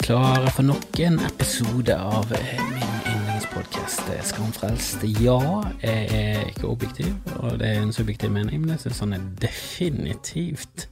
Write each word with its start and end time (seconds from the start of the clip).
klare 0.00 0.50
for 0.54 0.64
nok 0.64 0.98
en 1.04 1.18
episode 1.26 1.94
av 1.94 2.30
min 2.32 2.94
yndlingspodkast 3.10 4.08
Skamfrelst. 4.30 5.02
Ja, 5.20 5.38
jeg 5.82 6.06
er 6.16 6.46
ikke 6.48 6.70
objektiv, 6.70 7.10
og 7.36 7.58
det 7.60 7.68
er 7.68 7.82
en 7.82 7.92
subjektiv 7.92 8.32
mening, 8.32 8.62
men 8.62 8.72
jeg 8.74 8.84
synes 8.84 9.02
han 9.04 9.14
er 9.16 9.26
definitivt 9.42 10.86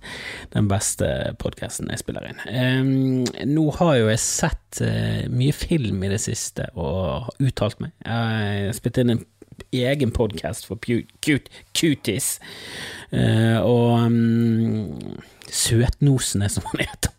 den 0.52 0.68
beste 0.68 1.08
podkasten 1.40 1.90
jeg 1.92 2.02
spiller 2.02 2.28
inn. 2.28 2.44
Um, 2.52 3.48
nå 3.48 3.66
har 3.78 3.96
jo 3.98 4.10
jeg 4.12 4.22
sett 4.24 4.82
uh, 4.84 5.24
mye 5.32 5.56
film 5.56 6.04
i 6.04 6.12
det 6.12 6.20
siste 6.24 6.68
og 6.76 7.30
uttalt 7.40 7.80
meg. 7.84 7.94
Jeg 8.04 8.68
har 8.68 8.76
spilt 8.76 9.02
inn 9.02 9.16
en 9.16 9.26
egen 9.74 10.12
podkast 10.14 10.68
for 10.68 10.80
Cuties, 10.80 12.34
uh, 13.12 13.60
og 13.64 14.08
um, 14.08 15.14
Søtnosene, 15.48 16.50
som 16.52 16.68
han 16.74 16.84
heter 16.84 17.17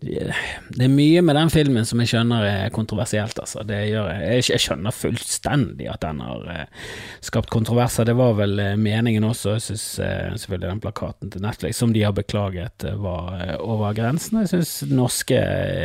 det 0.00 0.84
er 0.86 0.92
mye 0.92 1.20
med 1.20 1.36
den 1.36 1.50
filmen 1.52 1.84
som 1.84 2.00
jeg 2.00 2.08
skjønner 2.14 2.44
er 2.48 2.72
kontroversielt, 2.72 3.36
altså. 3.42 3.60
Jeg. 3.68 4.44
Jeg 4.48 4.62
skjønner 4.62 4.94
fullstendig 4.96 5.90
at 5.92 6.00
den 6.00 6.22
har 6.24 6.46
uh, 6.46 6.86
skapt 7.24 7.52
kontroverser. 7.52 8.08
Det 8.08 8.14
var 8.16 8.32
vel 8.38 8.56
uh, 8.62 8.78
meningen 8.80 9.26
også. 9.28 9.58
Jeg 9.58 9.66
syns 9.66 9.84
uh, 10.00 10.30
selvfølgelig 10.40 10.70
den 10.70 10.80
plakaten 10.86 11.34
til 11.34 11.44
Netflix, 11.44 11.76
som 11.82 11.92
de 11.92 12.06
har 12.06 12.16
beklaget, 12.16 12.86
var 13.02 13.58
over 13.60 13.92
grensen. 13.98 14.40
Jeg 14.40 14.54
syns 14.54 14.72
norske 14.88 15.42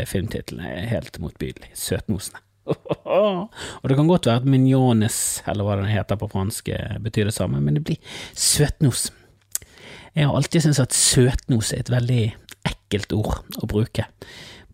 filmtittelen 0.07 0.63
er 0.63 0.87
helt 0.93 1.19
motbydelig. 1.19 1.73
Søtnosene. 1.75 2.39
og 2.71 3.89
det 3.89 3.99
kan 3.99 4.07
godt 4.07 4.31
være 4.31 4.41
at 4.41 4.47
mignones, 4.49 5.19
eller 5.45 5.67
hva 5.67 5.75
den 5.81 5.91
heter 5.91 6.17
på 6.17 6.31
fransk, 6.31 6.71
betyr 7.03 7.27
det 7.29 7.35
samme, 7.35 7.59
men 7.61 7.77
det 7.77 7.83
blir 7.85 8.15
søtnos. 8.31 9.09
Jeg 10.15 10.29
har 10.29 10.37
alltid 10.39 10.63
syntes 10.63 10.79
at 10.79 10.95
søtnos 10.95 11.73
er 11.75 11.83
et 11.83 11.91
veldig 11.91 12.23
ekkelt 12.95 13.15
ord 13.17 13.61
å 13.61 13.69
bruke. 13.69 14.07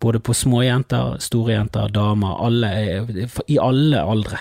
Både 0.01 0.21
på 0.23 0.33
småjenter, 0.33 1.19
store 1.21 1.55
jenter, 1.55 1.91
damer, 1.93 2.39
alle, 2.41 2.71
i 3.47 3.59
alle 3.61 4.01
aldre. 4.01 4.39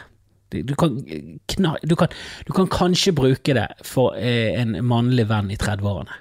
Du 0.51 0.75
kan, 0.75 0.97
du, 1.07 1.97
kan, 1.97 2.09
du 2.47 2.53
kan, 2.53 2.67
kanskje 2.67 3.13
bruke 3.15 3.55
det 3.55 3.69
for 3.87 4.17
eh, 4.19 4.57
en 4.59 4.75
mannlig 4.83 5.29
venn 5.31 5.51
i 5.53 5.59
30-årene. 5.61 6.17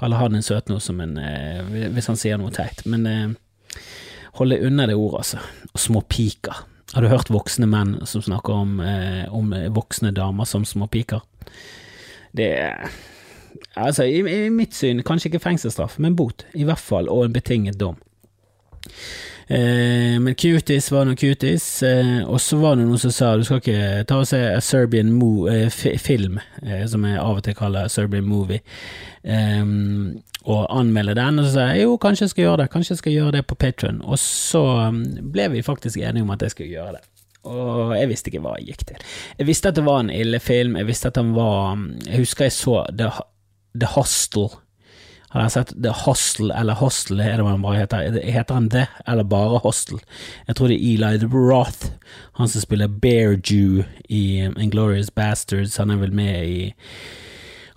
Kalle 0.00 0.18
han 0.20 0.36
en 0.36 0.44
søt 0.44 0.68
noe 0.68 0.82
som 0.84 1.00
en 1.00 1.16
eh, 1.20 1.62
hvis 1.94 2.10
han 2.10 2.18
sier 2.20 2.40
noe 2.40 2.52
teit. 2.52 2.82
Men 2.84 3.06
eh, 3.08 3.78
hold 4.36 4.52
deg 4.52 4.66
unna 4.68 4.88
det 4.90 4.98
ordet, 4.98 5.22
altså. 5.22 5.40
Og 5.70 5.80
småpiker. 5.80 6.66
Har 6.90 7.06
du 7.06 7.08
hørt 7.12 7.32
voksne 7.32 7.70
menn 7.70 7.94
som 8.10 8.24
snakker 8.26 8.64
om, 8.64 8.80
om 9.30 9.52
voksne 9.76 10.10
damer 10.10 10.48
som 10.50 10.64
små 10.66 10.88
piker? 10.90 11.22
Det 12.34 12.50
Altså, 13.78 14.04
i, 14.04 14.18
i, 14.18 14.48
mitt 14.50 14.74
syn, 14.74 15.02
kanskje 15.06 15.30
ikke 15.30 15.44
fengselsstraff, 15.44 15.98
men 16.02 16.16
bot, 16.18 16.46
i 16.54 16.66
hvert 16.66 16.82
fall, 16.82 17.08
og 17.08 17.24
en 17.24 17.34
betinget 17.34 17.78
dom. 17.80 17.98
Eh, 19.50 20.16
men 20.22 20.34
cuties 20.34 20.92
var 20.92 21.06
nå 21.06 21.16
cuties, 21.18 21.82
eh, 21.82 22.20
og 22.22 22.38
så 22.42 22.58
var 22.60 22.76
det 22.78 22.86
noen 22.86 23.00
som 23.02 23.10
sa 23.14 23.32
du 23.34 23.42
skal 23.46 23.58
ikke 23.58 24.04
ta 24.06 24.20
og 24.22 24.28
se 24.30 24.38
a 24.46 24.60
Serbian 24.62 25.10
mo 25.14 25.48
eh, 25.50 25.66
film, 25.70 26.38
eh, 26.62 26.84
som 26.90 27.06
jeg 27.06 27.18
av 27.18 27.40
og 27.40 27.46
til 27.46 27.56
kaller 27.58 27.90
Serbian 27.90 28.28
movie, 28.30 28.62
eh, 29.26 29.64
og 30.40 30.66
anmelde 30.70 31.16
den, 31.18 31.38
og 31.42 31.48
så 31.48 31.54
sa 31.56 31.64
jeg 31.70 31.82
jo, 31.82 31.96
kanskje 32.00 32.28
jeg 32.28 32.34
skal 32.34 32.44
gjøre 32.44 32.60
det, 32.62 32.68
kanskje 32.74 32.94
jeg 32.94 33.02
skal 33.02 33.16
gjøre 33.16 33.32
det 33.38 33.46
på 33.46 33.58
Patron, 33.58 33.98
og 34.06 34.22
så 34.22 34.62
um, 34.88 35.02
ble 35.34 35.50
vi 35.52 35.66
faktisk 35.66 35.98
enige 35.98 36.24
om 36.24 36.30
at 36.30 36.46
jeg 36.46 36.54
skulle 36.54 36.70
gjøre 36.70 36.94
det. 36.96 37.02
Og 37.50 37.92
jeg 37.96 38.08
visste 38.10 38.30
ikke 38.30 38.42
hva 38.44 38.54
jeg 38.58 38.72
gikk 38.72 38.86
til. 38.90 39.04
Jeg 39.38 39.48
visste 39.48 39.70
at 39.70 39.76
det 39.78 39.84
var 39.86 40.02
en 40.02 40.12
ille 40.12 40.40
film, 40.44 40.76
jeg 40.76 40.88
visste 40.88 41.08
at 41.08 41.16
den 41.16 41.30
var 41.32 41.78
Jeg 42.04 42.20
husker 42.20 42.44
jeg 42.44 42.52
så 42.52 42.82
det 42.92 43.08
The 43.78 43.86
Hostel. 43.94 44.50
Har 45.30 45.44
dere 45.44 45.50
sett 45.54 45.72
The 45.82 45.92
Hostel, 45.94 46.50
eller 46.50 46.74
Hostel, 46.74 47.20
er 47.22 47.36
det 47.38 47.44
hva 47.46 47.54
den 47.54 47.62
bare 47.62 47.84
heter? 47.84 48.16
Heter 48.18 48.56
han 48.56 48.68
det, 48.72 48.88
eller 49.06 49.26
bare 49.30 49.60
Hostel? 49.62 50.00
Jeg 50.48 50.58
tror 50.58 50.72
det 50.72 50.78
er 50.80 50.88
Eli 50.90 51.20
The 51.22 51.28
Roth, 51.30 51.92
han 52.40 52.50
som 52.50 52.64
spiller 52.64 52.90
Bear 52.90 53.36
Jew 53.38 53.84
i 54.08 54.42
Inglorious 54.58 55.12
Bastards. 55.14 55.78
Han 55.78 55.94
er 55.94 56.02
vel 56.02 56.14
med 56.18 56.48
i 56.48 56.60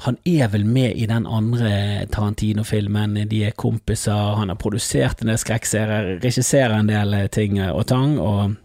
han 0.04 0.18
er 0.28 0.50
vel 0.52 0.66
med 0.68 0.98
i 1.00 1.06
den 1.08 1.24
andre 1.30 2.04
Tarantino-filmen, 2.12 3.22
de 3.30 3.46
er 3.48 3.56
kompiser, 3.56 4.34
han 4.36 4.50
har 4.52 4.60
produsert 4.60 5.22
en 5.22 5.30
del 5.32 5.40
skrekkserier, 5.40 6.18
regisserer 6.26 6.74
en 6.76 6.90
del 6.90 7.16
ting 7.32 7.62
og 7.64 7.86
tang, 7.88 8.18
og 8.20 8.58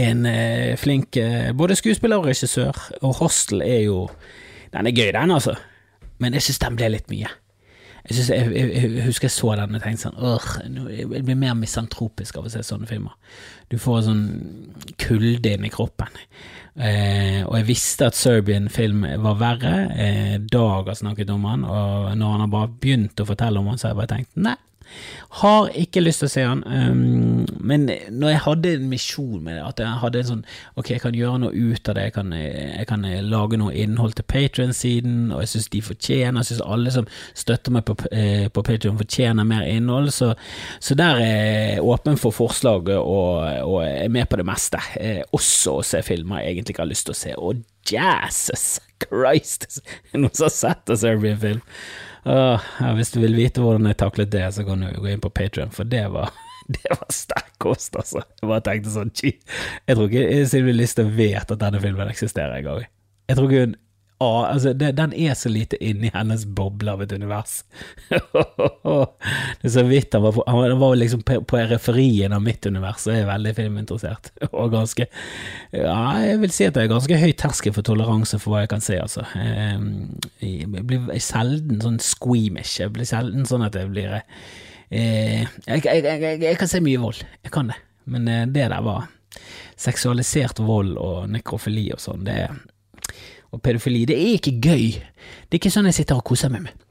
en 0.00 0.26
eh, 0.30 0.72
flink 0.80 1.18
eh, 1.20 1.50
både 1.52 1.76
skuespiller 1.76 2.22
og 2.22 2.30
regissør, 2.30 2.78
og 3.02 3.18
Hostel 3.20 3.60
er 3.66 3.82
jo 3.84 4.06
Den 4.72 4.86
er 4.86 4.96
gøy, 4.96 5.10
den, 5.12 5.30
altså 5.30 5.54
men 6.22 6.36
jeg 6.36 6.46
syns 6.46 6.62
den 6.62 6.78
ble 6.78 6.92
litt 6.94 7.10
mye. 7.12 7.30
Jeg, 8.06 8.14
synes, 8.14 8.28
jeg, 8.30 8.50
jeg, 8.54 8.68
jeg, 8.94 9.04
husker 9.08 9.26
jeg 9.26 9.34
så 9.34 9.54
den 9.58 9.74
og 9.74 9.82
tenkte 9.82 10.04
sånn 10.06 10.90
jeg 10.94 11.08
blir 11.10 11.38
mer 11.38 11.56
misantropisk 11.58 12.36
av 12.38 12.46
å 12.46 12.52
se 12.52 12.62
sånne 12.62 12.86
filmer. 12.86 13.16
Du 13.72 13.80
får 13.82 14.04
sånn 14.06 14.22
kulde 15.02 15.56
inn 15.56 15.66
i 15.66 15.72
kroppen. 15.74 16.14
Eh, 16.76 17.40
og 17.42 17.56
jeg 17.56 17.66
visste 17.72 18.06
at 18.06 18.18
Serbian 18.18 18.68
film 18.70 19.02
var 19.24 19.40
verre. 19.40 19.74
Eh, 19.96 20.36
Dag 20.38 20.86
har 20.86 20.98
snakket 20.98 21.32
om 21.34 21.48
han, 21.50 21.66
og 21.66 22.12
når 22.14 22.36
han 22.36 22.44
har 22.44 22.52
bare 22.52 22.70
begynt 22.84 23.22
å 23.22 23.26
fortelle 23.26 23.58
om 23.58 23.72
han, 23.72 23.80
så 23.80 23.88
har 23.88 23.96
jeg 23.96 24.00
bare 24.04 24.12
tenkt 24.14 24.38
nei, 24.38 24.54
har 25.40 25.70
ikke 25.76 26.02
lyst 26.02 26.22
til 26.22 26.28
å 26.28 26.32
se 26.32 26.44
han, 26.46 26.62
um, 26.66 27.44
men 27.60 27.88
når 28.10 28.32
jeg 28.32 28.42
hadde 28.46 28.72
en 28.76 28.88
misjon 28.90 29.42
med 29.44 29.58
det, 29.58 29.64
at 29.66 29.82
jeg 29.82 30.00
hadde 30.02 30.22
en 30.22 30.30
sånn 30.30 30.44
Ok, 30.76 30.90
jeg 30.92 31.02
kan 31.02 31.16
gjøre 31.16 31.40
noe 31.42 31.52
ut 31.56 31.88
av 31.88 31.96
det, 31.96 32.06
jeg 32.08 32.14
kan, 32.16 32.32
jeg 32.36 32.86
kan 32.88 33.04
lage 33.26 33.58
noe 33.60 33.74
innhold 33.76 34.16
til 34.18 34.26
Patrion-siden, 34.28 35.30
og 35.34 35.42
jeg 35.42 35.52
syns 35.54 35.68
de 35.72 35.82
fortjener, 35.84 36.40
jeg 36.40 36.50
syns 36.50 36.64
alle 36.66 36.92
som 36.94 37.08
støtter 37.36 37.74
meg 37.76 37.86
på, 37.88 37.96
eh, 38.10 38.46
på 38.52 38.64
Patrion, 38.66 38.98
fortjener 39.00 39.48
mer 39.48 39.66
innhold, 39.68 40.10
så, 40.14 40.32
så, 40.80 40.96
der 40.98 41.20
er 41.22 41.36
jeg 41.36 41.84
åpen 41.84 42.20
for 42.20 42.34
forslag 42.34 42.90
og, 42.96 43.46
og 43.66 43.78
er 43.84 44.12
med 44.12 44.28
på 44.30 44.40
det 44.40 44.46
meste. 44.48 44.80
Eh, 45.00 45.22
også 45.36 45.78
å 45.80 45.86
se 45.86 46.02
filmer 46.06 46.42
jeg 46.42 46.56
egentlig 46.56 46.76
ikke 46.76 46.84
har 46.84 46.92
lyst 46.92 47.08
til 47.08 47.16
å 47.16 47.20
se. 47.20 47.34
Og 47.36 47.64
Jesus 47.90 48.66
Christ! 49.02 49.68
Noen 50.16 50.32
som 50.32 50.48
har 50.48 50.56
sett 50.56 50.92
en 50.92 51.00
Serbian-film? 51.00 51.64
Uh, 52.26 52.58
hvis 52.98 53.12
du 53.14 53.20
vil 53.22 53.36
vite 53.38 53.62
hvordan 53.62 53.86
jeg 53.86 54.00
taklet 54.02 54.32
det, 54.32 54.46
så 54.56 54.64
kan 54.66 54.82
du 54.82 54.88
gå 54.98 55.12
inn 55.12 55.22
på 55.22 55.30
Patrion, 55.30 55.70
for 55.74 55.86
det 55.86 56.02
var 56.10 56.32
det 56.74 56.90
var 56.90 57.06
sterk 57.14 57.52
kost, 57.62 57.94
altså. 57.94 58.24
Jeg 58.40 58.50
bare 58.50 58.64
tenkte 58.66 58.94
sånn, 58.94 59.12
Jeg 59.22 59.94
tror 59.94 60.10
ikke 60.10 60.46
Sylvi 60.50 60.74
Listhaug 60.74 61.12
vet 61.14 61.54
at 61.54 61.60
denne 61.62 61.82
filmen 61.82 62.10
eksisterer 62.10 62.58
engang. 62.58 62.86
Jeg 63.30 63.38
tror 63.38 63.50
ikke 63.50 63.66
hun 63.68 63.76
ah, 64.18 64.52
altså, 64.52 64.72
det, 64.72 64.92
den 64.96 65.12
er 65.12 65.34
så 65.34 65.50
lite 65.52 65.78
inni 65.84 66.10
hennes 66.14 66.46
boble 66.56 66.92
av 66.92 67.02
et 67.04 67.12
univers. 67.12 67.58
det 68.08 69.68
er 69.68 69.72
så 69.74 69.84
vidt 69.88 70.14
han 70.16 70.24
var, 70.24 70.36
på, 70.36 70.44
han 70.48 70.78
var 70.80 70.96
liksom 70.96 71.24
på, 71.26 71.40
på 71.48 71.62
referien 71.70 72.32
av 72.32 72.44
mitt 72.44 72.66
univers, 72.66 73.06
og 73.08 73.16
er 73.16 73.28
veldig 73.28 73.54
filminteressert. 73.58 74.30
og 74.50 74.72
ganske 74.74 75.08
Ja, 75.74 75.98
jeg 76.24 76.40
vil 76.44 76.54
si 76.54 76.68
at 76.68 76.76
det 76.76 76.86
er 76.86 76.92
ganske 76.94 77.20
høy 77.20 77.32
terskel 77.38 77.74
for 77.76 77.86
toleranse 77.86 78.40
for 78.42 78.54
hva 78.54 78.64
jeg 78.64 78.72
kan 78.72 78.84
se, 78.84 79.00
altså. 79.02 79.26
Jeg 80.40 80.70
blir 80.72 81.10
sjelden 81.22 81.82
sånn 81.84 82.00
squeamish. 82.02 82.78
Jeg 82.80 82.94
blir 82.96 83.08
sjelden 83.08 83.44
sånn 83.48 83.66
at 83.66 83.76
jeg 83.76 83.90
blir 83.92 84.16
eh, 84.16 85.44
jeg, 85.44 85.82
jeg, 85.82 86.06
jeg, 86.06 86.40
jeg, 86.40 86.56
kan 86.60 86.70
se 86.70 86.80
mye 86.84 87.02
vold, 87.02 87.20
jeg 87.44 87.52
kan 87.52 87.68
det, 87.72 87.76
men 88.12 88.30
eh, 88.30 88.46
det 88.48 88.70
der 88.70 88.86
var 88.86 89.10
seksualisert 89.76 90.62
vold 90.64 90.96
og 90.96 91.26
nekrofili 91.28 91.90
og 91.92 92.00
sånn, 92.00 92.24
det 92.24 92.38
er 92.46 92.56
og 93.56 93.62
pedofili. 93.64 94.04
Det 94.08 94.16
er 94.16 94.34
ikke 94.38 94.58
gøy. 94.60 94.90
Det 94.96 95.56
er 95.56 95.62
ikke 95.62 95.72
sånn 95.74 95.88
jeg 95.90 96.02
sitter 96.02 96.20
og 96.20 96.28
koser 96.28 96.52
meg 96.52 96.68
med. 96.68 96.82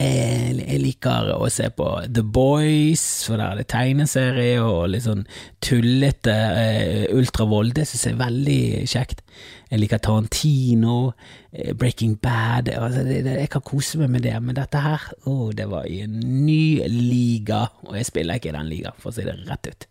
Jeg 0.00 0.78
liker 0.80 1.28
å 1.34 1.44
se 1.52 1.66
på 1.76 1.86
The 2.08 2.22
Boys, 2.24 3.02
for 3.26 3.36
der 3.36 3.50
er 3.52 3.58
det 3.60 3.66
tegneserie 3.68 4.62
og 4.64 4.86
litt 4.94 5.04
sånn 5.04 5.26
tullete 5.60 6.32
uh, 6.32 7.04
ultravold. 7.18 7.74
Det 7.76 7.84
synes 7.84 8.06
jeg 8.06 8.16
er 8.16 8.22
veldig 8.22 8.62
kjekt. 8.88 9.20
Jeg 9.68 9.82
liker 9.82 10.00
Tarantino, 10.00 10.96
uh, 11.12 11.72
Breaking 11.76 12.16
Bad 12.16 12.72
altså 12.72 13.04
det, 13.04 13.20
det, 13.26 13.36
Jeg 13.42 13.52
kan 13.52 13.66
kose 13.66 14.00
meg 14.00 14.14
med 14.14 14.24
det, 14.24 14.38
men 14.40 14.56
dette 14.56 14.80
her, 14.80 15.04
oh, 15.28 15.50
det 15.52 15.68
var 15.68 15.84
i 15.84 16.00
en 16.06 16.16
ny 16.46 16.80
liga, 16.88 17.66
og 17.84 18.00
jeg 18.00 18.08
spiller 18.08 18.40
ikke 18.40 18.54
i 18.54 18.56
den 18.56 18.72
ligaen, 18.72 18.96
for 19.02 19.12
å 19.12 19.18
si 19.18 19.28
det 19.28 19.36
rett 19.50 19.68
ut. 19.68 19.88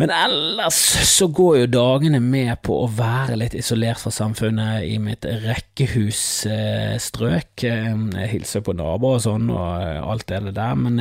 Men 0.00 0.08
ellers 0.16 0.78
så 1.04 1.26
går 1.28 1.58
jo 1.58 1.66
dagene 1.74 2.22
med 2.24 2.62
på 2.64 2.72
å 2.72 2.86
være 2.96 3.34
litt 3.36 3.52
isolert 3.58 4.00
fra 4.00 4.08
samfunnet 4.14 4.86
i 4.88 4.94
mitt 5.02 5.26
rekkehusstrøk. 5.42 7.60
Jeg 7.60 8.28
hilser 8.30 8.62
på 8.64 8.72
naboer 8.78 9.18
og 9.18 9.22
sånn, 9.26 9.50
og 9.52 9.60
alt 10.00 10.24
det 10.30 10.54
der, 10.56 10.74
men 10.80 10.96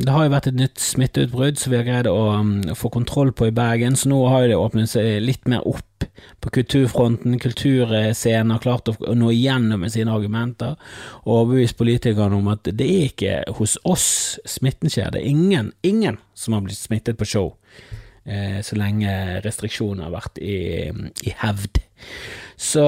det 0.00 0.08
har 0.14 0.24
jo 0.24 0.32
vært 0.32 0.48
et 0.48 0.56
nytt 0.62 0.80
smitteutbrudd 0.80 1.60
som 1.60 1.68
vi 1.74 1.80
har 1.82 1.88
greid 1.90 2.08
å 2.08 2.40
få 2.78 2.88
kontroll 2.94 3.34
på 3.36 3.50
i 3.50 3.52
Bergen, 3.52 4.00
så 4.00 4.08
nå 4.08 4.16
har 4.32 4.48
det 4.48 4.56
åpnet 4.56 4.88
seg 4.94 5.20
litt 5.26 5.44
mer 5.44 5.60
opp 5.68 6.08
på 6.40 6.48
kulturfronten. 6.56 7.36
Kulturscenen 7.44 8.52
har 8.54 8.64
klart 8.64 8.88
å 8.88 8.96
nå 9.12 9.28
igjennom 9.34 9.84
med 9.84 9.92
sine 9.92 10.08
argumenter 10.16 10.72
og 11.26 11.42
overbevist 11.42 11.76
politikerne 11.76 12.32
om 12.40 12.48
at 12.56 12.64
det 12.64 12.88
er 12.88 13.12
ikke 13.12 13.44
hos 13.60 13.76
oss 13.84 14.40
smitten 14.48 14.88
skjer. 14.88 15.12
Det 15.12 15.20
er 15.20 15.28
ingen, 15.36 15.76
ingen 15.84 16.16
som 16.32 16.56
har 16.56 16.64
blitt 16.64 16.80
smittet 16.80 17.20
på 17.20 17.28
show. 17.28 17.52
Eh, 18.28 18.60
så 18.64 18.76
lenge 18.76 19.10
restriksjoner 19.44 20.04
har 20.04 20.12
vært 20.12 20.40
i, 20.44 20.58
i 21.24 21.32
hevd. 21.40 21.80
Så 22.58 22.82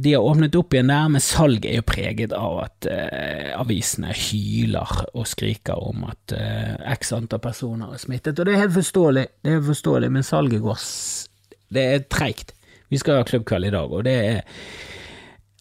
de 0.00 0.12
har 0.14 0.24
åpnet 0.24 0.56
opp 0.56 0.72
igjen 0.72 0.88
der, 0.88 1.10
men 1.12 1.22
salget 1.22 1.68
er 1.68 1.82
jo 1.82 1.86
preget 1.90 2.32
av 2.32 2.54
at 2.62 2.88
eh, 2.88 3.50
avisene 3.52 4.14
hyler 4.16 4.94
og 5.12 5.28
skriker 5.28 5.76
om 5.90 6.06
at 6.08 6.34
eh, 6.34 6.74
x 6.94 7.12
antall 7.12 7.42
personer 7.44 7.92
er 7.92 8.00
smittet, 8.00 8.38
og 8.38 8.48
det 8.48 8.54
er 8.54 8.62
helt 8.64 8.78
forståelig, 8.78 9.26
det 9.44 9.54
er 9.54 9.66
forståelig, 9.68 10.10
men 10.16 10.24
salget 10.24 10.64
går 10.64 10.86
Det 11.76 11.84
er 11.84 12.06
treigt. 12.08 12.54
Vi 12.88 12.96
skal 12.96 13.20
ha 13.20 13.28
klubbkveld 13.28 13.68
i 13.68 13.74
dag, 13.76 13.92
og 13.92 14.08
det 14.08 14.16
er 14.24 14.40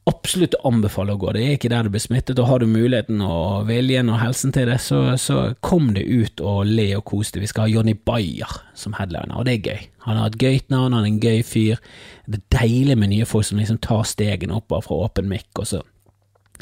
absolutt 0.07 0.56
anbefale 0.68 1.13
å 1.15 1.19
gå. 1.19 1.33
Det 1.36 1.44
er 1.44 1.56
ikke 1.57 1.71
der 1.71 1.88
du 1.88 1.92
blir 1.94 2.04
smittet, 2.04 2.39
og 2.39 2.48
har 2.50 2.63
du 2.63 2.68
muligheten 2.69 3.19
og 3.24 3.68
viljen 3.68 4.12
og 4.13 4.21
helsen 4.21 4.54
til 4.56 4.69
det, 4.71 4.80
så, 4.83 5.01
så 5.19 5.51
kom 5.65 5.92
det 5.95 6.06
ut 6.07 6.44
og 6.44 6.69
le 6.69 6.88
og 6.98 7.04
kos 7.09 7.33
deg. 7.33 7.44
Vi 7.44 7.51
skal 7.51 7.65
ha 7.65 7.74
Johnny 7.74 7.95
Bayer 8.07 8.56
som 8.77 8.95
headliner, 8.98 9.36
og 9.36 9.48
det 9.48 9.57
er 9.57 9.68
gøy. 9.74 9.83
Han 10.07 10.21
har 10.21 10.31
et 10.31 10.39
gøyt 10.42 10.71
navn, 10.71 10.95
han 10.95 11.04
er 11.04 11.12
en 11.12 11.21
gøy 11.24 11.44
fyr. 11.48 11.83
Det 12.27 12.39
er 12.39 12.62
deilig 12.62 12.98
med 13.00 13.12
nye 13.13 13.27
folk 13.27 13.50
som 13.50 13.59
liksom 13.59 13.81
tar 13.83 14.07
stegene 14.07 14.62
Bare 14.68 14.83
fra 14.83 14.98
åpen 15.06 15.30
mikk, 15.31 15.51
og 15.62 15.69
så 15.69 15.83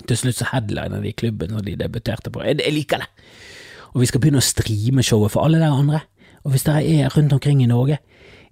til 0.06 0.18
slutt 0.20 0.42
så 0.42 0.50
headliner 0.52 1.02
de 1.02 1.14
klubben 1.16 1.54
når 1.56 1.64
de 1.70 1.78
debuterte 1.80 2.34
på. 2.34 2.44
Jeg, 2.44 2.60
jeg 2.60 2.76
liker 2.76 3.06
det! 3.06 3.08
Og 3.96 4.02
vi 4.04 4.10
skal 4.10 4.20
begynne 4.22 4.42
å 4.42 4.44
streame 4.44 5.06
showet 5.08 5.32
for 5.32 5.48
alle 5.48 5.62
dere 5.62 5.78
andre. 5.80 6.02
Og 6.44 6.52
hvis 6.54 6.66
dere 6.68 6.84
er 6.84 7.14
rundt 7.16 7.34
omkring 7.34 7.62
i 7.64 7.70
Norge, 7.70 8.02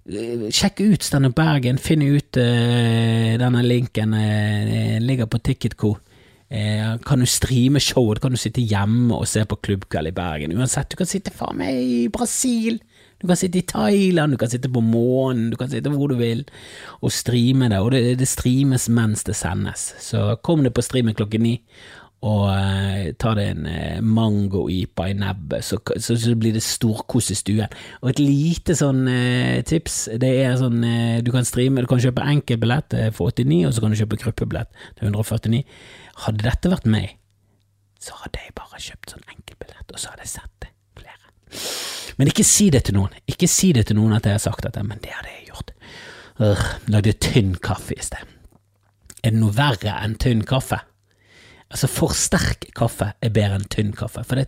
Sjekk 0.04 0.82
ut 0.84 1.04
Standup 1.04 1.32
Bergen, 1.38 1.78
finn 1.80 2.02
ut 2.04 2.36
uh, 2.36 3.34
denne 3.40 3.62
linken. 3.64 4.12
Uh, 4.12 4.98
ligger 5.00 5.30
på 5.30 5.40
Ticketco. 5.40 5.94
Uh, 6.52 6.98
kan 7.06 7.22
du 7.22 7.26
streame 7.26 7.80
showet, 7.80 8.20
kan 8.20 8.34
du 8.34 8.40
sitte 8.40 8.60
hjemme 8.60 9.16
og 9.16 9.28
se 9.28 9.46
på 9.48 9.56
klubbkveld 9.64 10.12
i 10.12 10.14
Bergen. 10.14 10.52
Uansett, 10.58 10.90
du 10.92 11.00
kan 11.00 11.08
sitte 11.08 11.32
faen 11.32 11.56
meg 11.62 11.80
i 11.80 12.02
Brasil, 12.12 12.76
du 13.16 13.26
kan 13.30 13.40
sitte 13.40 13.62
i 13.62 13.64
Thailand, 13.64 14.36
du 14.36 14.42
kan 14.42 14.52
sitte 14.52 14.68
på 14.68 14.84
månen, 14.84 15.48
du 15.50 15.56
kan 15.56 15.72
sitte 15.72 15.88
hvor 15.88 16.12
du 16.12 16.18
vil 16.20 16.44
og 17.00 17.14
streame 17.14 17.72
det. 17.72 17.80
Og 17.80 17.94
det, 17.96 18.04
det 18.20 18.28
streames 18.28 18.90
mens 18.92 19.24
det 19.24 19.38
sendes. 19.40 19.94
Så 20.04 20.34
kom 20.44 20.66
det 20.66 20.74
på 20.76 20.84
streamen 20.84 21.16
klokken 21.16 21.48
ni 21.48 21.56
og 22.24 22.44
uh, 22.48 23.10
ta 23.20 23.34
deg 23.36 23.50
en 23.52 23.66
uh, 23.68 23.98
mango-ipa 24.00 25.10
i 25.10 25.16
nebbet, 25.18 25.64
så, 25.66 25.76
så, 26.00 26.16
så, 26.16 26.32
blir 26.40 26.54
det 26.56 26.62
storkos 26.64 27.28
i 27.34 27.36
stuen. 27.36 27.74
Og 28.00 28.14
et 28.14 28.22
lite 28.22 28.76
sånn 28.78 29.02
uh, 29.04 29.60
tips, 29.68 29.98
det 30.22 30.30
er 30.40 30.56
sånn 30.60 30.80
du 31.24 31.28
kan 31.34 31.44
streame, 31.44 31.84
du 31.84 31.90
kan 31.90 32.00
kjøpe 32.00 32.24
enkeltbillett 32.24 32.96
for 33.16 33.34
89, 33.34 33.58
og 33.68 33.74
så 33.76 33.84
kan 33.84 33.92
du 33.92 34.00
kjøpe 34.00 34.20
gruppebillett 34.22 34.72
til 34.96 35.10
149. 35.10 35.60
Hadde 36.24 36.46
dette 36.46 36.72
vært 36.72 36.88
meg, 36.88 37.18
så 38.00 38.16
hadde 38.22 38.40
jeg 38.40 38.56
bare 38.56 38.80
kjøpt 38.86 39.12
sånn 39.12 39.28
enkeltbillett, 39.28 39.92
og 39.92 40.00
så 40.00 40.14
hadde 40.14 40.24
jeg 40.24 40.32
sett 40.38 40.64
det 40.64 40.72
flere. 41.02 42.16
Men 42.16 42.32
ikke 42.32 42.46
si 42.48 42.70
det 42.72 42.86
til 42.88 42.96
noen, 42.96 43.12
ikke 43.28 43.50
si 43.50 43.74
det 43.76 43.88
til 43.90 44.00
noen 44.00 44.16
at 44.16 44.24
jeg 44.24 44.38
har 44.38 44.44
sagt 44.46 44.64
dette, 44.64 44.86
men 44.86 45.02
det 45.04 45.12
hadde 45.12 45.34
jeg 45.34 45.50
gjort. 45.50 45.76
Uh, 46.40 46.64
lagde 46.90 47.14
tynn 47.20 47.52
kaffe 47.62 47.98
i 47.98 48.02
sted. 48.02 48.32
Er 49.20 49.32
det 49.32 49.40
noe 49.40 49.54
verre 49.56 50.00
enn 50.00 50.16
tynn 50.20 50.42
kaffe? 50.48 50.80
Altså, 51.74 51.88
for 51.90 52.14
sterk 52.14 52.68
kaffe 52.78 53.10
er 53.18 53.32
bedre 53.34 53.58
enn 53.58 53.66
tynn 53.72 53.90
kaffe. 53.98 54.22
For 54.22 54.38
det, 54.38 54.46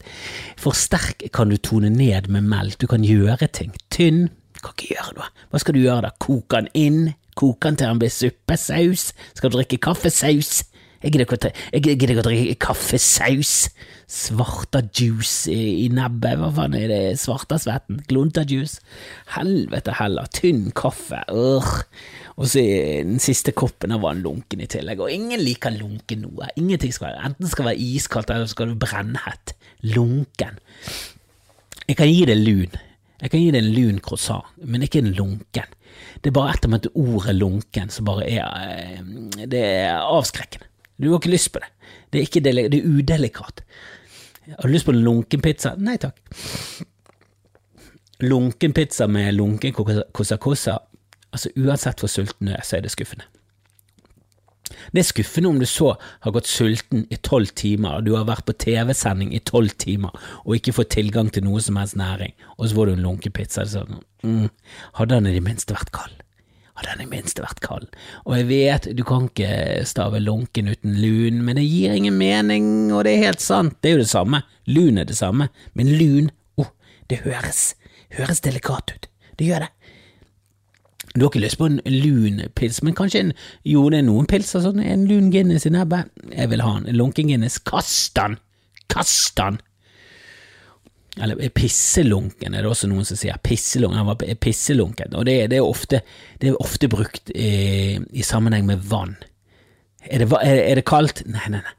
for 0.62 0.76
sterk 0.78 1.26
kan 1.34 1.50
du 1.50 1.58
tone 1.58 1.90
ned 1.90 2.31
med 2.31 2.46
melk, 2.46 2.78
du 2.78 2.87
kan 2.90 3.02
gjøre 3.02 3.49
ting. 3.50 3.73
Tynn 3.90 4.28
kan 4.61 4.76
ikke 4.76 4.94
gjøre 4.94 5.17
noe. 5.19 5.26
Hva 5.50 5.61
skal 5.62 5.75
du 5.75 5.82
gjøre 5.82 6.05
da? 6.06 6.12
Koke 6.23 6.61
den 6.61 6.70
inn? 6.78 7.00
Koke 7.37 7.67
den 7.67 7.81
til 7.81 7.90
den 7.90 8.00
blir 8.00 8.14
suppesaus? 8.14 9.11
Skal 9.34 9.50
du 9.50 9.58
drikke 9.58 9.81
kaffesaus? 9.82 10.62
Jeg 11.02 11.12
gidder 11.12 11.26
ikke 12.14 12.23
å 12.23 12.28
drikke 12.28 12.56
kaffesaus. 12.69 13.56
Svarta 14.06 14.85
juice 14.94 15.50
i, 15.50 15.82
i 15.82 15.87
nebbet, 15.91 16.37
hva 16.38 16.53
faen 16.55 16.76
er 16.79 16.87
det, 16.93 17.00
svartasvetten? 17.19 18.05
Glunta-juice? 18.06 18.79
Helvete 19.35 19.97
heller, 19.99 20.29
tynn 20.31 20.69
kaffe, 20.79 21.25
Urgh. 21.35 21.82
Og 22.37 22.50
så 22.53 22.62
den 22.62 23.19
siste 23.23 23.50
koppen 23.56 23.94
av 23.97 24.05
vann 24.05 24.23
lunken 24.23 24.62
i 24.62 24.69
tillegg, 24.70 25.03
og 25.03 25.11
ingen 25.11 25.43
liker 25.43 25.75
lunken 25.75 26.23
noe. 26.23 26.53
Ingenting 26.55 26.94
skal 26.94 27.08
være, 27.08 27.31
Enten 27.31 27.50
skal 27.50 27.70
være 27.70 27.82
iskaldt, 27.82 28.31
eller 28.31 28.50
skal 28.53 28.70
det 28.70 28.79
brennhett. 28.85 29.56
Lunken. 29.97 30.61
Jeg 31.87 31.99
kan 31.99 32.12
gi 32.12 32.23
det 32.31 32.38
lun. 32.38 32.79
Jeg 33.23 33.32
kan 33.32 33.43
gi 33.43 33.50
det 33.50 33.64
en 33.64 33.73
lun 33.75 33.99
croissant, 34.05 34.47
men 34.62 34.85
ikke 34.87 35.03
en 35.03 35.14
lunken. 35.19 35.75
Det 36.20 36.31
er 36.31 36.37
bare 36.37 36.55
etter 36.55 36.70
med 36.70 36.87
ordet 36.94 37.35
lunken 37.35 37.91
som 37.91 38.06
bare 38.06 38.26
er 38.29 38.47
eh, 38.69 39.47
Det 39.49 39.62
er 39.64 40.05
avskrekkende. 40.05 40.69
Du 41.00 41.11
har 41.11 41.19
ikke 41.19 41.32
lyst 41.32 41.50
på 41.53 41.61
det. 41.61 41.70
Det 42.12 42.20
er, 42.20 42.26
ikke 42.29 42.43
det 42.44 42.53
er 42.62 42.88
udelikat. 42.88 43.64
Har 44.54 44.69
du 44.69 44.72
lyst 44.72 44.87
på 44.87 44.94
en 44.94 45.02
lunken 45.04 45.43
pizza? 45.43 45.75
Nei 45.78 45.96
takk. 46.00 46.20
Lunken 48.25 48.72
pizza 48.72 49.06
med 49.06 49.34
lunken 49.34 49.75
cosa 49.76 50.37
cosa 50.37 50.78
Altså, 51.34 51.50
uansett 51.58 52.00
hvor 52.00 52.08
sulten 52.08 52.48
du 52.48 52.52
er, 52.54 52.62
så 52.64 52.78
er 52.78 52.84
det 52.87 52.90
skuffende. 52.94 53.26
Det 54.94 55.02
er 55.02 55.06
skuffende 55.06 55.50
om 55.50 55.58
du 55.60 55.66
så 55.69 55.90
har 56.25 56.32
gått 56.32 56.48
sulten 56.48 57.04
i 57.12 57.19
tolv 57.22 57.52
timer, 57.58 57.98
og 57.98 58.06
du 58.06 58.14
har 58.16 58.25
vært 58.25 58.46
på 58.48 58.54
TV-sending 58.56 59.34
i 59.34 59.43
tolv 59.44 59.75
timer 59.76 60.14
og 60.44 60.56
ikke 60.56 60.75
fått 60.78 60.94
tilgang 60.96 61.28
til 61.34 61.44
noe 61.44 61.60
som 61.60 61.76
helst 61.76 61.98
næring, 61.98 62.32
og 62.56 62.69
så 62.69 62.78
får 62.78 62.88
du 62.88 62.94
en 62.94 63.04
lunkepizza. 63.04 63.66
Sånn, 63.69 64.00
mm, 64.25 64.48
hadde 65.00 65.19
den 65.19 65.28
i 65.31 65.37
det 65.37 65.44
minste 65.44 65.76
vært 65.76 65.93
kald? 65.94 66.25
Hadde 66.76 66.93
den 66.93 67.06
i 67.06 67.11
minste 67.11 67.44
vært 67.44 67.62
kald? 67.64 67.87
Og 68.26 68.37
jeg 68.37 68.49
vet, 68.50 68.88
du 68.96 69.02
kan 69.08 69.31
ikke 69.31 69.84
stave 69.88 70.20
lunken 70.20 70.69
uten 70.69 70.99
lun, 71.00 71.40
men 71.46 71.56
det 71.56 71.64
gir 71.64 71.94
ingen 71.96 72.19
mening, 72.20 72.67
og 72.93 73.06
det 73.06 73.14
er 73.14 73.31
helt 73.31 73.44
sant, 73.44 73.78
det 73.81 73.90
er 73.90 73.96
jo 73.96 74.05
det 74.05 74.12
samme. 74.12 74.43
Lun 74.69 75.00
er 75.00 75.08
det 75.08 75.17
samme, 75.17 75.49
men 75.78 75.93
lun, 75.96 76.31
oh, 76.61 76.69
det 77.08 77.23
høres, 77.25 77.70
høres 78.19 78.44
delikat 78.44 78.93
ut. 78.93 79.08
Det 79.40 79.49
gjør 79.49 79.64
det. 79.67 79.73
Du 81.17 81.23
har 81.25 81.31
ikke 81.31 81.46
lyst 81.46 81.56
på 81.56 81.70
en 81.70 81.81
lun 81.88 82.43
pils, 82.58 82.82
men 82.84 82.96
kanskje 82.96 83.22
en 83.25 83.32
Jo, 83.64 83.87
det 83.88 84.02
er 84.02 84.08
noen 84.11 84.29
pilser 84.29 84.61
sånn, 84.61 84.82
en 84.84 85.06
lun 85.08 85.31
Guinness 85.32 85.64
i 85.64 85.72
nebbet. 85.72 86.12
Jeg 86.29 86.52
vil 86.52 86.64
ha 86.64 86.75
en 86.76 86.90
lunken 86.93 87.31
Guinness. 87.32 87.56
Kast 87.64 88.12
den! 88.19 88.37
Kast 88.93 89.32
den! 89.40 89.56
Eller 91.22 91.48
pisselunken, 91.48 92.52
er 92.52 92.64
det 92.64 92.68
også 92.68 92.90
noen 92.90 93.06
som 93.08 93.16
sier. 93.16 93.38
Pisselunken, 93.40 94.02
han 94.02 94.10
var 94.10 94.20
pisselunken. 94.42 95.14
Og 95.16 95.24
det, 95.28 95.38
det, 95.52 95.60
er, 95.60 95.64
ofte, 95.64 96.02
det 96.42 96.50
er 96.50 96.60
ofte 96.60 96.90
brukt 96.92 97.32
i, 97.32 97.96
i 97.96 98.26
sammenheng 98.26 98.66
med 98.68 98.84
vann. 98.90 99.16
Er 100.04 100.22
det, 100.22 100.28
er, 100.44 100.76
det 100.76 100.84
kaldt? 100.86 101.24
Nei, 101.26 101.48
nei, 101.48 101.62
nei. 101.64 101.74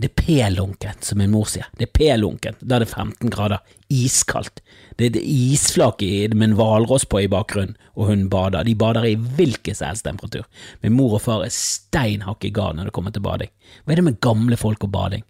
Det 0.00 0.08
er 0.08 0.22
p-lunken, 0.22 1.00
som 1.04 1.18
min 1.20 1.32
mor 1.32 1.44
sier. 1.50 1.66
Det 1.76 1.90
er 1.90 1.92
p-lunken. 1.92 2.56
Da 2.62 2.78
er 2.78 2.86
det 2.86 2.92
15 2.94 3.32
grader. 3.34 3.60
Iskaldt. 3.92 4.62
Det 4.96 5.10
er 5.10 5.18
isflak 5.20 6.00
med 6.32 6.46
en 6.46 6.56
hvalross 6.56 7.04
på 7.10 7.20
i 7.20 7.28
bakgrunnen, 7.28 7.76
og 7.98 8.08
hun 8.08 8.28
bader. 8.32 8.64
De 8.64 8.74
bader 8.78 9.04
i 9.10 9.16
hvilken 9.18 9.76
som 9.76 9.90
helst 9.90 10.06
temperatur. 10.08 10.46
Min 10.80 10.96
mor 10.96 11.18
og 11.18 11.24
far 11.26 11.44
er 11.44 11.52
stein 11.52 12.24
i 12.24 12.52
gard 12.54 12.78
når 12.78 12.88
det 12.88 12.96
kommer 12.96 13.12
til 13.12 13.26
bading. 13.26 13.52
Hva 13.84 13.92
er 13.92 14.00
det 14.00 14.08
med 14.08 14.20
gamle 14.24 14.56
folk 14.56 14.88
og 14.88 14.94
bading? 14.94 15.26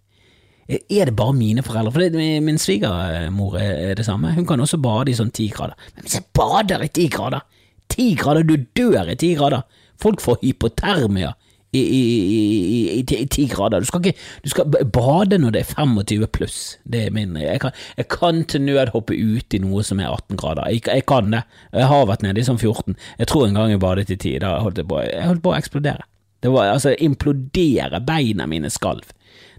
Er 0.71 1.09
det 1.09 1.15
bare 1.19 1.35
mine 1.35 1.63
foreldre? 1.65 1.91
For 1.91 2.03
det, 2.03 2.25
min 2.45 2.59
svigermor 2.61 3.57
er 3.59 3.95
det 3.99 4.05
samme. 4.07 4.31
Hun 4.37 4.47
kan 4.47 4.63
også 4.63 4.79
bade 4.81 5.11
i 5.11 5.17
sånn 5.17 5.33
ti 5.35 5.49
grader. 5.51 5.75
Men 5.95 6.05
hvis 6.05 6.15
jeg 6.19 6.29
bader 6.37 6.85
i 6.85 6.91
ti 6.93 7.09
grader 7.11 7.43
Ti 7.91 8.13
grader, 8.15 8.45
du 8.47 8.55
dør 8.77 9.09
i 9.11 9.17
ti 9.19 9.33
grader! 9.35 9.65
Folk 9.99 10.21
får 10.23 10.37
hypotermia 10.45 11.33
i, 11.71 13.03
ti 13.31 13.45
grader. 13.47 13.79
Du 13.79 13.85
skal, 13.85 14.05
ikke, 14.05 14.19
du 14.43 14.49
skal 14.51 14.71
bade 14.91 15.39
når 15.39 15.55
det 15.55 15.61
er 15.61 15.73
25 15.75 16.27
pluss. 16.35 16.59
Det 16.83 17.05
er 17.07 17.15
min 17.15 17.37
jeg 17.39 17.61
kan, 17.63 17.75
jeg 17.97 18.07
kan 18.11 18.43
til 18.43 18.65
nød 18.65 18.91
hoppe 18.95 19.15
ut 19.15 19.55
i 19.55 19.61
noe 19.63 19.83
som 19.87 20.01
er 20.01 20.11
18 20.11 20.39
grader. 20.39 20.67
Jeg, 20.71 20.83
jeg, 20.87 21.05
kan 21.07 21.31
det. 21.31 21.43
Jeg 21.73 21.87
har 21.91 22.07
vært 22.09 22.25
nede 22.25 22.41
i 22.41 22.47
sånn 22.47 22.59
14. 22.59 22.97
Jeg 23.19 23.31
tror 23.31 23.47
en 23.47 23.59
gang 23.59 23.71
jeg 23.71 23.83
badet 23.83 24.11
i 24.11 24.19
10. 24.19 24.39
Da 24.43 24.57
holdt 24.63 24.81
jeg 24.81 24.89
på, 24.91 24.99
jeg 25.05 25.27
holdt 25.27 25.45
på 25.45 25.53
å 25.53 25.57
eksplodere. 25.59 26.07
Det 26.41 26.51
var 26.51 26.73
altså 26.73 26.95
implodere. 26.97 28.01
Beina 28.03 28.47
mine 28.49 28.71
skalv. 28.73 29.05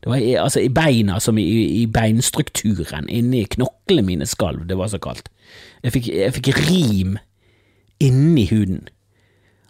Det 0.02 0.10
var 0.10 0.22
altså 0.42 0.60
i 0.60 0.70
beina 0.72 1.20
som 1.22 1.38
i, 1.38 1.44
i 1.82 1.84
beinstrukturen. 1.86 3.06
Inni 3.08 3.44
knoklene 3.46 4.02
mine 4.06 4.26
skalv. 4.26 4.64
Det 4.66 4.78
var 4.78 4.90
så 4.90 4.98
kaldt. 5.02 5.30
Jeg 5.84 5.94
fikk, 5.94 6.08
jeg 6.10 6.34
fikk 6.38 6.50
rim 6.58 7.14
inni 8.02 8.48
huden. 8.50 8.88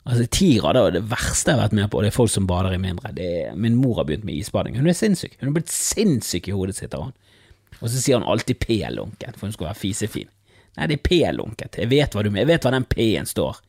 Altså, 0.09 0.25
Tira 0.33 0.73
det 0.75 0.87
det 0.97 1.03
verste 1.11 1.53
jeg 1.53 1.59
har 1.59 1.67
vært 1.67 1.77
med 1.79 1.91
på, 1.91 1.99
og 1.99 2.07
det 2.07 2.11
er 2.11 2.17
folk 2.17 2.33
som 2.33 2.47
bader 2.49 2.75
i 2.75 2.81
mindre. 2.81 3.13
Er, 3.13 3.53
min 3.55 3.77
mor 3.79 4.01
har 4.01 4.09
begynt 4.09 4.25
med 4.27 4.41
isbading. 4.41 4.79
Hun 4.81 4.89
er 4.89 4.97
sinnssyk. 4.97 5.37
Hun 5.41 5.53
er 5.53 5.59
blitt 5.59 5.75
sinnssyk 5.75 6.49
i 6.49 6.57
hodet 6.57 6.79
sitt 6.81 6.97
av 6.97 7.11
han. 7.11 7.19
Og 7.83 7.91
så 7.91 7.99
sier 7.99 8.19
han 8.19 8.27
alltid 8.29 8.59
P-lunken, 8.63 9.37
for 9.37 9.47
hun 9.49 9.55
skal 9.55 9.69
være 9.69 9.81
fisefin. 9.83 10.31
Nei, 10.79 10.89
det 10.89 10.97
er 10.97 11.05
P-lunket. 11.07 11.79
Jeg 11.83 11.93
vet 11.93 12.17
hva 12.17 12.25
du 12.25 12.31
mener. 12.33 12.47
Jeg 12.47 12.55
vet 12.55 12.67
hva 12.67 12.75
den 12.75 12.89
P-en 12.89 13.29
står. 13.29 13.61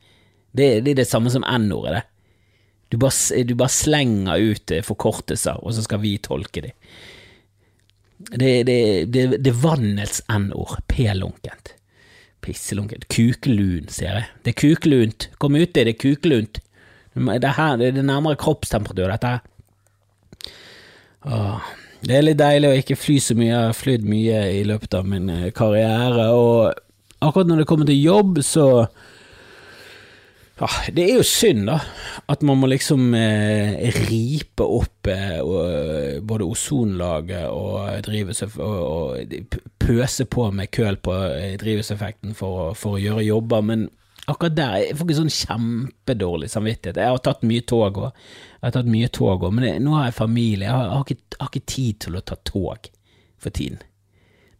Det, 0.54 0.68
det, 0.86 0.94
er 0.94 1.00
det 1.02 1.08
samme 1.10 1.32
som 1.34 1.44
N-ordet, 1.44 1.98
det. 1.98 2.04
Du 2.94 2.98
bare, 3.02 3.42
du 3.42 3.54
bare, 3.58 3.74
slenger 3.74 4.38
ut 4.38 4.70
eh, 4.70 4.84
forkortelser, 4.86 5.58
og 5.66 5.74
så 5.74 5.82
skal 5.82 5.98
vi 6.04 6.12
tolke 6.22 6.62
dem. 6.62 6.76
Det, 8.30 8.52
det, 8.68 8.76
det, 9.10 9.24
det 9.42 9.50
er 9.50 9.56
vannets 9.58 10.20
N-ord. 10.30 10.76
P-lunkent. 10.86 11.72
Pisselunkent. 12.44 13.08
Kukelun, 13.10 13.88
sier 13.90 14.20
jeg. 14.20 14.28
Det 14.44 14.52
er 14.52 14.60
kukelunt. 14.60 15.26
Kom 15.42 15.58
ut, 15.58 15.72
det 15.74 15.88
er 15.88 15.98
kukelunt. 15.98 16.60
Det, 17.14 17.50
her, 17.58 17.80
det 17.82 17.90
er 17.90 18.06
nærmere 18.06 18.38
kroppstemperatur, 18.38 19.10
dette 19.10 19.32
her. 19.34 19.42
Det 22.04 22.14
er 22.14 22.24
litt 22.28 22.38
deilig 22.38 22.70
å 22.70 22.78
ikke 22.78 23.00
fly 23.00 23.18
så 23.26 23.34
mye. 23.38 23.50
Jeg 23.50 23.58
har 23.72 23.78
flydd 23.78 24.06
mye 24.06 24.40
i 24.60 24.62
løpet 24.70 24.94
av 24.98 25.10
min 25.10 25.26
eh, 25.32 25.50
karriere, 25.56 26.30
og 26.30 26.78
akkurat 27.24 27.50
når 27.50 27.64
det 27.64 27.68
kommer 27.70 27.90
til 27.90 28.06
jobb, 28.06 28.38
så 28.46 28.68
ja, 30.60 30.68
Det 30.94 31.02
er 31.02 31.16
jo 31.18 31.24
synd, 31.26 31.66
da, 31.66 31.80
at 32.30 32.42
man 32.46 32.60
må 32.60 32.68
liksom 32.70 33.14
eh, 33.18 33.74
ripe 34.06 34.62
opp 34.62 35.08
eh, 35.10 35.40
og, 35.42 36.22
både 36.22 36.46
ozonlaget 36.46 37.48
og, 37.50 37.90
og, 38.62 38.78
og, 38.84 39.48
pøse 39.82 40.24
på 40.30 40.46
med 40.54 40.70
køl 40.70 41.00
på 41.02 41.16
eh, 41.26 41.56
drivhuseffekten 41.60 42.36
for, 42.38 42.72
for, 42.78 42.96
å 42.96 43.02
gjøre 43.02 43.26
jobber, 43.26 43.66
men 43.66 43.88
akkurat 44.30 44.56
der 44.56 44.76
jeg 44.80 44.96
får 44.96 45.08
ikke 45.08 45.18
sånn 45.18 45.34
kjempedårlig 45.38 46.48
samvittighet. 46.52 47.02
Jeg 47.02 47.16
har 47.16 47.24
tatt 47.26 47.42
mye 47.44 47.64
tog 47.66 47.82
òg, 47.88 47.98
jeg 48.60 48.68
har 48.68 48.76
tatt 48.78 48.92
mye 48.94 49.10
tog 49.12 49.34
òg, 49.34 49.50
men 49.50 49.66
det, 49.66 49.74
nå 49.82 49.98
har 49.98 50.06
jeg 50.08 50.20
familie, 50.22 50.68
jeg 50.68 50.76
har, 50.76 50.86
jeg 50.86 50.94
har, 50.94 51.08
ikke, 51.08 51.26
jeg 51.34 51.42
har 51.42 51.52
ikke 51.52 51.72
tid 51.74 52.00
til 52.06 52.20
å 52.20 52.24
ta 52.30 52.38
tog 52.46 52.88
for 53.42 53.58
tiden. 53.58 53.82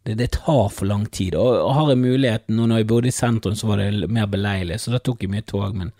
Det, 0.04 0.18
det, 0.20 0.30
tar 0.36 0.68
for 0.68 0.88
lang 0.88 1.06
tid. 1.08 1.36
Og, 1.40 1.54
og 1.64 1.70
har 1.78 1.94
jeg 1.94 2.02
muligheten, 2.02 2.58
nå 2.58 2.66
når 2.68 2.82
jeg 2.82 2.88
bodde 2.90 3.08
i 3.08 3.14
sentrum, 3.14 3.56
så 3.56 3.70
var 3.70 3.80
det 3.80 4.10
mer 4.12 4.28
beleilig, 4.28 4.76
så 4.82 4.92
da 4.92 5.00
tok 5.00 5.24
jeg 5.24 5.32
mye 5.32 5.46
tog, 5.48 5.72
men 5.72 5.94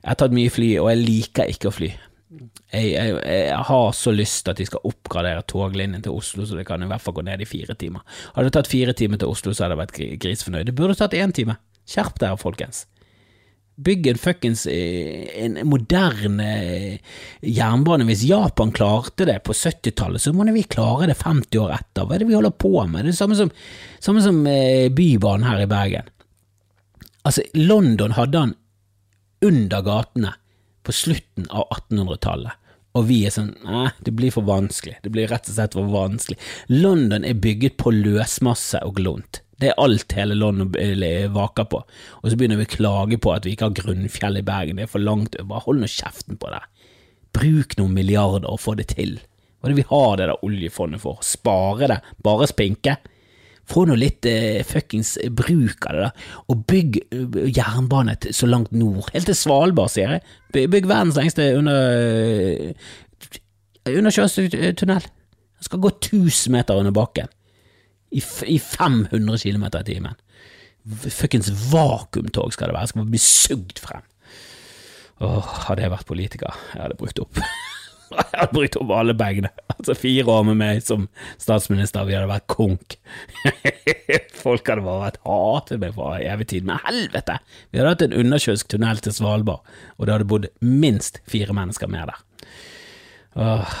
jeg 0.00 0.08
har 0.10 0.18
tatt 0.20 0.34
mye 0.34 0.50
fly, 0.50 0.72
og 0.82 0.90
jeg 0.90 1.04
liker 1.04 1.52
ikke 1.52 1.70
å 1.70 1.74
fly. 1.74 1.92
Jeg, 2.74 2.88
jeg, 2.90 3.12
jeg, 3.22 3.60
har 3.68 3.92
så 3.94 4.10
lyst 4.10 4.40
til 4.42 4.50
at 4.50 4.58
de 4.58 4.66
skal 4.66 4.88
oppgradere 4.90 5.44
toglinjen 5.46 6.02
til 6.02 6.16
Oslo, 6.18 6.48
så 6.48 6.58
det 6.58 6.66
kan 6.66 6.82
i 6.82 6.88
hvert 6.90 7.04
fall 7.04 7.14
gå 7.14 7.22
ned 7.28 7.44
i 7.44 7.48
fire 7.48 7.76
timer. 7.78 8.02
Hadde 8.34 8.50
det 8.50 8.56
tatt 8.58 8.72
fire 8.72 8.96
timer 8.98 9.22
til 9.22 9.30
Oslo, 9.30 9.54
så 9.54 9.64
hadde 9.64 9.78
jeg 9.78 9.84
vært 9.84 10.18
grisfornøyd. 10.24 10.66
Det 10.66 10.76
burde 10.80 10.98
tatt 10.98 11.14
én 11.14 11.34
time. 11.36 11.56
Skjerp 11.86 12.18
dere, 12.18 12.40
folkens. 12.40 12.88
Bygg 13.74 14.06
en 14.06 14.18
fuckings 14.22 14.66
eh, 14.70 15.24
en 15.44 15.58
moderne 15.66 16.46
eh, 16.62 17.14
jernbane. 17.42 18.06
Hvis 18.06 18.22
Japan 18.28 18.70
klarte 18.74 19.26
det 19.26 19.40
på 19.46 19.56
70-tallet, 19.56 20.22
så 20.22 20.32
må 20.32 20.46
vi 20.54 20.62
klare 20.62 21.08
det 21.10 21.18
50 21.18 21.58
år 21.58 21.74
etter. 21.74 22.06
Hva 22.06 22.14
er 22.14 22.22
det 22.22 22.28
vi 22.30 22.36
holder 22.38 22.54
på 22.54 22.76
med? 22.86 23.02
Det 23.02 23.08
er 23.08 23.10
det 23.10 23.18
samme 23.18 23.38
som, 23.38 23.50
samme 23.98 24.22
som 24.22 24.42
eh, 24.46 24.86
Bybanen 24.94 25.48
her 25.48 25.64
i 25.64 25.70
Bergen. 25.70 26.10
Altså, 27.24 27.42
London 27.56 28.14
hadde 28.14 28.44
han 28.46 28.54
under 29.44 29.82
gatene 29.84 30.34
på 30.84 30.94
slutten 30.94 31.48
av 31.50 31.66
1800-tallet. 31.74 32.60
Og 32.94 33.08
vi 33.08 33.24
er 33.26 33.32
sånn 33.34 33.54
Nei, 33.66 33.88
det 34.06 34.14
blir 34.14 34.30
for 34.34 34.46
vanskelig. 34.46 35.00
Det 35.02 35.10
blir 35.10 35.26
rett 35.32 35.48
og 35.50 35.56
slett 35.56 35.74
for 35.74 35.90
vanskelig. 35.90 36.38
London 36.70 37.26
er 37.26 37.40
bygget 37.42 37.78
på 37.80 37.90
løsmasse 37.90 38.84
og 38.86 39.00
glunt. 39.00 39.40
Det 39.60 39.70
er 39.70 39.80
alt 39.80 40.14
hele 40.16 40.36
London 40.38 40.72
vaker 41.34 41.68
på. 41.70 41.82
Og 42.22 42.30
så 42.30 42.38
begynner 42.38 42.58
vi 42.58 42.66
å 42.66 42.74
klage 42.74 43.20
på 43.22 43.32
at 43.34 43.46
vi 43.46 43.54
ikke 43.54 43.70
har 43.70 43.78
grunnfjell 43.78 44.40
i 44.40 44.46
Bergen, 44.46 44.80
det 44.80 44.88
er 44.88 44.94
for 44.94 45.04
langt 45.04 45.38
Bare 45.38 45.64
hold 45.66 45.82
nå 45.82 45.90
kjeften 45.90 46.40
på 46.40 46.50
det. 46.52 46.62
Bruk 47.34 47.76
noen 47.78 47.94
milliarder 47.94 48.50
og 48.50 48.62
få 48.62 48.76
det 48.78 48.90
til. 48.94 49.18
Hva 49.58 49.70
er 49.70 49.74
det 49.74 49.80
vi 49.80 49.88
har 49.90 50.16
det 50.18 50.28
der 50.30 50.46
oljefondet 50.46 51.02
for? 51.02 51.22
Spare 51.24 51.90
det? 51.90 52.00
Bare 52.24 52.48
spinke? 52.50 52.98
Få 53.64 53.86
nå 53.88 53.94
litt 53.96 54.26
eh, 54.28 54.60
fuckings 54.66 55.14
bruk 55.32 55.86
av 55.88 55.96
det, 55.96 56.02
da, 56.04 56.32
og 56.52 56.66
bygg 56.68 56.98
uh, 57.14 57.38
jernbane 57.48 58.12
så 58.36 58.44
langt 58.44 58.74
nord, 58.76 59.06
helt 59.14 59.24
til 59.30 59.38
Svalbard, 59.38 59.88
sier 59.94 60.18
jeg. 60.18 60.34
Bygg 60.52 60.84
verdens 60.90 61.16
lengste 61.16 61.46
under, 61.56 62.74
uh, 62.76 63.40
undersjøstunnel. 63.88 65.08
Den 65.08 65.64
skal 65.64 65.80
gå 65.80 65.94
1000 65.94 66.52
meter 66.52 66.76
under 66.82 66.92
bakken 66.92 67.32
i, 68.14 68.22
i 68.46 68.58
500 68.62 69.38
km 69.42 69.66
i 69.80 69.84
timen. 69.88 70.18
Fuckings 71.10 71.50
vakuumtog 71.72 72.52
skal 72.54 72.70
det 72.70 72.76
være, 72.76 72.90
skal 72.92 73.08
bli 73.08 73.20
sugd 73.22 73.80
frem. 73.82 74.04
Åh, 75.24 75.52
hadde 75.68 75.84
jeg 75.84 75.92
vært 75.94 76.08
politiker, 76.08 76.58
jeg 76.74 76.82
hadde 76.82 76.98
brukt 76.98 77.20
opp 77.22 77.38
Jeg 78.14 78.26
hadde 78.34 78.54
brukt 78.54 78.76
opp 78.78 78.90
alle 78.94 79.14
pengene. 79.18 79.48
Altså 79.74 79.94
fire 79.98 80.26
år 80.30 80.42
med 80.46 80.58
meg 80.60 80.82
som 80.84 81.06
statsminister, 81.40 82.04
vi 82.06 82.14
hadde 82.14 82.28
vært 82.30 82.46
konk. 82.52 82.94
Folk 84.44 84.68
hadde 84.70 84.84
bare 84.84 85.06
vært 85.06 85.18
hatet 85.24 85.80
meg 85.82 85.96
for 85.96 86.20
evig 86.20 86.46
tid, 86.52 86.68
men 86.68 86.82
helvete! 86.84 87.40
Vi 87.72 87.80
hadde 87.80 87.94
hatt 87.94 88.04
en 88.06 88.14
undersjøisk 88.20 88.70
tunnel 88.70 89.02
til 89.02 89.16
Svalbard, 89.16 89.66
og 89.96 90.06
det 90.06 90.14
hadde 90.14 90.28
bodd 90.30 90.46
minst 90.62 91.18
fire 91.30 91.56
mennesker 91.56 91.90
mer 91.90 92.12
der. 92.12 92.22
Åh. 93.40 93.74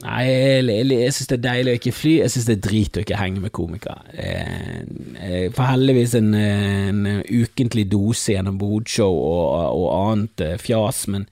Nei, 0.00 0.20
jeg, 0.26 0.64
jeg, 0.68 0.86
jeg 0.94 1.14
syns 1.16 1.28
det 1.30 1.36
er 1.36 1.42
deilig 1.44 1.72
å 1.72 1.78
ikke 1.78 1.92
fly, 1.94 2.12
jeg 2.22 2.32
syns 2.32 2.46
det 2.48 2.54
er 2.56 2.62
drit 2.64 2.96
å 2.96 3.02
ikke 3.04 3.18
henge 3.20 3.42
med 3.42 3.52
komikere. 3.56 4.14
Jeg, 4.16 4.84
jeg 5.16 5.50
får 5.56 5.68
heldigvis 5.70 6.14
en, 6.20 6.30
en, 6.36 7.02
ukentlig 7.26 7.84
dose 7.92 8.36
gjennom 8.36 8.60
bodshow 8.60 9.10
og, 9.12 9.48
og, 9.76 9.88
annet 9.96 10.44
eh, 10.46 10.54
fjas, 10.60 11.02
men 11.12 11.26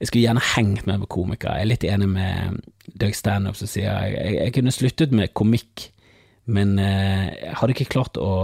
jeg 0.00 0.10
skulle 0.10 0.24
gjerne 0.26 0.48
hengt 0.54 0.84
med 0.90 1.04
med 1.04 1.12
komikere. 1.12 1.60
Jeg 1.60 1.66
er 1.66 1.72
litt 1.72 1.88
enig 1.88 2.10
med 2.16 2.60
Doug 3.00 3.16
Standup 3.16 3.56
som 3.58 3.70
sier 3.70 3.88
jeg, 3.88 4.34
jeg, 4.36 4.56
kunne 4.58 4.74
sluttet 4.74 5.14
med 5.16 5.32
komikk, 5.38 5.88
men 6.50 6.76
eh, 6.82 7.30
jeg 7.36 7.56
hadde 7.62 7.76
ikke 7.76 7.92
klart 7.96 8.20
å 8.20 8.34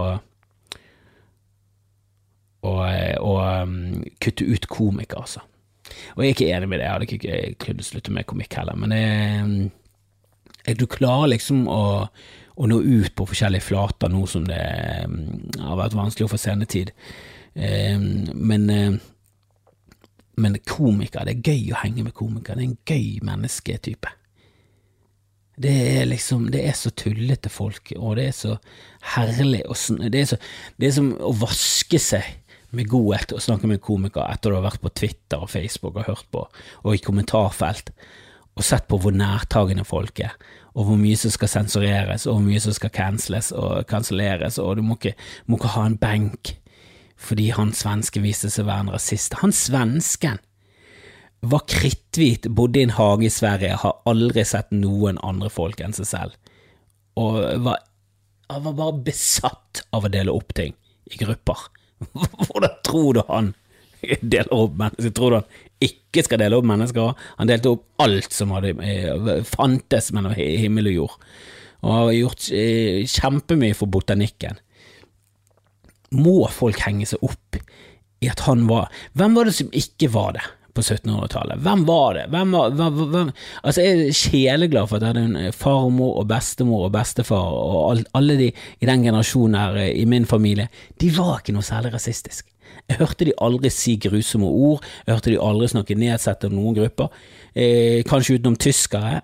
å, 2.66 2.72
å 3.22 3.34
um, 3.62 3.76
kutte 4.22 4.46
ut 4.48 4.66
komikere, 4.70 5.22
altså. 5.22 5.44
Og 6.14 6.22
jeg 6.22 6.28
er 6.28 6.34
ikke 6.34 6.50
enig 6.56 6.68
med 6.70 6.80
det, 6.80 6.86
jeg 6.86 6.94
hadde 6.94 7.08
ikke 7.08 7.40
kunnet 7.66 7.88
slutte 7.88 8.14
med 8.14 8.26
komikk 8.28 8.58
heller, 8.58 8.78
men 8.78 8.94
jeg, 8.96 9.70
eh, 10.64 10.76
du 10.78 10.86
klarer 10.90 11.32
liksom 11.34 11.66
å, 11.70 11.82
å, 12.56 12.68
nå 12.70 12.80
ut 12.82 13.14
på 13.16 13.28
forskjellige 13.30 13.68
flater 13.68 14.12
nå 14.12 14.24
som 14.30 14.46
det 14.48 14.62
mm, 15.10 15.58
har 15.62 15.80
vært 15.82 15.98
vanskelig 15.98 16.26
å 16.26 16.32
få 16.32 16.40
sendetid. 16.40 16.92
Eh, 17.54 17.98
men, 17.98 18.68
eh, 18.72 18.96
men 20.42 20.60
komikere, 20.68 21.28
det 21.28 21.36
er 21.36 21.52
gøy 21.54 21.74
å 21.74 21.82
henge 21.84 22.06
med 22.06 22.16
komikere, 22.16 22.58
det 22.58 22.64
er 22.64 22.70
en 22.70 22.80
gøy 22.86 23.26
mennesketype. 23.26 24.14
Det 25.56 25.72
er 25.72 26.02
liksom, 26.04 26.50
det 26.52 26.66
er 26.68 26.74
så 26.76 26.90
tullete 26.92 27.48
folk, 27.48 27.94
og 27.96 28.18
det 28.18 28.26
er 28.28 28.34
så 28.36 28.56
herlig, 29.14 29.62
og 29.64 29.78
det 30.12 30.26
det 30.76 30.90
er 30.90 30.92
som 30.92 31.14
å 31.16 31.30
vaske 31.40 32.00
seg 32.02 32.26
med 32.76 32.90
godhet 32.90 33.32
å 33.34 33.42
snakke 33.42 33.68
med 33.70 33.82
komiker 33.84 34.26
etter 34.28 34.52
du 34.52 34.58
har 34.58 34.66
vært 34.66 34.84
på 34.84 34.92
Twitter 34.92 35.42
og 35.42 35.50
Facebook 35.52 35.96
og 35.96 36.08
hørt 36.10 36.28
på, 36.34 36.44
og 36.84 36.94
i 36.94 37.02
kommentarfelt, 37.02 37.92
og 38.56 38.64
sett 38.64 38.86
på 38.88 38.98
hvor 39.00 39.12
nærtagende 39.16 39.84
folk 39.84 40.20
er, 40.24 40.36
og 40.76 40.88
hvor 40.88 41.00
mye 41.00 41.16
som 41.20 41.32
skal 41.32 41.50
sensureres, 41.52 42.26
og 42.26 42.38
hvor 42.38 42.46
mye 42.46 42.62
som 42.62 42.76
skal 42.76 42.92
canceles 42.92 43.50
og 43.56 43.86
kanselleres, 43.90 44.60
og 44.60 44.78
du 44.78 44.84
må 44.84 44.96
ikke, 44.98 45.16
må 45.48 45.60
ikke 45.60 45.74
ha 45.76 45.88
en 45.88 46.00
benk 46.00 46.56
fordi 47.16 47.46
han 47.56 47.70
svenske 47.72 48.20
viste 48.20 48.50
seg 48.52 48.66
å 48.66 48.68
være 48.68 48.84
en 48.84 48.90
rasist. 48.92 49.38
Han 49.40 49.54
svensken 49.56 50.36
var 51.40 51.62
kritthvit, 51.68 52.48
bodde 52.52 52.82
i 52.82 52.84
en 52.84 52.92
hage 52.96 53.28
i 53.28 53.32
Sverige, 53.32 53.78
har 53.80 54.02
aldri 54.08 54.44
sett 54.44 54.68
noen 54.74 55.16
andre 55.24 55.48
folk 55.52 55.80
enn 55.80 55.96
seg 55.96 56.10
selv, 56.10 56.36
og 57.16 57.40
var, 57.64 57.80
han 58.52 58.64
var 58.66 58.76
bare 58.76 59.04
besatt 59.06 59.86
av 59.96 60.04
å 60.04 60.12
dele 60.12 60.34
opp 60.34 60.52
ting 60.56 60.76
i 61.08 61.20
grupper. 61.22 61.70
Hvordan 62.46 62.76
tror 62.86 63.16
du 63.16 63.22
han 63.28 63.54
deler 64.20 64.52
opp 64.54 64.76
mennesker? 64.78 65.14
Tror 65.16 65.32
du 65.32 65.38
han 65.40 65.86
ikke 65.86 66.24
skal 66.26 66.40
dele 66.42 66.58
opp 66.58 66.68
mennesker? 66.68 67.14
Han 67.40 67.50
delte 67.50 67.74
opp 67.74 67.86
alt 68.04 68.36
som 68.36 68.52
hadde, 68.56 68.74
eh, 68.84 69.42
fantes 69.48 70.12
mellom 70.16 70.36
himmel 70.36 70.92
og 70.92 70.98
jord, 71.00 71.16
og 71.82 71.96
har 71.96 72.12
gjort 72.16 72.50
eh, 72.56 73.02
kjempemye 73.10 73.76
for 73.78 73.90
botanikken. 73.92 74.60
Må 76.16 76.38
folk 76.54 76.80
henge 76.86 77.08
seg 77.08 77.24
opp 77.26 77.58
i 78.22 78.28
at 78.30 78.44
han 78.46 78.62
var 78.68 78.86
Hvem 79.18 79.34
var 79.36 79.48
det 79.48 79.56
som 79.58 79.72
ikke 79.74 80.08
var 80.14 80.36
det? 80.38 80.44
På 80.76 80.84
1700-tallet. 80.84 81.62
Hvem 81.64 81.84
var 81.88 82.18
det? 82.18 82.26
Hvem 82.32 82.52
var, 82.56 82.74
hvem, 82.78 82.98
hvem, 83.12 83.30
altså 83.62 83.84
Jeg 83.84 84.02
er 84.02 84.18
sjeleglad 84.20 84.90
for 84.90 84.98
at 84.98 85.06
jeg 85.06 85.14
hadde 85.14 85.24
en 85.26 85.56
farmor 85.56 86.20
og 86.20 86.28
bestemor 86.30 86.88
og 86.88 86.92
bestefar 86.94 87.56
og 87.56 88.04
alle 88.16 88.36
de 88.40 88.50
i 88.52 88.90
den 88.90 89.06
generasjonen 89.08 89.58
her 89.60 89.80
i 89.88 90.04
min 90.08 90.28
familie. 90.28 90.68
De 91.00 91.10
var 91.16 91.40
ikke 91.40 91.56
noe 91.56 91.66
særlig 91.66 91.94
rasistisk. 91.96 92.46
Jeg 92.86 93.00
hørte 93.00 93.26
de 93.26 93.34
aldri 93.42 93.70
si 93.72 93.96
grusomme 93.98 94.46
ord, 94.46 94.84
jeg 95.06 95.16
hørte 95.16 95.32
de 95.32 95.40
aldri 95.42 95.68
snakke 95.72 95.96
nedsettende 95.98 96.54
om 96.54 96.60
noen 96.60 96.76
grupper, 96.76 97.10
eh, 97.54 98.02
kanskje 98.06 98.38
utenom 98.38 98.58
tyskere. 98.62 99.20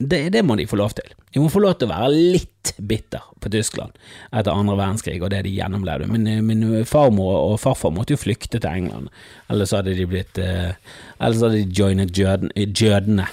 Det, 0.00 0.30
det, 0.32 0.40
må 0.42 0.56
de 0.56 0.64
få 0.64 0.78
lov 0.80 0.94
til. 0.96 1.12
De 1.34 1.42
må 1.42 1.50
få 1.52 1.60
lov 1.60 1.74
til 1.76 1.90
å 1.90 1.92
være 1.92 2.08
litt 2.16 2.70
bitter 2.88 3.24
på 3.40 3.50
Tyskland 3.52 3.92
etter 4.32 4.52
andre 4.52 4.76
verdenskrig 4.78 5.18
og 5.20 5.28
det 5.34 5.42
de 5.44 5.52
gjennomlevde. 5.52 6.08
Min, 6.08 6.28
min 6.46 6.62
farmor 6.88 7.34
og 7.50 7.58
farfar 7.60 7.92
måtte 7.92 8.16
jo 8.16 8.20
flykte 8.22 8.56
til 8.56 8.70
England, 8.70 9.10
ellers 9.52 9.74
hadde 9.76 9.96
de 9.98 10.06
blitt 10.08 10.40
eh, 10.40 10.72
Ellers 11.20 11.44
hadde 11.44 11.60
de 11.60 11.76
joinet 11.76 12.16
jødene. 12.16 13.26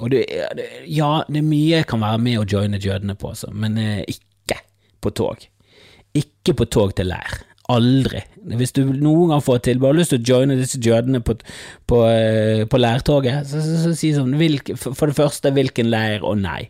Og 0.00 0.12
det, 0.14 0.24
ja, 0.88 1.10
det 1.28 1.42
er 1.42 1.50
mye 1.50 1.82
jeg 1.82 1.88
kan 1.90 2.00
være 2.00 2.22
med 2.24 2.40
å 2.40 2.48
joine 2.48 2.80
jødene 2.80 3.16
på, 3.20 3.34
altså, 3.34 3.52
men 3.52 3.76
eh, 3.80 4.00
ikke 4.08 4.62
på 5.04 5.12
tog. 5.20 5.44
Ikke 6.16 6.56
på 6.56 6.68
tog 6.72 6.96
til 6.96 7.12
leir. 7.12 7.42
Aldri. 7.72 8.20
Hvis 8.60 8.74
du 8.76 8.84
noen 8.86 9.32
gang 9.32 9.42
får 9.42 9.64
tilbud 9.66 9.88
og 9.88 9.92
har 9.94 9.98
lyst 9.98 10.12
til 10.14 10.20
å 10.22 10.28
joine 10.30 10.58
disse 10.58 10.78
jødene 10.82 11.18
på, 11.26 11.34
på, 11.90 12.02
eh, 12.12 12.62
på 12.70 12.78
leirtoget, 12.78 13.48
så, 13.50 13.62
så, 13.64 13.80
så, 13.82 13.94
si 13.98 14.12
sånn 14.14 14.36
hvilke, 14.38 14.76
For 14.78 15.10
det 15.10 15.18
første, 15.18 15.50
hvilken 15.54 15.90
leir, 15.90 16.22
og 16.22 16.38
nei. 16.44 16.68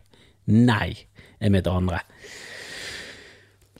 Nei 0.48 0.94
er 1.36 1.52
mitt 1.52 1.68
andre. 1.68 2.00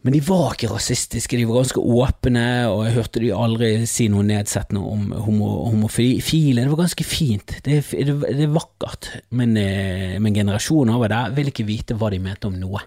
Men 0.07 0.15
de 0.15 0.21
var 0.23 0.53
ikke 0.55 0.69
rasistiske, 0.71 1.35
de 1.35 1.47
var 1.49 1.65
ganske 1.65 1.81
åpne, 1.83 2.45
og 2.71 2.85
jeg 2.87 2.95
hørte 2.95 3.23
de 3.25 3.31
aldri 3.35 3.71
si 3.91 4.05
noe 4.13 4.23
nedsettende 4.29 4.85
om 4.87 5.09
homo, 5.25 5.49
homofile. 5.73 6.61
Det 6.61 6.71
var 6.71 6.83
ganske 6.85 7.07
fint, 7.09 7.57
det, 7.67 7.81
det, 7.91 8.15
det 8.23 8.45
er 8.45 8.53
vakkert, 8.55 9.09
men, 9.35 9.57
eh, 9.59 10.21
men 10.23 10.37
generasjonen 10.37 10.95
over 10.95 11.11
der 11.11 11.35
vil 11.35 11.51
ikke 11.51 11.67
vite 11.67 11.97
hva 11.99 12.13
de 12.15 12.21
mente 12.23 12.47
om 12.47 12.55
noe. 12.61 12.85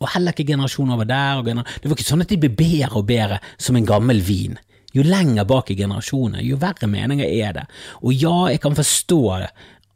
Og 0.00 0.10
heller 0.12 0.34
ikke 0.34 0.50
generasjonen 0.52 0.94
over 0.94 1.08
der. 1.08 1.42
det 1.42 1.88
var 1.88 1.96
ikke 1.96 2.04
sånn 2.10 2.24
at 2.24 2.32
de 2.32 2.40
ble 2.40 2.52
bedre 2.52 3.00
og 3.00 3.06
bedre 3.08 3.40
som 3.56 3.76
en 3.76 3.88
gammel 3.88 4.20
vin. 4.20 4.58
Jo 4.96 5.04
lenger 5.04 5.44
bak 5.44 5.70
i 5.70 5.76
generasjoner, 5.76 6.44
jo 6.44 6.56
verre 6.60 6.88
meninger 6.88 7.26
er 7.26 7.52
det. 7.52 7.66
Og 8.02 8.14
ja, 8.16 8.48
jeg 8.52 8.62
kan 8.64 8.76
forstå 8.76 9.20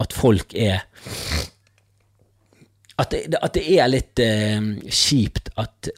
at 0.00 0.12
folk 0.16 0.54
er 0.54 0.84
At 3.00 3.14
det, 3.14 3.32
at 3.32 3.54
det 3.56 3.62
er 3.80 3.86
litt 3.88 4.20
eh, 4.20 4.60
kjipt 4.92 5.48
at 5.56 5.88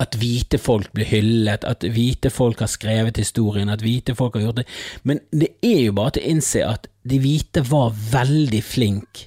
at 0.00 0.16
hvite 0.16 0.56
folk 0.56 0.92
blir 0.96 1.04
hyllet, 1.04 1.64
at 1.68 1.84
hvite 1.84 2.30
folk 2.32 2.62
har 2.64 2.70
skrevet 2.72 3.18
historien, 3.20 3.68
at 3.68 3.82
hvite 3.84 4.14
folk 4.16 4.38
har 4.38 4.46
gjort 4.46 4.60
det. 4.62 4.66
Men 5.04 5.20
det 5.28 5.50
er 5.60 5.82
jo 5.82 5.96
bare 5.98 6.14
til 6.16 6.24
å 6.24 6.30
innse 6.32 6.62
at 6.64 6.88
de 7.04 7.18
hvite 7.20 7.64
var 7.68 7.92
veldig 7.92 8.62
flinke 8.64 9.26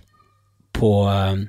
på, 0.74 0.94
eh, 1.12 1.44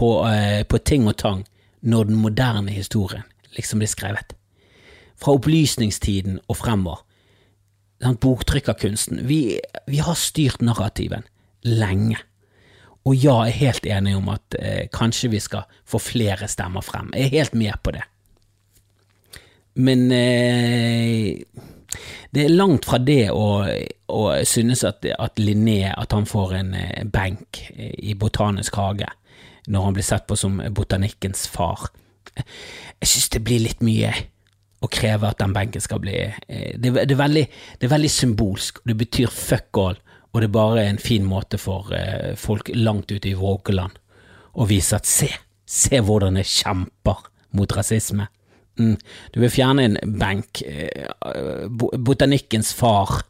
på, 0.00 0.10
eh, 0.28 0.62
på 0.64 0.80
ting 0.80 1.08
og 1.08 1.18
tang 1.20 1.44
når 1.80 2.08
den 2.08 2.20
moderne 2.20 2.72
historien 2.72 3.26
liksom 3.56 3.82
blir 3.82 3.90
skrevet. 3.90 4.34
Fra 5.20 5.36
opplysningstiden 5.36 6.40
og 6.48 6.56
fremover. 6.56 7.04
Boktrykkerkunsten. 8.00 9.28
Vi, 9.28 9.60
vi 9.86 10.00
har 10.00 10.16
styrt 10.16 10.62
narrativen 10.64 11.26
lenge. 11.62 12.16
Og 13.04 13.16
ja, 13.16 13.42
jeg 13.44 13.52
er 13.52 13.60
helt 13.60 13.86
enig 13.86 14.14
om 14.16 14.30
at 14.32 14.56
eh, 14.58 14.86
kanskje 14.92 15.30
vi 15.32 15.40
skal 15.40 15.68
få 15.88 16.00
flere 16.00 16.48
stemmer 16.48 16.84
frem. 16.84 17.12
Jeg 17.16 17.28
er 17.28 17.36
helt 17.36 17.54
med 17.54 17.76
på 17.84 17.92
det. 17.96 18.04
Men 19.80 20.10
eh, 20.12 21.40
det 22.32 22.44
er 22.44 22.56
langt 22.56 22.88
fra 22.88 23.00
det 23.00 23.30
å, 23.32 23.64
å 24.08 24.20
synes 24.48 24.84
at, 24.88 25.04
at 25.04 25.40
Linné 25.40 25.92
at 25.92 26.12
han 26.16 26.28
får 26.28 26.56
en 26.60 26.74
eh, 26.76 27.04
benk 27.04 27.64
i 27.76 28.16
Botanisk 28.16 28.80
hage 28.80 29.08
når 29.70 29.86
han 29.86 29.96
blir 29.96 30.06
sett 30.06 30.26
på 30.28 30.36
som 30.38 30.58
botanikkens 30.74 31.46
far. 31.50 31.88
Jeg 32.34 33.08
synes 33.08 33.30
det 33.34 33.42
blir 33.46 33.62
litt 33.62 33.82
mye 33.84 34.12
å 34.80 34.88
kreve 34.88 35.28
at 35.28 35.40
den 35.40 35.54
benken 35.54 35.82
skal 35.84 36.00
bli 36.02 36.16
eh, 36.24 36.72
det, 36.80 36.92
er 37.04 37.18
veldig, 37.18 37.44
det, 37.78 37.86
er 37.86 37.92
veldig, 37.92 38.12
symbolsk, 38.12 38.80
og 38.80 38.92
det 38.92 38.96
betyr 39.02 39.32
fuck 39.34 39.80
all, 39.80 39.98
og 40.30 40.40
det 40.40 40.48
er 40.48 40.56
bare 40.56 40.86
en 40.88 41.00
fin 41.02 41.26
måte 41.26 41.60
for 41.60 41.92
eh, 41.96 42.32
folk 42.40 42.70
langt 42.76 43.12
ute 43.12 43.32
i 43.32 43.36
Vågeland 43.36 43.98
å 44.56 44.66
vise 44.68 44.96
at 44.96 45.08
se, 45.08 45.28
se 45.68 46.00
hvordan 46.00 46.40
jeg 46.40 46.50
kjemper 46.50 47.26
mot 47.56 47.72
rasisme. 47.76 48.26
Mm. 48.80 48.96
Du 49.34 49.40
vil 49.42 49.52
fjerne 49.52 49.84
en 49.86 49.98
benk, 50.18 50.62
eh, 50.64 51.66
botanikkens 51.70 52.72
far 52.76 53.20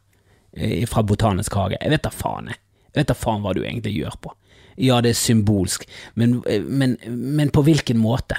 fra 0.91 0.99
Botanisk 1.07 1.53
hage. 1.55 1.77
Jeg 1.79 1.93
vet 1.93 2.01
da 2.03 2.09
faen, 2.11 2.49
jeg. 2.51 2.59
Jeg 2.91 2.99
vet 2.99 3.07
da 3.07 3.15
faen 3.15 3.43
hva 3.43 3.53
du 3.55 3.61
egentlig 3.61 3.93
gjør 3.95 4.17
på. 4.19 4.33
Ja, 4.77 5.01
det 5.01 5.13
er 5.13 5.19
symbolsk, 5.19 5.85
men, 6.15 6.39
eh, 6.47 6.63
men, 6.63 6.97
men 7.07 7.51
på 7.51 7.63
hvilken 7.65 7.99
måte? 8.01 8.37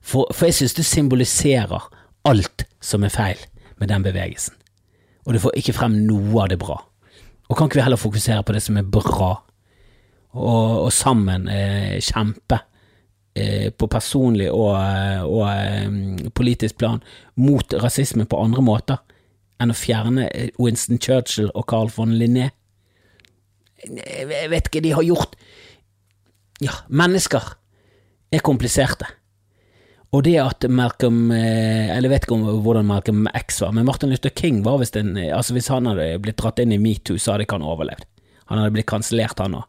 For, 0.00 0.30
for 0.32 0.46
jeg 0.46 0.54
synes 0.60 0.76
det 0.78 0.86
symboliserer 0.86 1.88
alt 2.26 2.66
som 2.80 3.04
er 3.04 3.14
feil 3.14 3.40
med 3.80 3.90
den 3.90 4.04
bevegelsen. 4.06 4.54
Og 5.26 5.34
du 5.34 5.42
får 5.42 5.58
ikke 5.58 5.74
frem 5.74 5.96
noe 6.06 6.44
av 6.44 6.52
det 6.52 6.60
bra. 6.62 6.78
Og 7.48 7.58
kan 7.58 7.68
ikke 7.68 7.80
vi 7.80 7.86
heller 7.86 8.00
fokusere 8.00 8.44
på 8.46 8.54
det 8.54 8.62
som 8.62 8.78
er 8.78 8.86
bra, 8.86 9.32
og, 10.36 10.70
og 10.86 10.92
sammen 10.92 11.46
eh, 11.48 11.96
kjempe 12.04 12.58
eh, 13.34 13.70
på 13.72 13.88
personlig 13.90 14.50
og, 14.52 14.74
og 15.24 15.44
eh, 15.48 16.26
politisk 16.36 16.78
plan 16.82 17.02
mot 17.40 17.76
rasisme 17.82 18.26
på 18.28 18.40
andre 18.42 18.64
måter 18.64 19.02
enn 19.62 19.72
å 19.72 19.78
fjerne 19.78 20.28
eh, 20.28 20.50
Winston 20.60 21.00
Churchill 21.00 21.48
og 21.54 21.66
Carl 21.70 21.92
von 21.94 22.12
Linné? 22.18 22.50
Jeg 23.86 24.50
vet 24.50 24.68
ikke, 24.68 24.82
de 24.84 24.94
har 24.96 25.06
gjort 25.06 25.36
Ja, 26.64 26.72
mennesker 26.88 27.52
er 28.32 28.44
kompliserte. 28.44 29.08
Og 30.14 30.22
det 30.24 30.36
at 30.40 30.64
Malcolm 30.70 31.32
eh, 31.34 31.90
Eller 31.90 32.06
jeg 32.06 32.12
vet 32.12 32.26
ikke 32.28 32.60
hvordan 32.62 32.86
Malcolm 32.86 33.26
X 33.36 33.60
var, 33.60 33.72
men 33.74 33.84
Martin 33.88 34.12
Luther 34.12 34.30
King 34.30 34.62
var 34.64 34.78
visst 34.80 34.96
en 34.96 35.16
Altså 35.18 35.56
Hvis 35.56 35.68
han 35.72 35.88
hadde 35.90 36.20
blitt 36.22 36.38
dratt 36.40 36.62
inn 36.62 36.72
i 36.72 36.80
metoo, 36.80 37.18
så 37.18 37.34
hadde 37.34 37.44
ikke 37.44 37.58
han 37.58 37.66
overlevd. 37.66 38.06
Han 38.46 38.60
hadde 38.60 38.74
blitt 38.76 38.88
kansellert, 38.88 39.40
han 39.42 39.58
òg. 39.58 39.66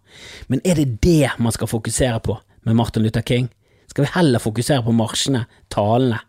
Men 0.53 0.62
er 0.63 0.77
det 0.77 0.99
det 1.03 1.33
man 1.41 1.53
skal 1.55 1.69
fokusere 1.71 2.21
på 2.23 2.38
med 2.67 2.77
Martin 2.77 3.03
Luther 3.03 3.25
King? 3.25 3.49
Skal 3.89 4.05
vi 4.05 4.13
heller 4.13 4.43
fokusere 4.43 4.85
på 4.85 4.93
marsjene, 4.93 5.47
talene, 5.73 6.19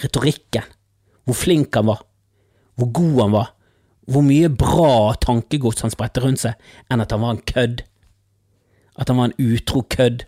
retorikken, 0.00 0.64
hvor 1.28 1.36
flink 1.36 1.76
han 1.76 1.90
var, 1.90 2.00
hvor 2.80 2.88
god 2.96 3.20
han 3.20 3.34
var, 3.34 3.52
hvor 4.08 4.24
mye 4.24 4.48
bra 4.48 5.12
tankegods 5.20 5.84
han 5.84 5.92
spredte 5.92 6.22
rundt 6.24 6.40
seg, 6.40 6.56
enn 6.88 7.02
at 7.04 7.12
han 7.12 7.22
var 7.24 7.36
en 7.36 7.44
kødd? 7.44 7.84
At 8.96 9.08
han 9.08 9.20
var 9.20 9.30
en 9.30 9.38
utro 9.52 9.82
kødd 9.90 10.24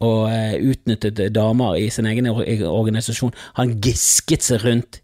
og 0.00 0.30
eh, 0.32 0.56
utnyttet 0.64 1.20
damer 1.34 1.76
i 1.76 1.90
sin 1.92 2.08
egen 2.08 2.26
organisasjon. 2.26 3.34
Han 3.60 3.76
gisket 3.84 4.46
seg 4.46 4.64
rundt 4.64 5.02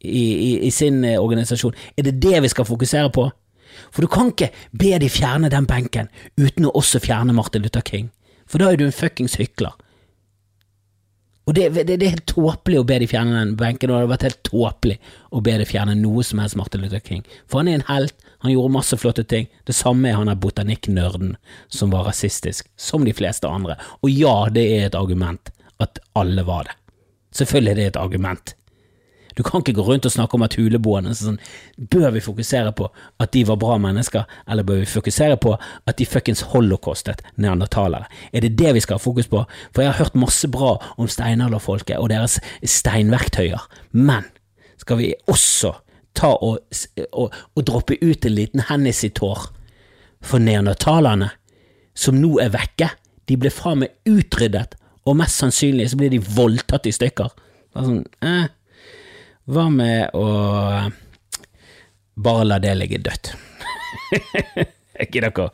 i, 0.00 0.22
i, 0.22 0.50
i 0.66 0.70
sin 0.70 1.02
uh, 1.04 1.18
organisasjon. 1.20 1.74
Er 1.98 2.06
det 2.06 2.20
det 2.22 2.42
vi 2.42 2.50
skal 2.52 2.68
fokusere 2.68 3.10
på? 3.12 3.26
For 3.90 4.02
du 4.02 4.10
kan 4.10 4.30
ikke 4.32 4.50
be 4.78 4.94
de 5.02 5.10
fjerne 5.10 5.50
den 5.52 5.66
benken 5.68 6.10
uten 6.38 6.66
å 6.66 6.74
også 6.78 7.02
fjerne 7.02 7.34
Martin 7.36 7.62
Luther 7.62 7.84
King, 7.86 8.10
for 8.46 8.62
da 8.62 8.70
er 8.70 8.78
du 8.78 8.86
en 8.86 8.94
fuckings 8.94 9.36
hykler. 9.38 9.74
Og 11.48 11.54
det, 11.56 11.70
det, 11.74 11.86
det, 11.88 12.04
er 12.04 12.14
helt 12.14 12.28
tåpelig 12.30 12.78
å 12.80 12.86
be 12.86 12.98
de 13.00 13.08
fjerne 13.10 13.38
den 13.38 13.54
benken, 13.58 13.90
og 13.90 13.96
det 13.96 14.00
hadde 14.02 14.12
vært 14.12 14.26
helt 14.28 14.42
tåpelig 14.46 14.96
å 15.34 15.40
be 15.44 15.54
de 15.58 15.66
fjerne 15.66 15.96
noe 15.98 16.24
som 16.26 16.42
helst 16.42 16.58
Martin 16.60 16.84
Luther 16.84 17.02
King. 17.02 17.24
For 17.50 17.62
han 17.62 17.70
er 17.70 17.80
en 17.80 17.86
helt, 17.88 18.14
han 18.44 18.52
gjorde 18.52 18.74
masse 18.76 18.98
flotte 19.00 19.24
ting. 19.26 19.48
Det 19.66 19.74
samme 19.76 20.10
er 20.10 20.18
han 20.20 20.30
der 20.30 20.38
botanikknerden 20.40 21.34
som 21.72 21.94
var 21.94 22.06
rasistisk, 22.10 22.68
som 22.78 23.08
de 23.08 23.16
fleste 23.16 23.48
andre. 23.48 23.78
Og 24.04 24.12
ja, 24.12 24.36
det 24.52 24.66
er 24.76 24.86
et 24.90 24.98
argument 24.98 25.50
at 25.82 25.98
alle 26.18 26.44
var 26.46 26.68
det. 26.68 26.76
Selvfølgelig 27.40 27.72
er 27.72 27.80
det 27.80 27.88
et 27.92 28.00
argument. 28.00 28.54
Du 29.40 29.44
kan 29.46 29.62
ikke 29.62 29.78
gå 29.78 29.84
rundt 29.86 30.04
og 30.04 30.12
snakke 30.12 30.36
om 30.36 30.42
at 30.44 30.52
huleboerne 30.58 31.14
sånn, 31.16 31.38
Bør 31.80 32.10
vi 32.12 32.20
fokusere 32.20 32.74
på 32.76 32.90
at 33.24 33.30
de 33.32 33.46
var 33.48 33.56
bra 33.62 33.78
mennesker, 33.80 34.26
eller 34.44 34.66
bør 34.68 34.82
vi 34.82 34.90
fokusere 34.90 35.38
på 35.40 35.54
at 35.56 35.96
de 35.96 36.04
fuckings 36.04 36.42
holocaustet 36.52 37.22
neandertalere? 37.40 38.10
Er 38.36 38.44
det 38.44 38.58
det 38.60 38.74
vi 38.76 38.82
skal 38.84 38.98
ha 38.98 39.00
fokus 39.00 39.30
på? 39.32 39.46
For 39.72 39.80
jeg 39.80 39.94
har 39.94 40.02
hørt 40.02 40.18
masse 40.20 40.50
bra 40.52 40.74
om 41.00 41.08
steinalderfolket 41.08 41.96
og 41.96 42.10
deres 42.12 42.36
steinverktøyer, 42.60 43.64
men 43.96 44.28
skal 44.76 45.00
vi 45.00 45.14
også 45.24 45.72
ta 46.12 46.34
og, 46.36 46.60
og, 47.08 47.32
og 47.56 47.64
droppe 47.64 47.96
ut 48.04 48.28
en 48.28 48.36
liten 48.36 48.66
Hennessy-tår 48.68 49.48
for 50.20 50.44
neandertalerne, 50.44 51.32
som 51.96 52.20
nå 52.20 52.36
er 52.44 52.52
vekke? 52.52 52.92
De 53.24 53.40
ble 53.40 53.48
faen 53.48 53.86
meg 53.86 53.96
utryddet, 54.04 54.76
og 55.08 55.16
mest 55.16 55.40
sannsynlig 55.40 55.88
så 55.88 55.96
blir 55.96 56.12
de 56.12 56.20
voldtatt 56.20 56.92
i 56.92 56.92
stykker. 56.92 57.32
Sånn, 57.72 58.02
eh, 58.20 58.50
hva 59.48 59.68
med 59.72 60.12
å 60.18 60.26
bare 62.20 62.44
la 62.44 62.58
det 62.60 62.74
ligge 62.76 63.00
dødt? 63.00 63.32
ikke 65.04 65.22
dere? 65.24 65.48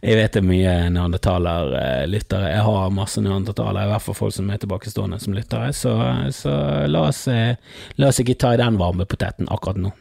Jeg 0.00 0.18
vet 0.18 0.36
det 0.36 0.40
er 0.40 0.46
mye 0.46 0.74
neandertalerlyttere. 0.94 2.52
Jeg 2.54 2.64
har 2.68 2.94
masse 2.94 3.22
neandertalere, 3.24 3.86
i 3.88 3.92
hvert 3.92 4.06
fall 4.06 4.18
folk 4.18 4.36
som 4.36 4.50
er 4.50 4.62
tilbakestående 4.62 5.20
som 5.22 5.36
lyttere, 5.36 5.72
så, 5.76 5.92
så 6.32 6.56
la, 6.88 7.06
oss, 7.10 7.26
eh, 7.32 7.58
la 8.00 8.10
oss 8.10 8.22
ikke 8.22 8.38
ta 8.40 8.54
i 8.54 8.60
den 8.60 8.80
varme 8.80 9.08
poteten 9.08 9.50
akkurat 9.52 9.82
nå. 9.84 9.92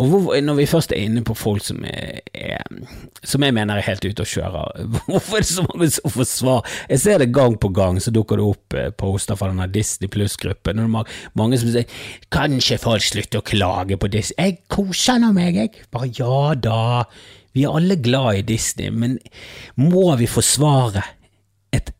Og 0.00 0.08
hvor, 0.10 0.34
når 0.42 0.58
vi 0.58 0.66
først 0.68 0.92
er 0.92 1.04
inne 1.06 1.22
på 1.26 1.36
folk 1.38 1.62
som 1.64 1.84
er, 1.86 2.20
er, 2.34 2.64
som 3.26 3.44
jeg 3.44 3.54
mener 3.54 3.78
er 3.78 3.86
helt 3.86 4.04
ute 4.04 4.24
å 4.24 4.28
kjøre, 4.28 4.64
hvorfor 5.08 5.38
er 5.38 5.44
det 5.44 5.50
så 5.50 5.66
mange 5.66 5.90
som 5.94 6.14
får 6.14 6.28
svar? 6.30 6.74
Jeg 6.90 7.02
ser 7.04 7.22
det 7.22 7.30
gang 7.36 7.56
på 7.60 7.70
gang, 7.74 8.00
så 8.02 8.12
dukker 8.14 8.40
det 8.40 8.48
opp 8.48 8.78
eh, 8.78 8.90
poster 8.98 9.38
fra 9.38 9.50
denne 9.52 9.68
Disney 9.72 10.10
Pluss-gruppen, 10.12 10.82
er 10.82 10.92
mange 11.38 11.60
som 11.60 11.72
sier 11.72 11.88
kanskje 12.34 12.80
folk 12.82 13.04
slutter 13.04 13.42
å 13.42 13.46
klage 13.46 13.98
på 14.00 14.10
Disney, 14.12 14.50
jeg 14.50 14.60
koser 14.72 15.20
nå 15.22 15.32
meg, 15.36 15.58
jeg, 15.58 15.86
bare 15.94 16.10
ja 16.14 16.54
da, 16.58 16.80
vi 17.54 17.66
er 17.66 17.76
alle 17.78 17.98
glad 18.02 18.40
i 18.40 18.46
Disney, 18.54 18.90
men 18.90 19.18
må 19.80 20.08
vi 20.20 20.30
forsvare 20.30 21.04
et 21.74 21.94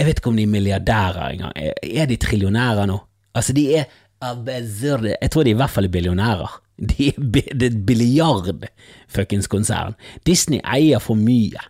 Jeg 0.00 0.06
vet 0.08 0.18
ikke 0.18 0.30
om 0.32 0.38
de 0.38 0.42
er 0.46 0.50
milliardærer 0.50 1.34
engang, 1.34 1.52
er 1.54 2.08
de 2.10 2.16
trillionærer 2.18 2.88
nå? 2.90 2.96
Altså, 3.38 3.52
de 3.54 3.66
er 3.78 3.84
jeg 4.22 5.30
tror 5.32 5.44
de 5.44 5.50
i 5.50 5.58
hvert 5.58 5.72
fall 5.72 5.88
er 5.88 5.92
billionærer. 5.92 6.61
De 6.78 7.10
er 7.12 7.66
et 7.66 7.78
biljard-fuckings 7.86 9.48
konsern. 9.50 9.96
Disney 10.26 10.62
eier 10.64 11.02
for 11.02 11.18
mye. 11.18 11.60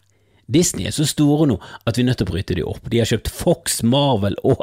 Disney 0.53 0.87
er 0.89 0.95
så 0.95 1.07
store 1.09 1.47
nå 1.49 1.59
at 1.87 1.97
vi 1.97 2.05
er 2.05 2.11
nødt 2.11 2.21
til 2.23 2.29
å 2.29 2.33
bryte 2.33 2.57
dem 2.59 2.69
opp. 2.69 2.89
De 2.91 3.01
har 3.01 3.09
kjøpt 3.09 3.31
Fox, 3.33 3.81
Marvel, 3.87 4.37
og 4.45 4.63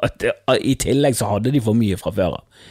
i 0.60 0.75
tillegg 0.80 1.17
så 1.17 1.32
hadde 1.34 1.54
de 1.56 1.63
for 1.63 1.78
mye 1.78 1.97
fra 1.99 2.13
før 2.15 2.39
av. 2.39 2.67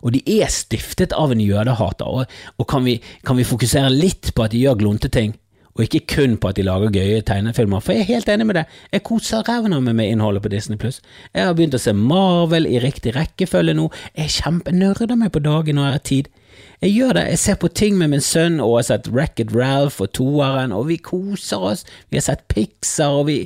Og 0.00 0.14
de 0.14 0.22
er 0.40 0.48
stiftet 0.52 1.12
av 1.12 1.32
en 1.34 1.42
jødehater, 1.42 2.08
og, 2.08 2.36
og 2.56 2.68
kan, 2.70 2.86
vi, 2.86 2.96
kan, 3.26 3.36
vi, 3.36 3.44
fokusere 3.44 3.92
litt 3.92 4.32
på 4.34 4.46
at 4.46 4.54
de 4.54 4.62
gjør 4.62 4.78
glunte 4.80 5.10
ting, 5.12 5.34
og 5.76 5.84
ikke 5.84 6.02
kun 6.14 6.36
på 6.40 6.50
at 6.50 6.58
de 6.58 6.64
lager 6.66 6.92
gøye 6.94 7.22
tegnefilmer, 7.26 7.82
for 7.84 7.94
jeg 7.94 8.04
er 8.04 8.12
helt 8.16 8.28
enig 8.32 8.46
med 8.48 8.58
det, 8.58 8.64
jeg 8.92 9.04
koser 9.06 9.46
ræven 9.46 9.76
av 9.76 9.84
meg 9.86 9.96
med 10.00 10.10
innholdet 10.10 10.42
på 10.44 10.50
Disney 10.52 10.80
Pluss. 10.80 10.98
Jeg 11.34 11.46
har 11.46 11.54
begynt 11.56 11.76
å 11.78 11.80
se 11.82 11.94
Marvel 11.96 12.66
i 12.66 12.80
riktig 12.82 13.14
rekkefølge 13.16 13.76
nå, 13.78 13.88
jeg 14.18 14.34
kjempenerder 14.40 15.18
meg 15.20 15.32
på 15.34 15.42
dagen 15.44 15.78
når 15.78 15.88
jeg 15.88 15.98
har 15.98 16.06
tid. 16.10 16.30
Jeg 16.80 16.94
gjør 16.96 17.12
det, 17.18 17.24
jeg 17.28 17.40
ser 17.42 17.56
på 17.60 17.68
ting 17.76 17.96
med 18.00 18.10
min 18.12 18.24
sønn 18.24 18.56
og 18.64 18.78
har 18.78 18.86
sett 18.88 19.08
Racket 19.12 19.52
Ralph 19.52 20.00
og 20.00 20.10
toeren, 20.16 20.72
og 20.72 20.86
vi 20.88 20.96
koser 21.04 21.66
oss, 21.70 21.84
vi 22.08 22.16
har 22.16 22.24
sett 22.24 22.46
Pixar, 22.48 23.20
og 23.20 23.28
vi… 23.28 23.38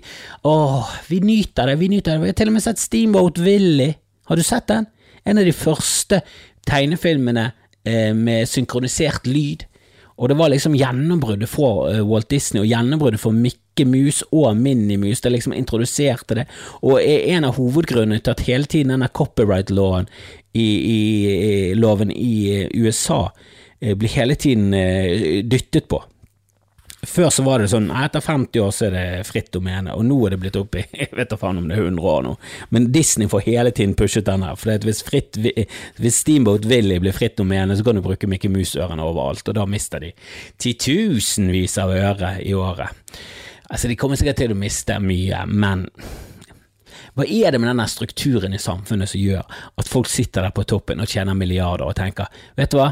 åh, 0.47 0.91
vi 1.11 1.19
nyter 1.23 1.71
det, 1.71 1.77
vi 1.83 1.91
nyter 1.91 2.15
det, 2.15 2.23
vi 2.23 2.31
har 2.31 2.39
til 2.39 2.53
og 2.53 2.57
med 2.57 2.65
sett 2.65 2.83
Steamboat 2.83 3.43
Willy, 3.43 3.91
har 4.31 4.39
du 4.39 4.47
sett 4.47 4.71
den? 4.71 4.87
En 5.27 5.41
av 5.41 5.47
de 5.47 5.55
første 5.57 6.21
tegnefilmene 6.69 7.49
eh, 7.85 8.13
med 8.17 8.49
synkronisert 8.49 9.27
lyd. 9.29 9.67
Og 10.17 10.31
det 10.31 10.37
var 10.39 10.53
liksom 10.53 10.77
gjennombruddet 10.79 11.51
for 11.51 11.89
uh, 11.91 12.01
Walt 12.07 12.31
Disney, 12.31 12.63
og 12.63 12.71
gjennombruddet 12.71 13.23
for 13.23 13.35
Mikke 13.35 13.87
Mus 13.89 14.23
og 14.31 14.57
Minimus. 14.57 15.21
Det 15.25 15.33
liksom 15.35 15.57
introduserte 15.57 16.39
det, 16.39 16.47
og 16.83 17.01
er 17.03 17.27
en 17.35 17.49
av 17.49 17.59
hovedgrunnene 17.59 18.23
til 18.23 18.35
at 18.35 18.45
hele 18.47 18.71
tiden 18.71 18.95
denne 18.95 19.11
copyright-loven 19.11 20.07
i, 20.55 20.63
i, 20.63 21.01
i, 21.75 22.15
i 22.15 22.85
USA 22.85 23.25
uh, 23.27 23.95
blir 23.99 24.15
hele 24.15 24.39
tiden 24.39 24.71
dyttet 25.51 25.91
på. 25.91 26.03
Før 27.07 27.31
så 27.31 27.45
var 27.47 27.61
det 27.63 27.71
sånn 27.73 27.91
etter 27.95 28.23
50 28.25 28.63
år 28.65 28.73
så 28.75 28.87
er 28.89 28.95
det 28.95 29.27
fritt 29.29 29.51
domene, 29.55 29.95
og 29.95 30.05
nå 30.07 30.17
er 30.27 30.35
det 30.35 30.41
blitt 30.43 30.59
opp 30.61 30.79
i 30.79 30.85
jeg 31.03 31.11
vet 31.15 31.31
da 31.31 31.39
faen 31.41 31.61
om 31.61 31.69
det 31.69 31.79
er 31.79 31.87
100 31.87 32.11
år 32.11 32.27
nå. 32.27 32.35
Men 32.75 32.91
Disney 32.95 33.31
får 33.31 33.47
hele 33.49 33.73
tiden 33.77 33.95
pushet 33.99 34.27
den 34.29 34.45
her. 34.47 34.59
For 34.61 34.87
hvis, 34.87 35.03
fritt, 35.07 35.39
hvis 35.39 36.21
Steamboat 36.25 36.69
Willy 36.71 36.99
blir 37.03 37.17
fritt 37.17 37.39
domene, 37.41 37.77
så 37.77 37.87
kan 37.87 37.99
du 37.99 38.05
bruke 38.05 38.29
Mickey 38.31 38.53
Mouse-ørene 38.53 39.05
overalt, 39.05 39.47
og 39.49 39.59
da 39.59 39.67
mister 39.69 40.05
de 40.05 40.13
titusenvis 40.63 41.79
av 41.83 41.95
øre 41.95 42.37
i 42.45 42.55
året. 42.57 43.17
Altså, 43.71 43.89
de 43.89 43.97
kommer 43.99 44.21
sikkert 44.21 44.43
til 44.43 44.55
å 44.55 44.59
miste 44.59 44.99
mye, 45.03 45.45
men 45.49 45.89
hva 47.15 47.25
er 47.31 47.55
det 47.55 47.61
med 47.63 47.71
denne 47.71 47.87
strukturen 47.91 48.55
i 48.57 48.61
samfunnet 48.61 49.11
som 49.11 49.23
gjør 49.23 49.45
at 49.79 49.91
folk 49.91 50.11
sitter 50.11 50.43
der 50.43 50.55
på 50.55 50.65
toppen 50.67 51.03
og 51.03 51.11
tjener 51.11 51.37
milliarder 51.39 51.87
og 51.87 51.95
tenker, 51.99 52.27
vet 52.59 52.73
du 52.73 52.81
hva, 52.81 52.91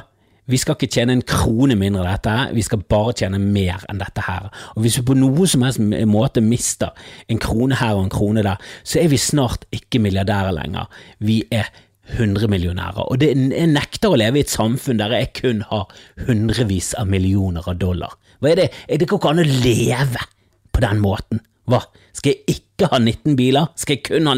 vi 0.51 0.59
skal 0.59 0.75
ikke 0.75 0.91
tjene 0.91 1.15
en 1.17 1.25
krone 1.27 1.77
mindre 1.79 2.03
av 2.03 2.17
dette, 2.17 2.35
vi 2.57 2.65
skal 2.67 2.83
bare 2.91 3.15
tjene 3.21 3.39
mer 3.43 3.85
enn 3.91 4.01
dette 4.03 4.25
her. 4.27 4.49
Og 4.75 4.83
Hvis 4.83 4.99
vi 4.99 5.07
på 5.07 5.17
noe 5.19 5.47
som 5.49 5.63
helst 5.63 5.81
måte 6.11 6.43
mister 6.43 6.91
en 7.31 7.41
krone 7.43 7.79
her 7.79 7.95
og 7.95 8.09
en 8.09 8.13
krone 8.13 8.43
der, 8.45 8.59
så 8.83 9.01
er 9.03 9.13
vi 9.13 9.21
snart 9.23 9.69
ikke 9.75 10.03
milliardærer 10.03 10.55
lenger. 10.57 10.91
Vi 11.23 11.45
er 11.55 11.71
hundremillionærer. 12.19 13.07
Og 13.07 13.21
det, 13.23 13.31
jeg 13.55 13.71
nekter 13.71 14.13
å 14.13 14.19
leve 14.19 14.41
i 14.41 14.45
et 14.45 14.53
samfunn 14.53 15.01
der 15.01 15.15
jeg 15.15 15.33
kun 15.39 15.63
har 15.71 15.87
hundrevis 16.27 16.93
av 16.99 17.11
millioner 17.11 17.69
av 17.71 17.79
dollar. 17.79 18.19
Hva 18.43 18.51
er 18.51 18.65
det? 18.65 18.71
Er 18.89 18.99
det 18.99 19.07
ikke 19.07 19.23
an 19.31 19.45
å 19.45 19.47
leve 19.47 20.27
på 20.75 20.83
den 20.83 20.99
måten? 21.05 21.43
Hva, 21.71 21.85
skal 22.13 22.35
jeg 22.35 22.57
ikke 22.57 22.89
ha 22.93 22.99
19 22.99 23.37
biler? 23.39 23.69
Skal 23.79 23.97
jeg 23.97 24.05
kun 24.09 24.29
ha, 24.29 24.35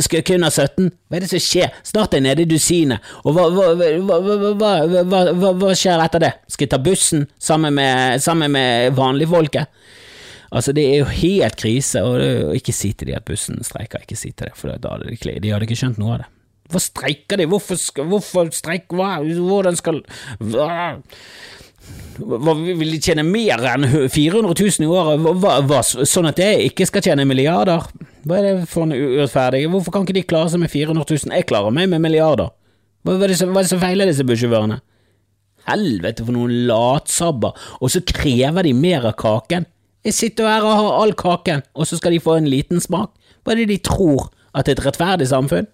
skal 0.00 0.20
jeg 0.20 0.26
kun 0.28 0.46
ha 0.46 0.50
17? 0.50 0.90
Hva 1.08 1.18
er 1.18 1.24
det 1.24 1.30
som 1.32 1.42
skjer? 1.42 1.74
Snart 1.86 2.14
er 2.14 2.22
jeg 2.22 2.26
nede 2.28 2.44
i 2.46 2.48
dusinet, 2.48 3.10
og 3.24 3.36
hva, 3.36 3.48
hva, 3.52 5.50
hva, 5.52 5.74
skjer 5.76 6.04
etter 6.04 6.24
det? 6.24 6.32
Skal 6.48 6.66
jeg 6.66 6.74
ta 6.74 6.80
bussen 6.82 7.26
sammen 7.38 7.76
med, 7.76 8.22
sammen 8.24 8.54
med 8.54 8.96
vanligfolket? 8.96 9.84
Altså, 10.54 10.72
det 10.76 10.84
er 10.86 11.00
jo 11.02 11.10
helt 11.10 11.56
krise, 11.58 12.04
og 12.06 12.54
ikke 12.54 12.72
si 12.76 12.92
til 12.94 13.10
de 13.10 13.18
at 13.18 13.26
bussen 13.26 13.58
streiker, 13.66 14.04
ikke 14.04 14.18
si 14.18 14.30
til 14.30 14.48
det, 14.48 14.54
for 14.56 14.70
da 14.70 14.94
hadde 14.94 15.10
de, 15.10 15.38
de 15.42 15.50
hadde 15.50 15.66
ikke 15.66 15.80
skjønt 15.80 15.98
noe 16.00 16.14
av 16.14 16.22
det. 16.22 16.30
Hvorfor 16.64 16.84
streiker 16.86 17.40
de? 17.40 17.46
Hvorfor, 17.50 18.04
hvorfor 18.08 18.48
streik, 18.56 18.86
hva, 18.94 19.18
hvordan 19.20 19.76
skal 19.76 20.00
hva? 20.40 20.94
Hva, 22.18 22.54
Vil 22.54 22.92
de 22.94 23.00
tjene 23.02 23.24
mer 23.26 23.62
enn 23.72 23.86
400 24.12 24.54
000 24.54 24.84
i 24.84 24.90
året, 24.90 25.92
sånn 26.06 26.30
at 26.30 26.40
jeg 26.42 26.70
ikke 26.70 26.86
skal 26.88 27.04
tjene 27.08 27.26
milliarder? 27.28 27.86
Hva 28.24 28.38
er 28.38 28.46
det 28.46 28.68
for 28.70 28.86
en 28.86 28.94
urettferdig? 28.94 29.64
Hvorfor 29.72 29.94
kan 29.94 30.06
ikke 30.06 30.16
de 30.20 30.26
klare 30.28 30.52
seg 30.52 30.62
med 30.62 30.72
400 30.72 31.04
000? 31.10 31.34
Jeg 31.34 31.48
klarer 31.50 31.74
meg 31.74 31.90
med 31.92 32.04
milliarder. 32.04 32.52
Hva, 33.04 33.18
som, 33.36 33.52
hva 33.52 33.60
er 33.60 33.66
det 33.66 33.72
som 33.72 33.82
feiler 33.82 34.08
disse 34.08 34.24
bussjåførene? 34.26 34.78
Helvete 35.68 36.24
for 36.24 36.36
noen 36.36 36.66
latsabber, 36.68 37.56
og 37.80 37.92
så 37.92 38.02
krever 38.06 38.68
de 38.68 38.74
mer 38.76 39.08
av 39.10 39.16
kaken. 39.20 39.66
Jeg 40.04 40.16
sitter 40.16 40.48
her 40.48 40.64
og 40.64 40.78
har 40.78 40.96
all 41.02 41.14
kaken, 41.16 41.64
og 41.74 41.88
så 41.88 41.98
skal 41.98 42.14
de 42.14 42.22
få 42.22 42.38
en 42.38 42.48
liten 42.48 42.80
smak. 42.84 43.14
Hva 43.44 43.54
er 43.54 43.62
det 43.62 43.70
de 43.72 43.80
tror? 43.84 44.30
At 44.54 44.68
et 44.70 44.80
rettferdig 44.84 45.26
samfunn? 45.26 45.66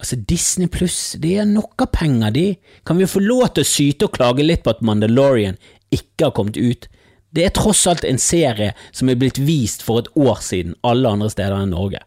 Altså, 0.00 0.16
Disney 0.16 0.68
pluss, 0.68 1.14
det 1.22 1.36
er 1.38 1.48
nok 1.48 1.86
av 1.86 1.92
penger, 1.94 2.34
de. 2.34 2.46
Kan 2.86 2.98
vi 2.98 3.08
få 3.08 3.22
lov 3.22 3.46
til 3.54 3.64
å 3.64 3.68
syte 3.68 4.08
og 4.08 4.16
klage 4.16 4.46
litt 4.46 4.64
på 4.64 4.74
at 4.74 4.82
Mandalorian 4.84 5.60
ikke 5.94 6.28
har 6.28 6.34
kommet 6.36 6.58
ut? 6.58 6.88
Det 7.34 7.46
er 7.46 7.54
tross 7.54 7.82
alt 7.90 8.04
en 8.06 8.20
serie 8.20 8.72
som 8.94 9.10
er 9.10 9.18
blitt 9.18 9.40
vist 9.42 9.82
for 9.82 10.02
et 10.02 10.10
år 10.18 10.42
siden 10.44 10.76
alle 10.86 11.10
andre 11.16 11.30
steder 11.32 11.56
enn 11.62 11.72
Norge. 11.74 12.02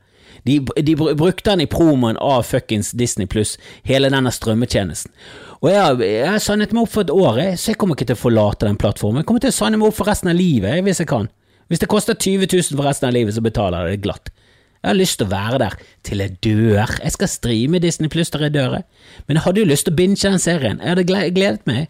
De, 0.47 0.61
de 0.61 0.93
brukte 0.95 1.49
den 1.49 1.65
i 1.65 1.67
promoen 1.67 2.19
av 2.23 2.45
fuckings 2.47 2.93
Disney 2.95 3.27
pluss, 3.27 3.57
hele 3.83 4.11
denne 4.13 4.31
strømmetjenesten. 4.31 5.11
Og 5.59 5.71
jeg 5.71 5.81
har, 5.81 6.03
har 6.31 6.39
signet 6.43 6.75
meg 6.75 6.85
opp 6.85 6.93
for 6.93 7.03
et 7.03 7.11
år, 7.11 7.41
så 7.59 7.73
jeg 7.73 7.79
kommer 7.81 7.97
ikke 7.97 8.07
til 8.11 8.19
å 8.19 8.21
forlate 8.21 8.69
den 8.69 8.79
plattformen. 8.79 9.23
Jeg 9.23 9.27
kommer 9.27 9.43
til 9.43 9.51
å 9.51 9.57
signe 9.57 9.81
meg 9.81 9.89
opp 9.89 9.97
for 9.97 10.07
resten 10.07 10.31
av 10.31 10.37
livet, 10.37 10.79
hvis 10.85 11.01
jeg 11.03 11.09
kan. 11.09 11.27
Hvis 11.67 11.81
det 11.83 11.89
koster 11.91 12.15
20 12.15 12.47
000 12.53 12.77
for 12.77 12.87
resten 12.87 13.09
av 13.09 13.17
livet, 13.17 13.35
så 13.35 13.43
betaler 13.43 13.89
jeg 13.89 13.97
det 13.97 14.05
glatt. 14.05 14.31
Jeg 14.87 14.93
har 14.93 14.99
lyst 15.01 15.17
til 15.19 15.27
å 15.27 15.31
være 15.33 15.57
der 15.59 15.73
til 16.07 16.21
jeg 16.23 16.37
dør. 16.45 16.91
Jeg 17.03 17.11
skal 17.11 17.27
streame 17.27 17.79
Disney 17.83 18.07
Pluss 18.07 18.29
der 18.31 18.45
jeg 18.45 18.53
dør. 18.55 18.77
Men 19.27 19.35
jeg 19.35 19.43
hadde 19.43 19.59
jo 19.59 19.67
lyst 19.67 19.83
til 19.83 19.91
å 19.91 19.97
binge 19.97 20.21
den 20.23 20.39
serien. 20.39 20.77
Jeg 20.79 20.93
hadde 20.93 21.03
gledet 21.35 21.65
meg. 21.67 21.89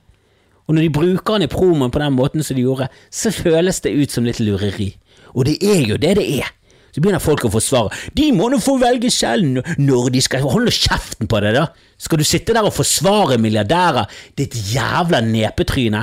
Og 0.65 0.73
når 0.73 0.87
de 0.87 0.95
bruker 0.95 1.37
den 1.37 1.45
i 1.45 1.49
promoen 1.51 1.93
på 1.93 2.01
den 2.01 2.15
måten 2.17 2.41
som 2.41 2.57
de 2.57 2.63
gjorde, 2.65 2.87
så 3.13 3.29
føles 3.29 3.83
det 3.85 3.93
ut 3.93 4.15
som 4.15 4.25
litt 4.25 4.41
lureri. 4.41 4.95
Og 5.37 5.45
det 5.45 5.59
er 5.61 5.83
jo 5.85 5.99
det 6.01 6.15
det 6.17 6.25
er. 6.39 6.49
Så 6.89 7.03
begynner 7.05 7.21
folk 7.21 7.45
å 7.45 7.53
forsvare. 7.53 7.93
De 8.17 8.31
må 8.33 8.49
nå 8.49 8.57
få 8.65 8.79
velge 8.81 9.13
selv 9.13 9.61
når 9.77 10.09
de 10.15 10.23
skal 10.25 10.49
Hold 10.49 10.65
nå 10.65 10.73
kjeften 10.73 11.29
på 11.29 11.43
det, 11.45 11.53
da. 11.53 11.67
Skal 12.01 12.17
du 12.17 12.25
sitte 12.25 12.57
der 12.57 12.65
og 12.65 12.73
forsvare 12.73 13.37
milliardærer, 13.37 14.09
ditt 14.41 14.57
jævla 14.73 15.21
nepetryne? 15.21 16.01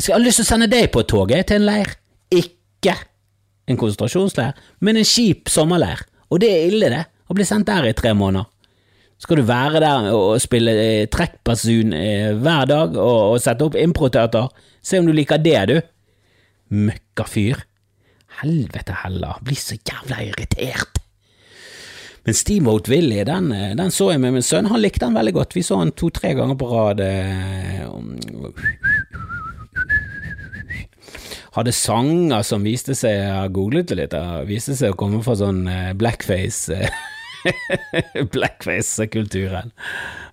Jeg 0.00 0.16
har 0.16 0.24
lyst 0.24 0.40
til 0.40 0.48
å 0.48 0.52
sende 0.54 0.72
deg 0.72 0.88
på 0.94 1.04
et 1.04 1.12
tog, 1.12 1.36
til 1.36 1.60
en 1.60 1.68
leir. 1.68 1.92
Ikke 2.32 2.96
en 3.68 3.78
konsentrasjonsleir, 3.80 4.56
men 4.84 5.00
en 5.00 5.08
kjip 5.08 5.50
sommerleir. 5.52 6.04
Og 6.32 6.40
det 6.42 6.50
er 6.52 6.70
ille, 6.70 6.90
det, 6.92 7.04
å 7.28 7.36
bli 7.36 7.46
sendt 7.48 7.68
der 7.68 7.88
i 7.88 7.96
tre 7.96 8.14
måneder. 8.16 8.48
Skal 9.18 9.40
du 9.40 9.48
være 9.48 9.80
der 9.82 10.12
og 10.14 10.36
spille 10.42 10.74
eh, 10.78 11.08
trekkbasun 11.10 11.94
eh, 11.96 12.36
hver 12.38 12.68
dag 12.70 12.98
og, 13.02 13.40
sette 13.42 13.66
opp 13.66 13.78
improteater? 13.78 14.46
Se 14.84 15.00
om 15.00 15.08
du 15.08 15.14
liker 15.16 15.42
det, 15.42 15.58
du. 15.72 15.80
Møkkafyr. 16.86 17.64
Helvete 18.38 18.94
heller, 19.02 19.40
blir 19.42 19.58
så 19.58 19.74
jævla 19.74 20.22
irritert. 20.28 21.02
Men 22.28 22.36
Steamboat 22.36 22.90
Willy, 22.92 23.24
den, 23.26 23.50
eh, 23.56 23.74
den, 23.74 23.90
så 23.90 24.12
jeg 24.12 24.22
med 24.22 24.36
min 24.36 24.46
sønn, 24.46 24.70
han 24.70 24.84
likte 24.84 25.06
den 25.06 25.18
veldig 25.18 25.34
godt. 25.34 25.56
Vi 25.56 25.66
så 25.66 25.80
han 25.82 25.94
to-tre 25.96 26.36
ganger 26.38 26.58
på 26.60 26.70
rad. 26.70 27.02
Eh, 27.02 27.88
hadde 31.56 31.74
sanger 31.76 32.42
som 32.46 32.66
viste 32.66 32.96
seg 32.98 33.14
Jeg 33.18 33.52
googlet 33.56 33.90
det 33.90 34.00
litt, 34.00 34.16
viste 34.48 34.76
seg 34.78 34.94
å 34.94 34.98
komme 34.98 35.22
fra 35.24 35.36
sånn 35.38 35.64
eh, 35.70 35.94
blackface 35.98 36.74
eh, 36.74 36.98
Blackface-kulturen. 38.34 39.70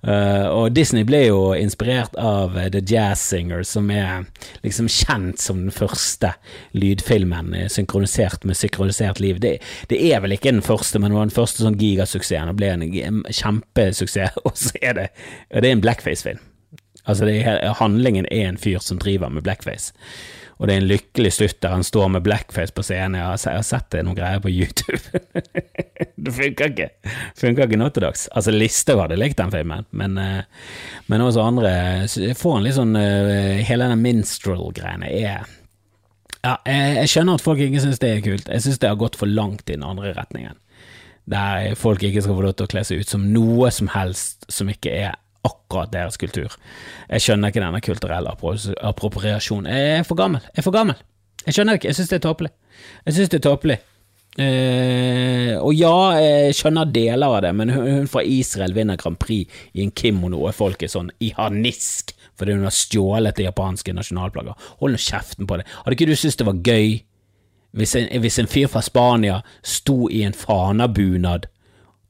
Uh, 0.06 0.47
og 0.49 0.73
Disney 0.75 1.06
ble 1.08 1.21
jo 1.28 1.39
inspirert 1.58 2.15
av 2.19 2.58
The 2.73 2.82
Jazz 2.82 3.23
Singer, 3.30 3.63
som 3.67 3.89
er 3.93 4.25
liksom 4.65 4.89
kjent 4.91 5.41
som 5.41 5.63
den 5.65 5.73
første 5.73 6.34
lydfilmen 6.78 7.54
synkronisert 7.71 8.45
med 8.45 8.58
synkronisert 8.60 9.21
liv. 9.23 9.39
Det, 9.43 9.58
det 9.91 10.01
er 10.10 10.23
vel 10.23 10.36
ikke 10.38 10.54
den 10.54 10.65
første, 10.65 11.01
men 11.01 11.13
det 11.13 11.19
var 11.19 11.30
den 11.30 11.38
første 11.38 11.65
sånn 11.65 11.80
gigasuksessen 11.82 12.54
og 12.54 12.60
ble 12.60 12.73
en 12.73 13.23
kjempesuksess. 13.30 14.41
Og 14.45 14.54
så 14.58 14.73
er 14.82 14.97
det, 14.97 15.10
det 15.54 15.69
er 15.69 15.78
en 15.78 15.86
blackface-film. 15.86 16.41
Altså, 17.06 17.30
er, 17.30 17.62
handlingen 17.78 18.25
er 18.34 18.49
en 18.49 18.58
fyr 18.58 18.82
som 18.82 18.97
driver 19.01 19.30
med 19.30 19.45
blackface 19.45 19.93
og 20.56 20.68
det 20.68 20.76
er 20.76 20.82
en 20.82 20.88
lykkelig 20.88 21.32
slutt 21.36 21.58
der 21.63 21.74
han 21.76 21.84
står 21.84 22.12
med 22.13 22.24
blackface 22.24 22.72
på 22.76 22.84
scenen. 22.86 23.18
Jeg 23.20 23.56
har, 23.58 23.63
sett 23.65 23.89
det 23.91 24.06
noen 24.08 24.15
greier 24.15 24.39
på 24.44 24.52
YouTube. 24.54 25.02
det 26.26 26.36
funker 26.38 26.72
ikke 26.72 26.88
Funker 27.36 27.68
ikke 27.68 27.80
nå 27.82 27.89
til 27.91 28.06
dags. 28.06 28.28
Altså, 28.32 28.54
Listhaug 28.56 29.02
hadde 29.04 29.20
likt 29.20 29.39
den 29.41 29.52
filmen, 29.52 29.88
men, 29.91 30.15
uh, 30.15 30.72
men 31.12 31.26
også 31.26 31.44
andre 31.44 31.74
får 32.39 32.56
en 32.58 32.68
litt 32.68 32.78
sånn 32.78 32.96
uh, 32.96 33.60
Hele 33.68 33.89
den 33.91 34.04
minstrel-greiene 34.06 35.12
er 35.12 35.44
Ja, 36.46 36.56
jeg, 36.63 36.96
jeg, 37.02 37.12
skjønner 37.12 37.36
at 37.36 37.44
folk 37.44 37.60
ikke 37.65 37.84
syns 37.84 38.00
det 38.00 38.13
er 38.13 38.24
kult. 38.24 38.48
Jeg 38.48 38.63
syns 38.63 38.80
det 38.80 38.91
har 38.91 39.02
gått 39.02 39.20
for 39.20 39.28
langt 39.28 39.68
i 39.68 39.76
den 39.76 39.84
andre 39.84 40.15
retningen. 40.15 40.56
Der 41.26 41.74
folk 41.80 42.04
ikke 42.06 42.22
skal 42.22 42.38
få 42.38 42.46
lov 42.46 42.56
til 42.56 42.68
å 42.68 42.72
kle 42.72 42.84
seg 42.88 43.02
ut 43.02 43.12
som 43.12 43.28
noe 43.34 43.72
som 43.74 43.89
helst 43.91 44.46
som 44.54 44.70
ikke 44.72 44.94
er 44.94 45.18
akkurat 45.45 45.93
deres 45.93 46.19
kultur. 46.21 46.53
Jeg 47.10 47.23
skjønner 47.23 47.51
ikke 47.51 47.63
denne 47.63 47.81
kulturelle 47.86 48.36
appropriasjonen. 48.36 49.71
Jeg 49.71 49.99
er 49.99 50.08
for 50.08 50.19
gammel. 50.19 50.43
Jeg 50.51 50.63
er 50.63 50.67
for 50.67 50.75
gammel. 50.75 50.99
Jeg 51.45 51.58
skjønner 51.58 51.79
ikke. 51.79 51.91
Jeg 51.91 51.99
syns 51.99 52.13
det 52.13 52.19
er 52.19 52.25
tåpelig. 52.27 52.51
Jeg 53.05 53.17
syns 53.17 53.31
det 53.31 53.39
er 53.39 53.45
tåpelig. 53.49 53.79
Eh, 54.36 55.53
og 55.55 55.71
ja, 55.77 55.95
jeg 56.19 56.55
skjønner 56.58 56.89
deler 56.91 57.38
av 57.38 57.38
det, 57.45 57.53
men 57.55 57.71
hun, 57.71 57.86
hun 57.88 58.10
fra 58.12 58.25
Israel 58.27 58.75
vinner 58.75 58.99
Grand 58.99 59.15
Prix 59.21 59.47
i 59.71 59.86
en 59.86 59.93
kimono, 59.95 60.41
og 60.43 60.58
folk 60.58 60.84
er 60.84 60.91
sånn 60.91 61.13
i 61.23 61.31
harnisk 61.38 62.12
fordi 62.36 62.51
hun 62.51 62.65
har 62.67 62.73
stjålet 62.75 63.38
det 63.38 63.45
japanske 63.45 63.93
nasjonalplagget. 63.95 64.63
Hold 64.81 64.91
nå 64.91 64.99
kjeften 64.99 65.47
på 65.47 65.55
det. 65.55 65.63
Hadde 65.71 65.95
ikke 65.95 66.10
du 66.10 66.17
syntes 66.19 66.36
det 66.41 66.47
var 66.49 66.58
gøy 66.67 66.97
hvis 67.75 67.95
en, 67.99 68.10
hvis 68.23 68.39
en 68.39 68.49
fyr 68.51 68.67
fra 68.71 68.81
Spania 68.84 69.41
sto 69.63 70.10
i 70.12 70.21
en 70.27 70.36
fanabunad 70.36 71.47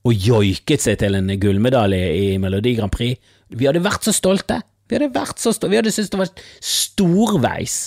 og 0.05 0.13
joiket 0.13 0.83
seg 0.85 0.99
til 1.01 1.17
en 1.17 1.31
gullmedalje 1.41 2.09
i 2.13 2.25
Melodi 2.41 2.75
Grand 2.77 2.93
Prix. 2.93 3.17
Vi 3.49 3.67
hadde 3.67 3.83
vært 3.85 4.05
så 4.05 4.13
stolte. 4.15 4.59
Vi 4.85 4.97
hadde 4.97 5.13
vært 5.15 5.41
så 5.41 5.53
stolte. 5.55 5.71
Vi 5.73 5.79
hadde 5.79 5.93
syntes 5.93 6.13
det 6.13 6.21
var 6.21 6.45
storveis. 6.61 7.79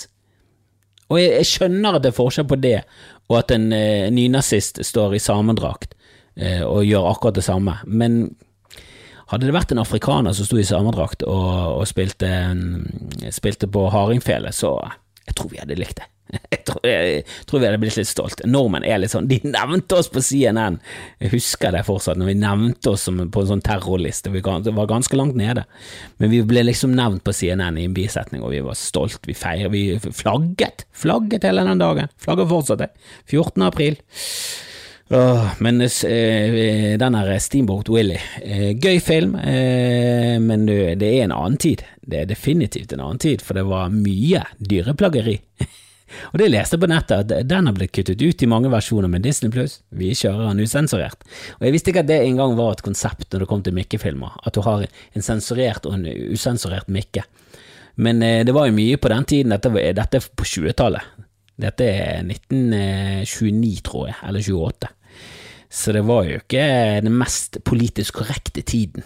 Og 1.09 1.21
jeg, 1.21 1.31
jeg, 1.37 1.49
skjønner 1.53 1.95
at 1.95 2.03
det 2.03 2.11
er 2.11 2.19
forskjell 2.19 2.49
på 2.49 2.59
det 2.59 2.77
og 3.29 3.39
at 3.39 3.53
en 3.53 3.71
eh, 3.73 4.09
nynazist 4.13 4.81
står 4.85 5.15
i 5.15 5.21
samedrakt 5.21 5.95
eh, 6.37 6.61
og 6.65 6.85
gjør 6.85 7.11
akkurat 7.11 7.39
det 7.39 7.45
samme, 7.45 7.79
men 7.87 8.23
Hadde 9.29 9.45
det 9.45 9.53
vært 9.53 9.73
en 9.75 9.81
afrikaner 9.83 10.33
som 10.33 10.47
sto 10.47 10.57
i 10.57 10.65
samedrakt 10.65 11.21
og, 11.21 11.49
og 11.77 11.83
spilte, 11.85 12.29
spilte 13.35 13.67
på 13.69 13.83
hardingfele, 13.93 14.49
så 14.49 14.71
jeg 15.27 15.35
tror 15.37 15.51
vi 15.51 15.59
hadde 15.61 15.77
likt 15.77 15.99
det. 16.01 16.07
Jeg 16.49 16.65
tror, 16.65 16.85
jeg 16.85 17.23
tror, 17.49 17.61
vi 17.61 17.65
hadde 17.65 17.79
blitt 17.81 17.97
litt 17.97 18.09
stolt. 18.09 18.41
Nordmenn 18.45 18.85
er 18.85 18.99
litt 19.01 19.13
sånn 19.13 19.27
De 19.29 19.39
nevnte 19.45 19.97
oss 19.97 20.09
på 20.13 20.21
CNN! 20.21 20.77
Jeg 21.21 21.33
husker 21.33 21.73
det 21.73 21.81
fortsatt, 21.87 22.19
når 22.19 22.29
vi 22.29 22.35
nevnte 22.37 22.93
oss 22.93 23.07
på 23.09 23.43
en 23.43 23.49
sånn 23.51 23.63
terrorliste. 23.65 24.29
Vi 24.33 24.43
var 24.43 24.89
ganske 24.89 25.17
langt 25.17 25.37
nede, 25.39 25.65
men 26.21 26.33
vi 26.33 26.43
ble 26.45 26.65
liksom 26.67 26.93
nevnt 26.97 27.23
på 27.25 27.33
CNN 27.33 27.79
i 27.79 27.87
en 27.89 27.97
bisetning, 27.97 28.43
og 28.45 28.53
vi 28.53 28.61
var 28.65 28.77
stolt. 28.77 29.21
Vi 29.25 29.37
feiret, 29.37 29.73
vi 29.73 29.97
flagget! 29.97 30.85
Flagget 30.93 31.49
hele 31.49 31.65
den 31.65 31.81
dagen. 31.81 32.13
Flagget 32.21 32.51
fortsatt, 32.51 32.85
14. 33.29 33.65
april. 33.65 33.99
Åh, 35.09 35.51
men 35.65 35.81
eh, 35.81 36.97
den 37.01 37.17
her 37.17 37.31
Steamboat 37.41 37.89
Willie, 37.89 38.21
eh, 38.45 38.75
gøy 38.77 39.01
film, 39.01 39.33
men 40.45 40.69
det 40.69 41.09
er 41.09 41.23
en 41.25 41.33
annen 41.33 41.57
tid. 41.57 41.81
Det 42.01 42.23
er 42.23 42.29
definitivt 42.29 42.93
en 42.93 43.07
annen 43.07 43.21
tid, 43.21 43.41
for 43.41 43.57
det 43.57 43.65
var 43.69 43.89
mye 43.93 44.45
dyreplageri. 44.61 45.39
og 46.31 46.39
det 46.41 46.49
leste 46.51 46.79
på 46.79 46.89
nettet, 46.89 47.31
at 47.31 47.47
den 47.49 47.69
har 47.69 47.75
blitt 47.77 47.93
kuttet 47.95 48.21
ut 48.21 48.43
i 48.43 48.49
mange 48.49 48.71
versjoner 48.73 49.11
med 49.11 49.25
Disney 49.25 49.51
pluss. 49.53 49.79
Vi 49.89 50.11
kjører 50.17 50.49
den 50.49 50.63
usensurert. 50.65 51.23
Og 51.59 51.67
jeg 51.67 51.75
visste 51.75 51.93
ikke 51.93 52.03
at 52.05 52.11
det 52.11 52.21
engang 52.25 52.55
var 52.59 52.75
et 52.75 52.85
konsept 52.85 53.29
når 53.31 53.45
det 53.45 53.49
kom 53.51 53.63
til 53.65 53.77
Mikke-filmer, 53.77 54.39
at 54.43 54.57
du 54.57 54.63
har 54.65 54.85
en 54.87 55.25
sensurert 55.25 55.87
og 55.89 55.97
en 55.97 56.07
usensurert 56.33 56.89
Mikke. 56.91 57.25
Men 57.99 58.21
det 58.23 58.55
var 58.55 58.69
jo 58.69 58.77
mye 58.77 58.99
på 59.01 59.11
den 59.11 59.25
tiden, 59.27 59.51
dette, 59.51 59.71
dette 59.97 60.21
er 60.21 60.29
på 60.39 60.45
20-tallet. 60.47 61.25
Dette 61.59 61.83
er 61.91 62.23
1929, 62.23 63.81
tror 63.83 64.07
jeg, 64.07 64.17
eller 64.29 64.45
28. 64.45 64.93
Så 65.69 65.93
det 65.93 66.01
var 66.07 66.25
jo 66.25 66.39
ikke 66.39 66.65
den 67.05 67.17
mest 67.19 67.59
politisk 67.67 68.21
korrekte 68.21 68.63
tiden 68.65 69.03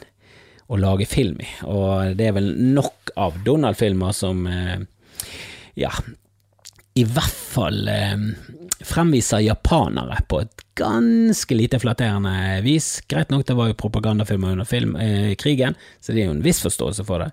å 0.71 0.79
lage 0.79 1.07
film 1.09 1.41
i, 1.43 1.49
og 1.67 2.13
det 2.17 2.29
er 2.29 2.35
vel 2.37 2.53
nok 2.73 3.11
av 3.19 3.35
Donald-filmer 3.45 4.13
som 4.15 4.45
eh, 4.47 4.85
ja, 5.81 5.91
i 6.93 7.03
hvert 7.09 7.39
fall 7.53 7.87
eh, 7.89 8.17
fremviser 8.83 9.41
japanere 9.45 10.19
på 10.29 10.41
et 10.43 10.63
ganske 10.77 11.55
lite 11.55 11.79
flatterende 11.81 12.61
vis. 12.65 13.01
Greit 13.09 13.31
nok, 13.33 13.45
det 13.47 13.55
var 13.57 13.71
jo 13.71 13.79
propagandafilmer 13.79 14.53
under 14.55 14.67
film, 14.67 14.95
eh, 14.95 15.33
krigen, 15.39 15.77
så 16.01 16.13
det 16.13 16.23
er 16.23 16.29
jo 16.29 16.37
en 16.37 16.45
viss 16.45 16.61
forståelse 16.65 17.05
for 17.07 17.23
det. 17.23 17.31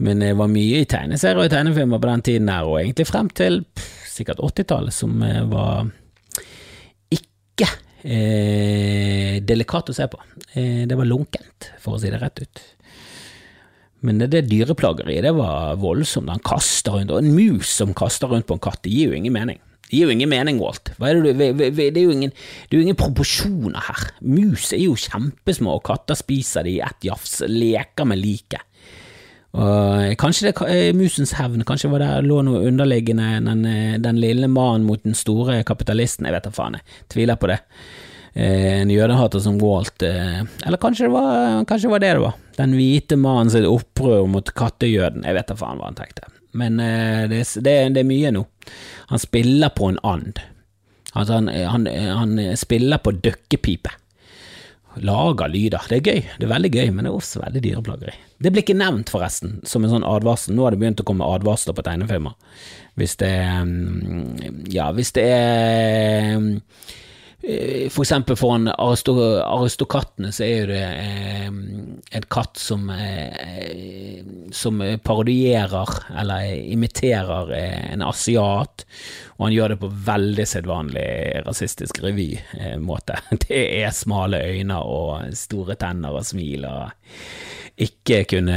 Men 0.00 0.22
det 0.22 0.32
var 0.38 0.48
mye 0.48 0.80
i 0.80 0.88
tegneserier 0.88 1.42
og 1.42 1.52
tegnefilmer 1.52 2.00
på 2.00 2.10
den 2.10 2.26
tiden 2.30 2.52
her, 2.52 2.68
og 2.68 2.80
egentlig 2.80 3.08
frem 3.10 3.30
til 3.36 3.62
pff, 3.68 3.90
sikkert 4.14 4.42
80-tallet, 4.44 4.96
som 4.96 5.22
eh, 5.26 5.42
var 5.50 5.90
ikke 7.14 7.68
eh, 8.02 9.38
delikat 9.44 9.92
å 9.92 9.96
se 9.96 10.08
på. 10.10 10.20
Eh, 10.54 10.86
det 10.88 10.98
var 10.98 11.08
lunkent, 11.08 11.72
for 11.82 11.96
å 11.96 12.02
si 12.02 12.12
det 12.12 12.22
rett 12.22 12.42
ut. 12.42 12.62
Men 14.06 14.20
det, 14.22 14.46
dyreplageriet, 14.48 15.26
det 15.26 15.34
var 15.36 15.76
voldsomt. 15.80 16.30
Han 16.32 16.44
kaster 16.44 16.96
rundt, 16.96 17.12
og 17.12 17.20
en 17.20 17.34
mus 17.36 17.68
som 17.80 17.92
kaster 17.96 18.30
rundt 18.30 18.48
på 18.48 18.56
en 18.56 18.62
katt, 18.62 18.80
det 18.86 18.94
gir 18.94 19.12
jo 19.12 19.18
ingen 19.18 19.34
mening. 19.36 19.60
Det 19.90 19.98
gir 19.98 20.06
jo 20.06 20.14
ingen 20.14 20.30
mening, 20.30 20.60
Walt. 20.62 20.92
Det, 20.96 21.10
er 21.10 22.00
jo 22.00 22.14
ingen, 22.14 22.32
det 22.32 22.76
er 22.76 22.78
jo 22.78 22.86
ingen 22.86 22.98
proporsjoner 22.98 23.88
her. 23.90 24.08
Mus 24.22 24.70
er 24.72 24.84
jo 24.84 24.96
kjempesmå, 24.96 25.76
og 25.76 25.84
katter 25.90 26.18
spiser 26.18 26.64
de 26.64 26.78
i 26.78 26.82
ett 26.86 27.08
jafs, 27.10 27.40
leker 27.48 28.08
med 28.08 28.22
liket. 28.22 28.64
Og 29.50 30.12
kanskje 30.20 30.46
det 30.46 30.66
er 30.70 30.92
musens 30.94 31.32
hevn, 31.34 31.64
kanskje 31.66 31.90
var 31.90 32.04
det 32.04 32.10
lå 32.22 32.38
noe 32.46 32.62
underliggende 32.68 33.32
den, 33.48 33.64
den 33.98 34.20
lille 34.22 34.46
mannen 34.46 34.86
mot 34.86 35.02
den 35.02 35.16
store 35.18 35.64
kapitalisten, 35.66 36.28
jeg 36.28 36.36
vet 36.36 36.46
da 36.46 36.52
faen, 36.54 36.78
jeg 36.78 37.10
tviler 37.10 37.40
på 37.40 37.50
det. 37.50 37.58
Eh, 38.32 38.80
en 38.80 38.90
jødehater 38.92 39.42
som 39.42 39.56
Walt 39.58 40.04
eh, 40.06 40.42
Eller 40.66 40.78
kanskje 40.78 41.08
det, 41.08 41.14
var, 41.16 41.64
kanskje 41.66 41.88
det 41.88 41.94
var 41.94 42.04
det 42.04 42.12
det 42.14 42.24
var. 42.24 42.36
Den 42.60 42.76
hvite 42.78 43.18
mannen 43.18 43.50
sitt 43.50 43.66
opprør 43.66 44.28
mot 44.30 44.52
kattejøden, 44.54 45.24
jeg 45.26 45.38
vet 45.38 45.50
da 45.50 45.56
faen 45.58 45.80
hva 45.80 45.88
han 45.90 45.98
tenkte. 45.98 46.28
Men 46.60 46.78
eh, 46.82 47.24
det, 47.30 47.42
det, 47.58 47.74
det, 47.96 48.04
er 48.04 48.06
mye 48.06 48.34
nå. 48.36 48.44
Han 49.10 49.22
spiller 49.22 49.74
på 49.74 49.90
en 49.90 49.98
and. 50.06 50.38
Altså 51.10 51.40
han, 51.40 51.50
han, 51.50 51.88
han 51.90 52.38
spiller 52.58 53.02
på 53.02 53.16
døkkepipe 53.18 53.90
lager 54.98 55.48
lyder. 55.48 55.84
Det 55.88 55.98
er 56.00 56.06
gøy, 56.06 56.22
det 56.38 56.46
er 56.46 56.50
veldig 56.50 56.70
gøy, 56.72 56.88
men 56.94 57.06
det 57.06 57.10
er 57.10 57.18
også 57.18 57.42
veldig 57.44 57.62
dyreplageri. 57.62 58.14
Det 58.40 58.52
blir 58.52 58.64
ikke 58.64 58.78
nevnt, 58.78 59.12
forresten, 59.12 59.58
som 59.68 59.84
en 59.84 59.92
sånn 59.92 60.06
advarsel. 60.06 60.54
Nå 60.56 60.64
har 60.64 60.74
det 60.74 60.80
begynt 60.82 61.02
å 61.02 61.06
komme 61.06 61.28
advarsler 61.28 61.76
på 61.76 61.84
tegnefilmer. 61.86 62.34
Hvis 62.98 63.14
det 63.20 63.30
mm, 63.30 64.66
Ja, 64.72 64.90
hvis 64.96 65.12
det 65.16 65.26
er 65.30 66.40
mm, 66.40 66.50
for 67.40 68.02
eksempel 68.02 68.36
for 68.36 68.52
en 68.54 68.68
aristokattene 68.68 70.28
så 70.32 70.44
er 70.44 70.66
det 70.68 70.82
eh, 70.84 71.46
en 71.48 72.26
katt 72.28 72.60
som, 72.60 72.90
eh, 72.92 74.20
som 74.52 74.82
parodierer 75.04 75.94
eller 76.20 76.50
imiterer 76.74 77.54
eh, 77.56 77.92
en 77.94 78.04
asiat, 78.04 78.84
og 79.38 79.46
han 79.46 79.56
gjør 79.56 79.72
det 79.72 79.80
på 79.80 79.92
veldig 80.10 80.48
sedvanlig 80.52 81.08
rasistisk 81.46 82.02
revymåte. 82.04 83.16
Det 83.46 83.64
er 83.80 83.96
smale 83.96 84.42
øyne 84.44 84.82
og 84.84 85.32
store 85.32 85.80
tenner 85.80 86.20
og 86.20 86.28
smil 86.28 86.68
og 86.68 86.90
ikke 87.80 88.24
kunne 88.28 88.56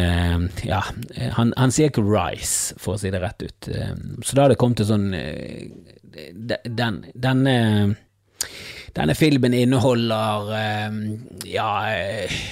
Ja, 0.67 0.81
han, 1.37 1.53
han 1.55 1.71
sier 1.71 1.87
ikke 1.87 2.03
'rise', 2.03 2.75
for 2.75 2.97
å 2.97 2.99
si 2.99 3.11
det 3.13 3.21
rett 3.23 3.45
ut. 3.47 3.67
Eh, 3.71 3.95
så 4.19 4.35
da 4.35 4.43
har 4.43 4.51
det 4.51 4.59
kommet 4.59 4.83
til 4.83 4.91
sånn 4.91 5.13
Den, 6.67 7.05
denne 7.15 7.53
denne 8.93 9.15
filmen 9.17 9.53
inneholder 9.57 10.51
uh, 10.53 10.99
Ja 11.49 11.71
uh, 11.89 12.43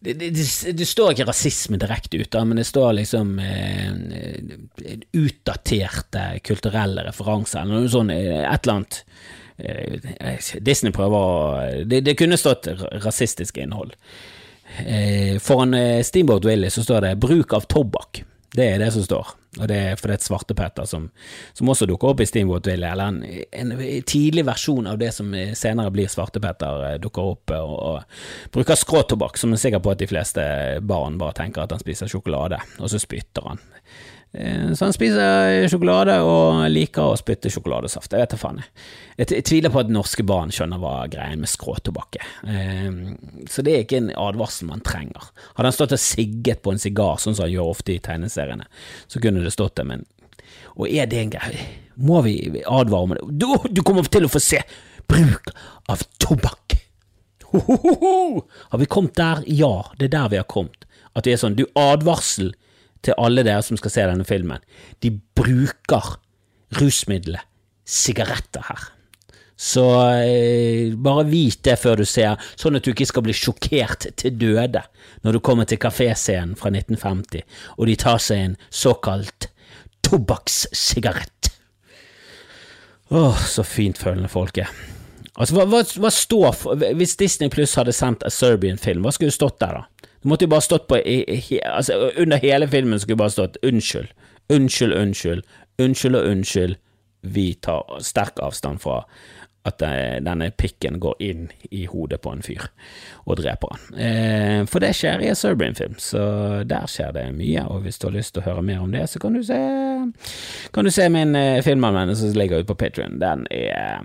det, 0.00 0.14
det, 0.14 0.30
det, 0.30 0.72
det, 0.72 0.86
står 0.88 1.12
ikke 1.12 1.26
rasisme 1.28 1.76
direkte 1.76 2.16
ut, 2.16 2.36
men 2.48 2.56
det 2.56 2.64
står 2.64 2.94
liksom 2.96 3.34
uh, 3.36 3.90
utdaterte 5.12 6.22
kulturelle 6.40 7.04
referanser, 7.04 7.66
eller 7.66 7.82
noe 7.82 7.92
sånt, 7.92 8.14
et 8.14 8.64
eller 8.64 8.78
annet. 8.78 9.02
Disney 10.64 10.88
prøver 10.96 11.20
å 11.20 11.84
det, 11.84 12.14
kunne 12.16 12.40
stått 12.40 12.70
rasistisk 13.04 13.60
innhold. 13.60 13.92
Foran 15.44 15.76
Steamboat 16.00 16.48
Willie 16.48 16.72
så 16.72 16.80
står 16.86 17.04
det 17.04 17.18
'bruk 17.20 17.52
av 17.58 17.68
tobakk'. 17.68 18.22
Det 18.50 18.64
er 18.66 18.80
det 18.82 18.88
som 18.90 19.04
står, 19.06 19.28
og 19.60 19.66
det 19.70 19.76
er 19.78 19.98
fordi 19.98 20.16
Svartepetter, 20.24 20.86
som, 20.90 21.04
som 21.54 21.68
også 21.70 21.86
dukker 21.86 22.10
opp 22.10 22.22
i 22.24 22.26
Steamboat 22.26 22.66
Willy, 22.66 22.88
eller 22.88 23.12
en, 23.12 23.20
en, 23.54 23.74
tidlig 24.02 24.42
versjon 24.48 24.88
av 24.90 24.98
det 24.98 25.12
som 25.14 25.30
senere 25.54 25.92
blir 25.94 26.10
Svartepetter, 26.10 26.86
eh, 26.88 26.96
dukker 27.02 27.30
opp 27.36 27.54
og, 27.54 27.76
og 27.78 28.50
bruker 28.56 28.78
skråtobakk, 28.78 29.38
som 29.38 29.54
er 29.54 29.62
sikker 29.62 29.84
på 29.84 29.94
at 29.94 30.02
de 30.02 30.10
fleste 30.10 30.46
barn 30.82 31.20
bare 31.20 31.38
tenker 31.38 31.62
at 31.62 31.76
han 31.76 31.82
spiser 31.82 32.10
sjokolade, 32.10 32.58
og 32.80 32.90
så 32.90 32.98
spytter 32.98 33.52
han. 33.52 33.62
Eh, 34.32 34.72
så 34.72 34.84
han 34.86 34.94
spiser 34.94 35.66
sjokolade 35.70 36.14
og 36.22 36.62
liker 36.70 37.10
å 37.10 37.18
spytte 37.18 37.50
sjokoladesaft. 37.50 38.12
Jeg 38.14 38.22
vet 38.22 38.34
da 38.34 38.38
faen. 38.38 38.62
Jeg 39.18 39.42
tviler 39.48 39.72
på 39.74 39.82
at 39.82 39.90
norske 39.92 40.24
barn 40.26 40.52
skjønner 40.54 40.80
hva 40.80 40.94
greien 41.10 41.42
med 41.42 41.50
skråtobakk 41.50 42.20
er. 42.20 42.30
Eh, 42.46 43.00
så 43.50 43.64
det 43.66 43.74
er 43.74 43.84
ikke 43.84 44.00
en 44.04 44.12
advarsel 44.14 44.70
man 44.70 44.84
trenger. 44.86 45.32
Hadde 45.56 45.66
han 45.72 45.76
stått 45.76 45.96
og 45.96 46.02
sigget 46.02 46.62
på 46.62 46.74
en 46.74 46.82
sigar, 46.82 47.18
sånn 47.18 47.36
som 47.36 47.48
han 47.48 47.54
gjør 47.56 47.72
ofte 47.74 47.96
i 47.96 48.02
tegneseriene, 48.02 48.68
så 49.10 49.22
kunne 49.22 49.42
det 49.44 49.54
stått 49.56 49.78
det, 49.80 49.88
men 49.92 50.08
Og 50.80 50.88
er 50.88 51.06
det 51.06 51.18
en 51.18 51.30
greie? 51.30 51.64
Må 51.96 52.22
vi 52.22 52.62
advare 52.66 53.02
om 53.02 53.10
det? 53.14 53.24
Du, 53.38 53.46
du 53.70 53.82
kommer 53.82 54.06
til 54.06 54.24
å 54.24 54.30
få 54.30 54.40
se 54.42 54.62
bruk 55.10 55.50
av 55.90 56.02
tobakk! 56.22 56.78
Har 57.50 58.78
vi 58.78 58.86
kommet 58.86 59.16
der? 59.18 59.42
Ja, 59.46 59.90
det 59.98 60.08
er 60.08 60.14
der 60.14 60.28
vi 60.30 60.38
har 60.38 60.46
kommet. 60.46 60.86
At 61.14 61.26
det 61.26 61.34
er 61.34 61.42
sånn, 61.42 61.58
du, 61.58 61.66
advarsel 61.74 62.52
til 63.04 63.16
alle 63.18 63.44
dere 63.46 63.62
som 63.64 63.78
skal 63.80 63.94
se 63.94 64.08
denne 64.10 64.26
filmen. 64.28 64.62
De 65.00 65.12
bruker 65.36 66.16
rusmiddelet 66.78 67.46
sigaretter 67.90 68.64
her. 68.68 68.88
Så 69.60 69.84
eh, 70.24 70.94
bare 70.96 71.26
vit 71.28 71.60
det 71.66 71.76
før 71.76 72.00
du 72.00 72.06
ser, 72.08 72.38
sånn 72.56 72.78
at 72.78 72.86
du 72.86 72.94
ikke 72.94 73.08
skal 73.10 73.26
bli 73.26 73.34
sjokkert 73.36 74.06
til 74.16 74.38
døde 74.40 74.80
når 75.20 75.36
du 75.36 75.40
kommer 75.44 75.68
til 75.68 75.80
kaféscenen 75.82 76.54
fra 76.56 76.72
1950 76.72 77.44
og 77.76 77.90
de 77.90 77.96
tar 78.00 78.22
seg 78.24 78.44
en 78.46 78.54
såkalt 78.72 79.50
tobakkssigarett. 80.06 81.50
Åh, 83.12 83.44
så 83.52 83.66
fint 83.66 84.00
følende 84.00 84.30
folk 84.32 84.62
er. 84.62 84.70
Altså, 85.34 85.58
hva, 85.58 85.66
hva, 85.68 85.82
hva 85.82 86.10
står 86.12 86.50
for 86.56 86.80
Hvis 86.98 87.14
Disney 87.20 87.48
Pluss 87.52 87.76
hadde 87.78 87.94
sendt 87.96 88.24
A 88.26 88.32
Serbian 88.32 88.80
film, 88.80 89.04
hva 89.04 89.12
skulle 89.14 89.34
stått 89.34 89.60
der, 89.60 89.76
da? 89.76 89.89
Det 90.20 90.28
måtte 90.28 90.44
jo 90.44 90.52
bare 90.52 90.64
stått 90.64 90.86
på 90.88 90.98
altså, 91.64 92.12
Under 92.20 92.36
hele 92.42 92.68
filmen 92.68 93.00
skulle 93.00 93.16
du 93.16 93.22
bare 93.22 93.30
stått 93.30 93.56
'unnskyld', 93.62 94.12
'unnskyld, 94.52 94.94
unnskyld', 94.94 95.42
'unnskyld 95.78 96.16
og 96.16 96.26
unnskyld'. 96.30 96.76
Vi 97.22 97.54
tar 97.62 97.98
sterk 98.00 98.38
avstand 98.42 98.78
fra 98.80 99.04
at 99.68 99.82
eh, 99.82 100.20
denne 100.24 100.50
pikken 100.50 100.96
går 101.00 101.16
inn 101.20 101.48
i 101.70 101.84
hodet 101.86 102.20
på 102.24 102.32
en 102.32 102.42
fyr 102.42 102.64
og 103.26 103.36
dreper 103.36 103.74
han. 103.74 103.98
Eh, 104.00 104.60
for 104.70 104.80
det 104.80 104.94
skjer 104.96 105.20
i 105.20 105.28
en 105.28 105.36
Serbian-film, 105.36 105.98
så 106.00 106.22
der 106.64 106.88
skjer 106.88 107.12
det 107.12 107.26
mye. 107.36 107.66
Og 107.68 107.84
hvis 107.84 108.00
du 108.00 108.08
har 108.08 108.16
lyst 108.16 108.34
til 108.34 108.42
å 108.42 108.48
høre 108.48 108.64
mer 108.64 108.80
om 108.80 108.92
det, 108.92 109.04
så 109.10 109.20
kan 109.20 109.36
du 109.36 109.42
se, 109.44 109.58
kan 110.72 110.88
du 110.88 110.90
se 110.90 111.08
min 111.12 111.36
eh, 111.36 111.60
som 111.60 112.32
ligger 112.32 112.58
ute 112.58 112.70
på 112.72 112.78
Patrion. 112.80 113.20
Den 113.20 113.46
er 113.50 114.00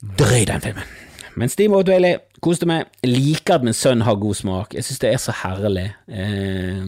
Drøy, 0.00 0.44
den 0.48 0.60
filmen. 0.60 1.09
Men 1.38 1.50
Steve 1.52 1.76
O'Dwaley 1.78 2.18
koste 2.42 2.66
meg. 2.68 2.88
Liker 3.06 3.58
at 3.58 3.66
min 3.66 3.76
sønn 3.76 4.04
har 4.06 4.18
god 4.20 4.38
smak. 4.38 4.74
Jeg 4.74 4.86
synes 4.86 5.02
det 5.02 5.10
er 5.12 5.20
så 5.22 5.34
herlig. 5.42 5.86
Eh, 6.08 6.80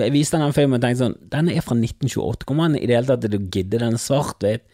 jeg 0.00 0.14
viste 0.14 0.40
den 0.40 0.56
filmen 0.56 0.78
og 0.78 0.84
tenkte 0.84 1.04
sånn 1.04 1.18
Denne 1.32 1.54
er 1.54 1.64
fra 1.64 1.76
1928. 1.78 2.48
Kommer 2.48 2.68
han 2.68 2.78
i 2.78 2.86
det 2.88 2.98
hele 2.98 3.10
tatt 3.10 3.26
til 3.26 3.38
å 3.38 3.44
gidde? 3.46 3.82
Den 3.82 4.00
svart-hvitt. 4.00 4.66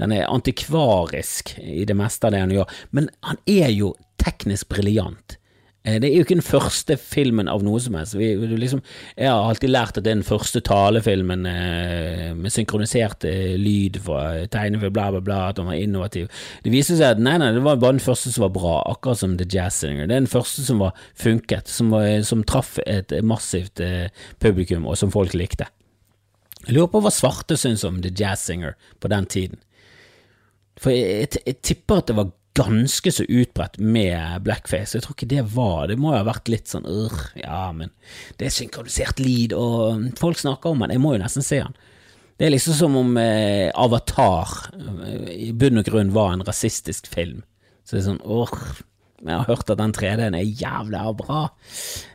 Den 0.00 0.10
er 0.10 0.26
antikvarisk 0.26 1.54
i 1.62 1.84
det 1.86 1.94
meste 1.96 2.26
av 2.26 2.34
det 2.34 2.42
han 2.42 2.54
gjør. 2.54 2.78
Men 2.96 3.08
han 3.26 3.38
er 3.46 3.70
jo 3.70 3.92
teknisk 4.20 4.72
briljant. 4.74 5.38
Eh, 5.84 5.98
det 6.00 6.08
er 6.08 6.14
jo 6.16 6.24
ikke 6.24 6.38
den 6.38 6.46
første 6.46 6.96
filmen 6.96 7.48
av 7.50 7.62
noe 7.64 7.80
som 7.82 7.96
helst. 7.98 8.16
Vi, 8.16 8.30
liksom, 8.56 8.80
jeg 9.20 9.28
har 9.28 9.50
alltid 9.50 9.72
lært 9.72 9.98
at 9.98 10.06
det 10.06 10.12
er 10.12 10.18
den 10.18 10.26
første 10.26 10.62
talefilmen 10.64 11.44
eh, 11.50 12.30
med 12.38 12.52
synkronisert 12.54 13.26
eh, 13.28 13.54
lyd 13.60 13.98
fra 14.04 14.46
tegnefilm, 14.52 14.94
bla, 14.96 15.10
bla, 15.12 15.20
bla, 15.24 15.40
at 15.50 15.60
den 15.60 15.68
var 15.68 15.76
innovativ. 15.76 16.30
Det 16.64 16.72
viste 16.72 16.96
seg 16.96 17.18
at 17.18 17.22
nei, 17.22 17.36
nei, 17.42 17.52
det 17.56 17.64
var 17.66 17.80
bare 17.82 17.98
den 17.98 18.04
første 18.04 18.32
som 18.32 18.46
var 18.46 18.54
bra, 18.56 18.78
akkurat 18.94 19.20
som 19.20 19.36
The 19.40 19.48
Jazz 19.48 19.82
Singer. 19.84 20.08
Det 20.08 20.16
er 20.16 20.24
den 20.24 20.32
første 20.32 20.64
som 20.64 20.80
var 20.80 20.96
funket, 21.20 21.68
som, 21.68 21.92
var, 21.92 22.08
som 22.24 22.46
traff 22.48 22.78
et 22.86 23.12
massivt 23.26 23.84
eh, 23.84 24.08
publikum, 24.40 24.88
og 24.88 24.96
som 25.00 25.12
folk 25.12 25.36
likte. 25.36 25.68
Jeg 26.64 26.78
lurer 26.78 26.88
på 26.94 27.04
hva 27.04 27.12
svarte 27.12 27.58
syns 27.60 27.84
om 27.84 28.00
The 28.00 28.12
Jazz 28.16 28.46
Singer 28.48 28.72
på 29.04 29.12
den 29.12 29.28
tiden. 29.28 29.60
For 30.80 30.96
jeg, 30.96 31.26
jeg, 31.26 31.44
jeg 31.44 31.60
tipper 31.60 32.00
at 32.00 32.08
det 32.08 32.16
var 32.16 32.32
ganske 32.54 33.12
så 33.12 33.24
utbredt 33.26 33.80
med 33.82 34.44
blackface. 34.46 34.96
Jeg 34.96 35.04
tror 35.04 35.16
ikke 35.16 35.30
det 35.30 35.42
var 35.54 35.88
Det 35.90 35.98
må 35.98 36.12
jo 36.12 36.20
ha 36.20 36.26
vært 36.28 36.50
litt 36.52 36.70
sånn 36.70 36.86
øh, 36.86 37.16
ja, 37.40 37.66
men 37.74 37.90
det 38.38 38.48
er 38.48 38.54
synkronisert 38.54 39.22
lyd, 39.22 39.56
og 39.58 40.14
folk 40.20 40.38
snakker 40.38 40.70
om 40.70 40.84
den. 40.84 40.94
Jeg 40.94 41.02
må 41.02 41.14
jo 41.16 41.22
nesten 41.24 41.46
se 41.46 41.60
den. 41.64 41.76
Det 42.38 42.46
er 42.46 42.54
liksom 42.54 42.74
som 42.78 42.96
om 42.98 43.12
eh, 43.20 43.70
Avatar 43.78 44.54
eh, 44.74 45.28
i 45.48 45.52
bunn 45.54 45.82
og 45.82 45.86
grunn 45.86 46.14
var 46.14 46.34
en 46.34 46.46
rasistisk 46.46 47.10
film. 47.10 47.42
Så 47.84 47.96
det 47.96 48.02
er 48.02 48.08
sånn 48.08 48.24
åh, 48.24 48.54
jeg 49.24 49.32
har 49.32 49.46
hørt 49.48 49.70
at 49.70 49.78
den 49.80 49.94
3D-en 49.96 50.36
er 50.36 50.44
jævlig 50.44 51.02
bra. 51.20 51.46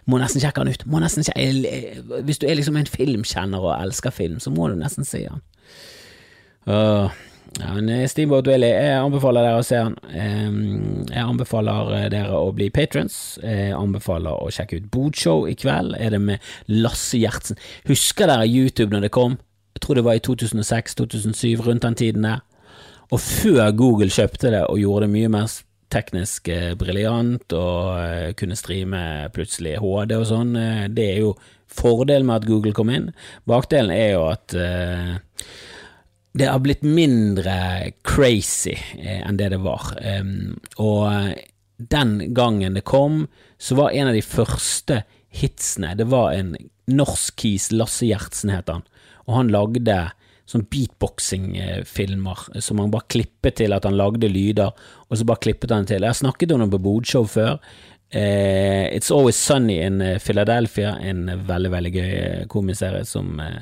Må 0.10 0.20
nesten 0.22 0.44
sjekke 0.44 0.62
den 0.62 0.76
ut. 0.76 0.84
Må 0.90 1.00
nesten 1.02 1.26
sjekke. 1.26 2.20
Hvis 2.28 2.42
du 2.42 2.46
er 2.46 2.60
liksom 2.60 2.78
en 2.78 2.90
filmkjenner 2.90 3.64
og 3.64 3.74
elsker 3.80 4.14
film, 4.14 4.38
så 4.44 4.54
må 4.54 4.68
du 4.70 4.76
nesten 4.78 5.08
se 5.08 5.24
den. 5.26 5.42
Uh, 6.70 7.10
ja, 7.60 7.74
men 7.76 7.90
eh, 7.92 8.08
Steamboat 8.08 8.48
Willy, 8.48 8.70
jeg 8.72 9.00
anbefaler 9.02 9.44
dere 9.44 9.60
å 9.60 9.66
se 9.66 9.80
han. 9.80 9.96
Jeg 10.10 11.24
anbefaler 11.24 11.92
eh, 11.98 12.08
dere 12.14 12.40
å 12.40 12.54
bli 12.56 12.70
patrons. 12.74 13.18
Jeg 13.44 13.74
anbefaler 13.76 14.46
å 14.46 14.52
sjekke 14.54 14.80
ut 14.80 14.90
Bodshow 14.94 15.48
i 15.50 15.56
kveld. 15.60 15.98
Er 16.00 16.16
det 16.16 16.22
med 16.24 16.46
Lasse 16.72 17.20
Gjertsen? 17.20 17.60
Husker 17.90 18.32
dere 18.32 18.48
YouTube 18.48 18.94
når 18.96 19.08
det 19.08 19.14
kom? 19.16 19.36
Jeg 19.76 19.84
tror 19.84 20.00
det 20.00 20.06
var 20.08 20.20
i 20.20 20.24
2006-2007, 20.24 21.66
rundt 21.66 21.88
den 21.88 22.00
tiden 22.00 22.28
der. 22.30 22.46
Og 23.10 23.20
før 23.24 23.64
Google 23.76 24.14
kjøpte 24.14 24.54
det 24.54 24.64
og 24.70 24.80
gjorde 24.80 25.08
det 25.08 25.14
mye 25.18 25.32
mer 25.34 25.52
teknisk 25.92 26.52
eh, 26.54 26.74
briljant 26.80 27.56
og 27.58 28.36
kunne 28.40 28.58
streame 28.60 29.02
plutselig 29.36 29.80
HD 29.82 30.14
og 30.20 30.28
sånn, 30.30 30.54
det 30.94 31.08
er 31.16 31.24
jo 31.26 31.34
fordelen 31.70 32.30
med 32.30 32.44
at 32.44 32.48
Google 32.48 32.76
kom 32.78 32.92
inn. 32.94 33.10
Bakdelen 33.50 33.92
er 33.94 34.14
jo 34.14 34.28
at 34.30 34.56
det 36.40 36.48
har 36.48 36.60
blitt 36.64 36.86
mindre 36.88 37.92
crazy 38.08 38.78
eh, 39.00 39.20
enn 39.28 39.40
det 39.40 39.52
det 39.54 39.60
var. 39.64 39.92
Um, 40.00 40.56
og 40.80 41.02
eh, 41.12 41.34
den 41.92 42.34
gangen 42.36 42.78
det 42.78 42.86
kom, 42.88 43.26
så 43.60 43.76
var 43.76 43.92
en 43.92 44.12
av 44.12 44.16
de 44.16 44.24
første 44.24 45.04
hitsene 45.30 45.92
Det 46.00 46.08
var 46.10 46.32
en 46.34 46.56
norsk 46.90 47.36
kis, 47.38 47.70
Lasse 47.76 48.08
Gjertsen 48.08 48.50
het 48.50 48.72
han, 48.72 48.82
og 49.28 49.36
han 49.36 49.52
lagde 49.54 49.98
sånn 50.50 50.64
beatboxing-filmer 50.72 52.48
som 52.66 52.80
han 52.82 52.90
bare 52.90 53.12
klippet 53.14 53.60
til 53.60 53.76
at 53.76 53.86
han 53.86 54.00
lagde 54.00 54.32
lyder, 54.32 54.72
og 55.06 55.20
så 55.20 55.28
bare 55.30 55.44
klippet 55.44 55.76
han 55.76 55.86
til. 55.86 56.02
Jeg 56.02 56.16
har 56.16 56.18
snakket 56.18 56.56
om 56.56 56.64
det 56.64 56.72
på 56.74 56.82
Bodshow 56.88 57.28
før. 57.30 57.60
Uh, 58.10 58.90
It's 58.90 59.12
Always 59.14 59.38
Sunny 59.38 59.78
in 59.86 60.02
Philadelphia, 60.24 60.96
en 60.98 61.28
veldig, 61.46 61.72
veldig 61.76 61.94
gøy 61.94 62.16
komiserie 62.50 63.06
som 63.06 63.38
uh, 63.38 63.62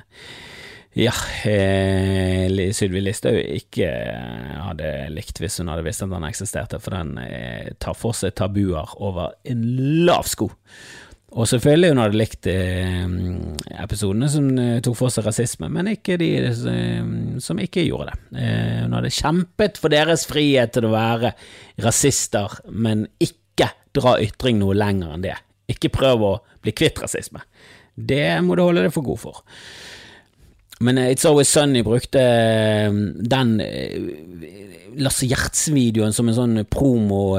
ja, 0.97 1.13
eh, 1.45 2.71
Sylvi 2.73 3.01
Listhaug 3.05 3.37
ikke 3.37 3.85
eh, 3.85 4.53
hadde 4.65 4.91
likt 5.13 5.37
hvis 5.41 5.59
hun 5.61 5.69
hadde 5.69 5.85
visst 5.85 6.01
at 6.01 6.09
den 6.09 6.25
eksisterte, 6.25 6.79
for 6.81 6.95
den 6.97 7.19
eh, 7.21 7.73
tar 7.81 7.97
for 7.97 8.17
seg 8.17 8.33
tabuer 8.37 8.95
over 8.97 9.35
en 9.47 9.61
lav 10.07 10.25
sko. 10.29 10.49
Og 11.37 11.45
selvfølgelig 11.51 11.91
hun 11.91 12.01
hadde 12.01 12.17
likt 12.17 12.49
eh, 12.49 13.03
episodene 13.83 14.29
som 14.31 14.47
tok 14.85 14.97
for 14.97 15.13
seg 15.13 15.27
rasisme, 15.27 15.69
men 15.69 15.91
ikke 15.91 16.17
de 16.17 16.31
som 17.43 17.61
ikke 17.61 17.85
gjorde 17.85 18.15
det. 18.15 18.45
Hun 18.87 18.95
hadde 18.97 19.13
kjempet 19.13 19.77
for 19.81 19.93
deres 19.93 20.25
frihet 20.29 20.73
til 20.73 20.87
å 20.87 20.95
være 20.95 21.35
rasister, 21.83 22.57
men 22.73 23.05
ikke 23.21 23.69
dra 23.93 24.15
ytring 24.23 24.57
noe 24.63 24.77
lenger 24.77 25.13
enn 25.13 25.27
det. 25.27 25.35
Ikke 25.69 25.93
prøv 25.93 26.25
å 26.25 26.33
bli 26.63 26.73
kvitt 26.73 27.03
rasisme. 27.03 27.43
Det 27.93 28.39
må 28.45 28.57
du 28.57 28.63
holde 28.63 28.87
deg 28.87 28.95
for 28.95 29.05
god 29.05 29.21
for. 29.27 29.45
Men 30.79 30.97
eh, 30.97 31.11
It's 31.11 31.25
Always 31.25 31.49
Sunny 31.49 31.83
brukte 31.83 32.21
eh, 32.21 32.91
den 33.33 33.59
eh, 33.61 33.97
Lasse 34.97 35.27
Gjertsen-videoen 35.29 36.13
som 36.13 36.29
en 36.29 36.37
sånn 36.37 36.61
promo 36.73 37.37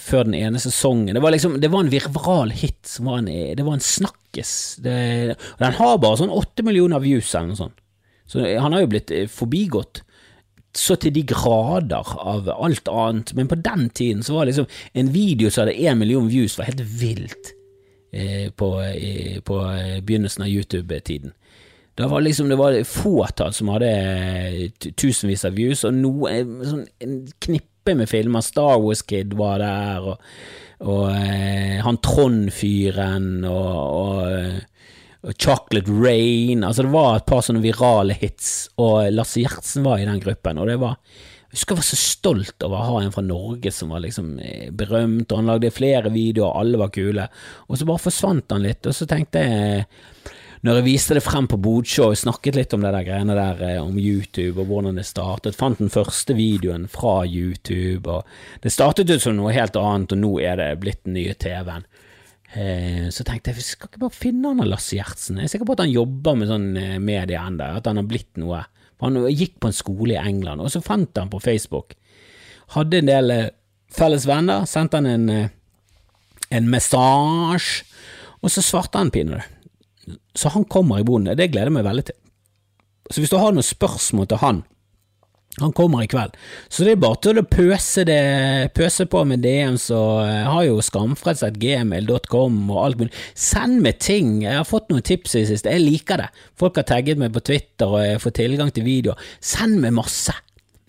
før 0.00 0.24
den 0.24 0.36
ene 0.38 0.60
sesongen. 0.62 1.12
Det 1.12 1.20
var 1.20 1.34
liksom, 1.34 1.58
det 1.60 1.68
var 1.68 1.84
en 1.84 1.90
virvral 1.92 2.54
hit. 2.56 2.94
Var 3.04 3.18
en, 3.18 3.26
det 3.28 3.66
var 3.66 3.76
en 3.76 3.84
snakkes. 3.84 4.52
Det, 4.80 4.94
den 5.60 5.76
har 5.76 5.98
bare 6.00 6.22
sånn 6.22 6.32
åtte 6.32 6.64
millioner 6.64 7.02
views 7.04 7.34
eller 7.34 7.50
noe 7.50 7.58
sånt. 7.58 7.76
Så 8.24 8.46
han 8.46 8.72
har 8.72 8.86
jo 8.86 8.88
blitt 8.94 9.12
forbigått 9.28 10.00
så 10.72 10.96
til 11.02 11.12
de 11.18 11.26
grader 11.28 12.14
av 12.16 12.48
alt 12.54 12.88
annet. 12.88 13.34
Men 13.36 13.52
på 13.52 13.60
den 13.60 13.90
tiden 13.92 14.24
så 14.24 14.38
var 14.38 14.48
liksom 14.48 14.70
en 14.96 15.12
video 15.12 15.52
som 15.52 15.66
hadde 15.66 15.76
én 15.76 16.00
million 16.00 16.32
views, 16.32 16.56
var 16.56 16.70
helt 16.70 16.80
vilt 16.80 17.52
på, 18.56 18.72
på 19.52 19.60
begynnelsen 20.00 20.48
av 20.48 20.54
YouTube-tiden. 20.56 21.36
Det 21.94 22.06
var 22.06 22.20
liksom 22.20 22.48
det 22.48 22.56
var 22.56 22.78
fåtall 22.84 23.52
som 23.52 23.68
hadde 23.74 23.90
eh, 23.90 24.90
tusenvis 24.96 25.44
av 25.48 25.56
views, 25.58 25.84
og 25.84 25.96
noe, 25.96 26.32
eh, 26.32 26.48
sånn, 26.64 26.86
en 27.02 27.20
knippe 27.42 27.96
med 27.98 28.08
filmer. 28.10 28.44
Star 28.44 28.78
Wars 28.80 29.02
Kid 29.02 29.34
var 29.36 29.60
der, 29.60 30.06
og, 30.12 30.22
og 30.86 31.06
eh, 31.12 31.80
han 31.84 32.00
Trond-fyren, 32.04 33.32
og, 33.48 33.72
og, 34.00 34.60
og, 35.26 35.34
Chocolate 35.36 35.92
Rain 35.92 36.62
Altså, 36.64 36.86
det 36.86 36.94
var 36.94 37.18
et 37.18 37.26
par 37.28 37.42
sånne 37.44 37.64
virale 37.64 38.16
hits, 38.16 38.70
og 38.80 39.10
Lasse 39.12 39.42
Gjertsen 39.42 39.84
var 39.84 40.00
i 40.00 40.08
den 40.08 40.22
gruppen, 40.22 40.62
og 40.62 40.70
det 40.70 40.78
var 40.80 40.96
jeg 41.50 41.58
husker 41.58 41.74
jeg 41.74 41.80
var 41.80 41.86
så 41.88 41.96
stolt 41.98 42.62
over 42.62 42.78
å 42.78 42.88
ha 42.92 42.98
en 43.02 43.10
fra 43.10 43.22
Norge 43.26 43.72
som 43.74 43.90
var 43.90 44.04
liksom 44.04 44.36
eh, 44.38 44.68
berømt, 44.70 45.32
og 45.32 45.40
han 45.40 45.48
lagde 45.50 45.72
flere 45.74 46.12
videoer, 46.14 46.54
alle 46.60 46.78
var 46.78 46.92
kule, 46.94 47.24
og 47.66 47.74
så 47.74 47.88
bare 47.88 48.02
forsvant 48.04 48.54
han 48.54 48.62
litt, 48.62 48.86
og 48.86 48.94
så 48.94 49.08
tenkte 49.10 49.42
jeg 49.42 49.88
når 50.66 50.76
jeg 50.76 50.84
viste 50.84 51.16
det 51.16 51.22
frem 51.24 51.46
på 51.48 51.56
Bodshow, 51.62 52.12
snakket 52.12 52.58
litt 52.58 52.74
om 52.76 52.82
det 52.84 52.90
der 52.92 53.04
greiene 53.06 53.36
der 53.36 53.60
eh, 53.64 53.78
om 53.80 53.96
YouTube 53.96 54.60
og 54.60 54.68
hvordan 54.68 54.98
det 55.00 55.06
startet, 55.08 55.56
fant 55.56 55.78
den 55.80 55.92
første 55.92 56.34
videoen 56.36 56.84
fra 56.90 57.22
YouTube, 57.24 58.04
og 58.04 58.26
det 58.60 58.72
startet 58.74 59.08
ut 59.08 59.24
som 59.24 59.38
noe 59.38 59.54
helt 59.56 59.78
annet, 59.80 60.12
og 60.12 60.20
nå 60.20 60.34
er 60.44 60.58
det 60.60 60.74
blitt 60.82 61.00
den 61.06 61.16
nye 61.16 61.32
TV-en. 61.32 61.86
Eh, 62.52 63.06
så 63.08 63.24
tenkte 63.24 63.54
jeg, 63.54 63.60
vi 63.60 63.64
skal 63.64 63.88
ikke 63.88 64.02
bare 64.02 64.18
finne 64.18 64.52
han 64.52 64.68
Lasse 64.68 64.98
Gjertsen? 64.98 65.38
Jeg 65.40 65.48
er 65.48 65.52
sikker 65.54 65.70
på 65.70 65.78
at 65.78 65.84
han 65.86 65.94
jobber 65.94 66.36
med 66.36 66.50
sånn 66.50 66.68
eh, 66.76 66.98
medie 67.00 67.40
ennå, 67.40 67.70
at 67.78 67.88
han 67.88 68.02
har 68.02 68.10
blitt 68.10 68.42
noe. 68.42 68.60
Han 69.00 69.16
gikk 69.32 69.56
på 69.62 69.70
en 69.70 69.78
skole 69.78 70.12
i 70.12 70.20
England, 70.20 70.60
og 70.60 70.68
så 70.74 70.82
fant 70.84 71.16
han 71.16 71.32
på 71.32 71.40
Facebook. 71.40 71.96
Hadde 72.76 73.00
en 73.00 73.08
del 73.08 73.32
felles 73.96 74.28
venner, 74.28 74.68
sendte 74.68 75.00
han 75.00 75.08
en, 75.08 75.48
en 76.52 76.68
message, 76.68 77.80
og 78.44 78.52
så 78.52 78.60
svarte 78.60 79.00
han 79.00 79.14
pinadø. 79.14 79.40
Så 80.36 80.52
han 80.54 80.66
kommer 80.70 81.00
i 81.00 81.06
boden, 81.06 81.30
det 81.36 81.50
gleder 81.52 81.70
jeg 81.70 81.78
meg 81.78 81.88
veldig 81.88 82.08
til. 82.10 82.18
Så 83.10 83.22
hvis 83.22 83.32
du 83.32 83.38
har 83.40 83.54
noen 83.54 83.66
spørsmål 83.66 84.28
til 84.30 84.42
han, 84.44 84.60
han 85.58 85.72
kommer 85.74 86.04
i 86.04 86.08
kveld. 86.08 86.36
Så 86.70 86.84
det 86.86 86.94
er 86.94 87.00
bare 87.02 87.18
til 87.24 87.40
å 87.40 87.46
pøse, 87.50 88.04
det, 88.06 88.20
pøse 88.76 89.06
på 89.10 89.24
med 89.26 89.42
DM, 89.42 89.74
så 89.82 89.98
jeg 90.22 90.44
har 90.46 90.66
jo 90.68 90.84
skamfrelst.gmail.com 90.86 92.60
og 92.70 92.78
alt 92.84 93.00
mulig. 93.00 93.24
Send 93.34 93.82
meg 93.84 93.98
ting, 94.00 94.38
jeg 94.46 94.60
har 94.60 94.68
fått 94.68 94.92
noen 94.92 95.04
tips 95.04 95.34
i 95.34 95.42
det 95.42 95.50
siste, 95.50 95.74
jeg 95.74 95.82
liker 95.82 96.22
det. 96.22 96.28
Folk 96.60 96.78
har 96.78 96.86
tagget 96.88 97.18
meg 97.20 97.34
på 97.34 97.42
Twitter, 97.50 97.90
og 97.90 98.04
jeg 98.04 98.22
får 98.22 98.36
tilgang 98.38 98.70
til 98.76 98.86
videoer. 98.86 99.26
Send 99.42 99.82
meg 99.82 99.96
masse. 99.98 100.36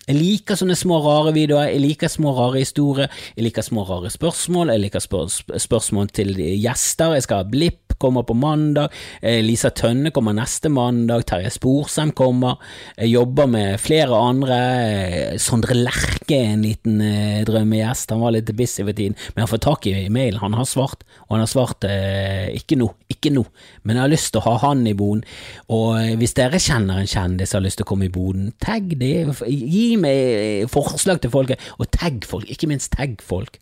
Jeg 0.02 0.18
liker 0.18 0.58
sånne 0.58 0.74
små, 0.74 0.96
rare 1.04 1.30
videoer, 1.34 1.68
jeg 1.70 1.82
liker 1.82 2.10
små, 2.10 2.32
rare 2.34 2.58
historier, 2.58 3.10
jeg 3.36 3.46
liker 3.46 3.62
små, 3.62 3.84
rare 3.86 4.10
spørsmål, 4.10 4.72
jeg 4.74 4.82
liker 4.82 5.02
spør 5.04 5.28
spørsmål 5.62 6.10
til 6.10 6.34
gjester, 6.38 7.14
jeg 7.14 7.26
skal 7.26 7.44
ha 7.44 7.46
blipp, 7.46 7.81
kommer 8.02 8.26
på 8.26 8.36
mandag, 8.38 8.92
eh, 9.22 9.40
Lisa 9.44 9.70
Tønne 9.70 10.10
kommer 10.14 10.34
neste 10.36 10.70
mandag, 10.72 11.24
Terje 11.28 11.52
Sporsem 11.54 12.12
kommer. 12.18 12.58
Jeg 12.96 13.12
jobber 13.14 13.46
med 13.50 13.80
flere 13.80 14.18
andre. 14.18 14.58
Eh, 14.82 15.38
Sondre 15.38 15.76
Lerche 15.78 16.36
er 16.36 16.52
en 16.52 16.64
liten 16.66 17.00
eh, 17.00 17.44
drømmegjest, 17.48 18.10
han 18.10 18.22
var 18.22 18.34
litt 18.34 18.50
busy 18.56 18.82
for 18.82 18.92
tiden, 18.92 19.16
men 19.34 19.44
han 19.44 19.50
får 19.50 19.62
tak 19.64 19.86
i 19.90 20.08
mailen. 20.12 20.40
Han 20.42 20.58
har 20.58 20.68
svart, 20.68 21.06
og 21.28 21.36
han 21.36 21.44
har 21.44 21.50
svart 21.50 21.86
eh, 21.88 22.50
ikke 22.58 22.78
nå, 22.80 22.90
ikke 23.12 23.32
nå, 23.34 23.44
men 23.84 23.96
jeg 23.98 24.04
har 24.04 24.12
lyst 24.12 24.32
til 24.32 24.42
å 24.42 24.46
ha 24.50 24.56
han 24.66 24.84
i 24.88 24.96
boden. 24.98 25.24
Og 25.72 25.98
eh, 26.00 26.14
hvis 26.20 26.36
dere 26.38 26.60
kjenner 26.62 27.02
en 27.02 27.10
kjendis 27.10 27.52
som 27.52 27.60
har 27.60 27.66
lyst 27.68 27.80
til 27.80 27.88
å 27.88 27.92
komme 27.92 28.08
i 28.08 28.14
boden, 28.14 28.52
tagg 28.62 28.94
det, 29.00 29.14
gi 29.48 29.86
meg 30.00 30.70
forslag 30.72 31.22
til 31.22 31.32
folket, 31.32 31.72
og 31.78 31.90
tagg 31.94 32.26
folk, 32.28 32.48
ikke 32.50 32.70
minst 32.70 32.92
tagg 32.96 33.20
folk. 33.24 33.60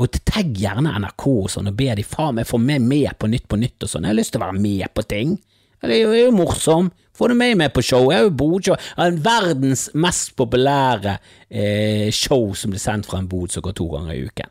Og 0.00 0.18
tagg 0.26 0.56
gjerne 0.58 0.94
NRK 0.98 1.26
og 1.30 1.50
sånn, 1.52 1.70
og 1.70 1.78
be 1.78 1.92
de 1.94 2.04
faen 2.06 2.38
meg 2.38 2.48
få 2.48 2.58
meg 2.58 2.82
med 2.82 3.14
på 3.20 3.30
Nytt 3.30 3.46
på 3.50 3.58
Nytt 3.60 3.86
og 3.86 3.90
sånn. 3.92 4.06
Jeg 4.06 4.14
har 4.14 4.18
lyst 4.18 4.34
til 4.34 4.42
å 4.42 4.46
være 4.46 4.62
med 4.64 4.94
på 4.94 5.04
ting. 5.06 5.36
Det 5.84 5.92
er 5.92 6.00
jo, 6.02 6.12
er 6.14 6.26
jo 6.26 6.34
morsom. 6.34 6.90
Få 7.14 7.28
med 7.30 7.54
meg 7.60 7.70
på 7.70 7.82
show. 7.84 8.08
Jeg 8.10 8.24
er 8.24 8.26
jo 8.26 8.34
bodshow. 8.34 8.74
Verdens 9.22 9.86
mest 9.94 10.32
populære 10.34 11.12
eh, 11.46 12.08
show 12.10 12.48
som 12.58 12.72
blir 12.74 12.82
sendt 12.82 13.06
fra 13.06 13.20
en 13.20 13.28
bod 13.30 13.54
som 13.54 13.62
går 13.62 13.76
to 13.78 13.86
ganger 13.92 14.16
i 14.16 14.24
uken. 14.26 14.50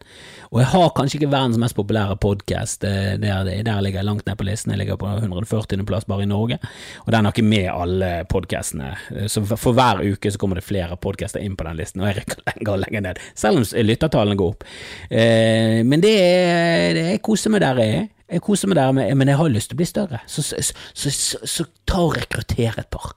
Og 0.54 0.62
jeg 0.62 0.70
har 0.72 0.94
kanskje 0.96 1.20
ikke 1.20 1.32
verdens 1.34 1.60
mest 1.60 1.76
populære 1.76 2.16
podkast. 2.24 2.86
Eh, 2.88 3.18
der, 3.20 3.50
der 3.68 3.82
ligger 3.84 4.00
jeg 4.00 4.08
langt 4.08 4.24
ned 4.30 4.40
på 4.40 4.48
listen. 4.48 4.72
Jeg 4.72 4.80
ligger 4.80 5.02
på 5.02 5.12
140. 5.12 5.84
plass 5.90 6.08
bare 6.08 6.24
i 6.24 6.30
Norge. 6.32 6.62
Og 7.04 7.12
den 7.12 7.28
har 7.28 7.36
ikke 7.36 7.44
med 7.52 7.68
alle 7.74 8.14
podkastene. 8.32 8.94
Eh, 9.12 9.28
så 9.28 9.44
for 9.50 9.76
hver 9.76 10.00
uke 10.08 10.32
så 10.32 10.40
kommer 10.40 10.62
det 10.62 10.68
flere 10.68 10.96
podkaster 10.96 11.44
inn 11.44 11.60
på 11.60 11.68
den 11.68 11.84
listen, 11.84 12.00
og 12.00 12.14
jeg 12.14 12.22
rekker 12.22 12.48
lenger 12.48 12.76
og 12.78 12.84
lenger 12.86 13.08
ned. 13.10 13.24
Selv 13.36 13.60
om 13.60 13.68
lyttertallene 13.92 14.40
går 14.40 14.56
opp. 14.56 14.64
Eh, 15.12 15.82
men 15.84 16.00
det 16.00 16.16
er, 16.16 16.90
det 16.96 17.08
er 17.12 17.24
koser 17.28 17.52
meg 17.52 17.68
der 17.68 17.84
jeg 17.84 18.04
er. 18.06 18.12
Jeg 18.34 18.44
koser 18.46 18.72
meg 18.72 18.80
der, 18.80 18.94
men 19.16 19.30
jeg 19.30 19.40
har 19.40 19.52
lyst 19.54 19.72
til 19.72 19.78
å 19.78 19.82
bli 19.82 19.90
større. 19.90 20.24
Så, 20.28 20.44
så, 20.44 20.76
så, 20.94 21.12
så 21.46 21.68
ta 21.90 22.02
og 22.08 22.18
rekruttere 22.18 22.82
et 22.84 22.90
par. 22.94 23.14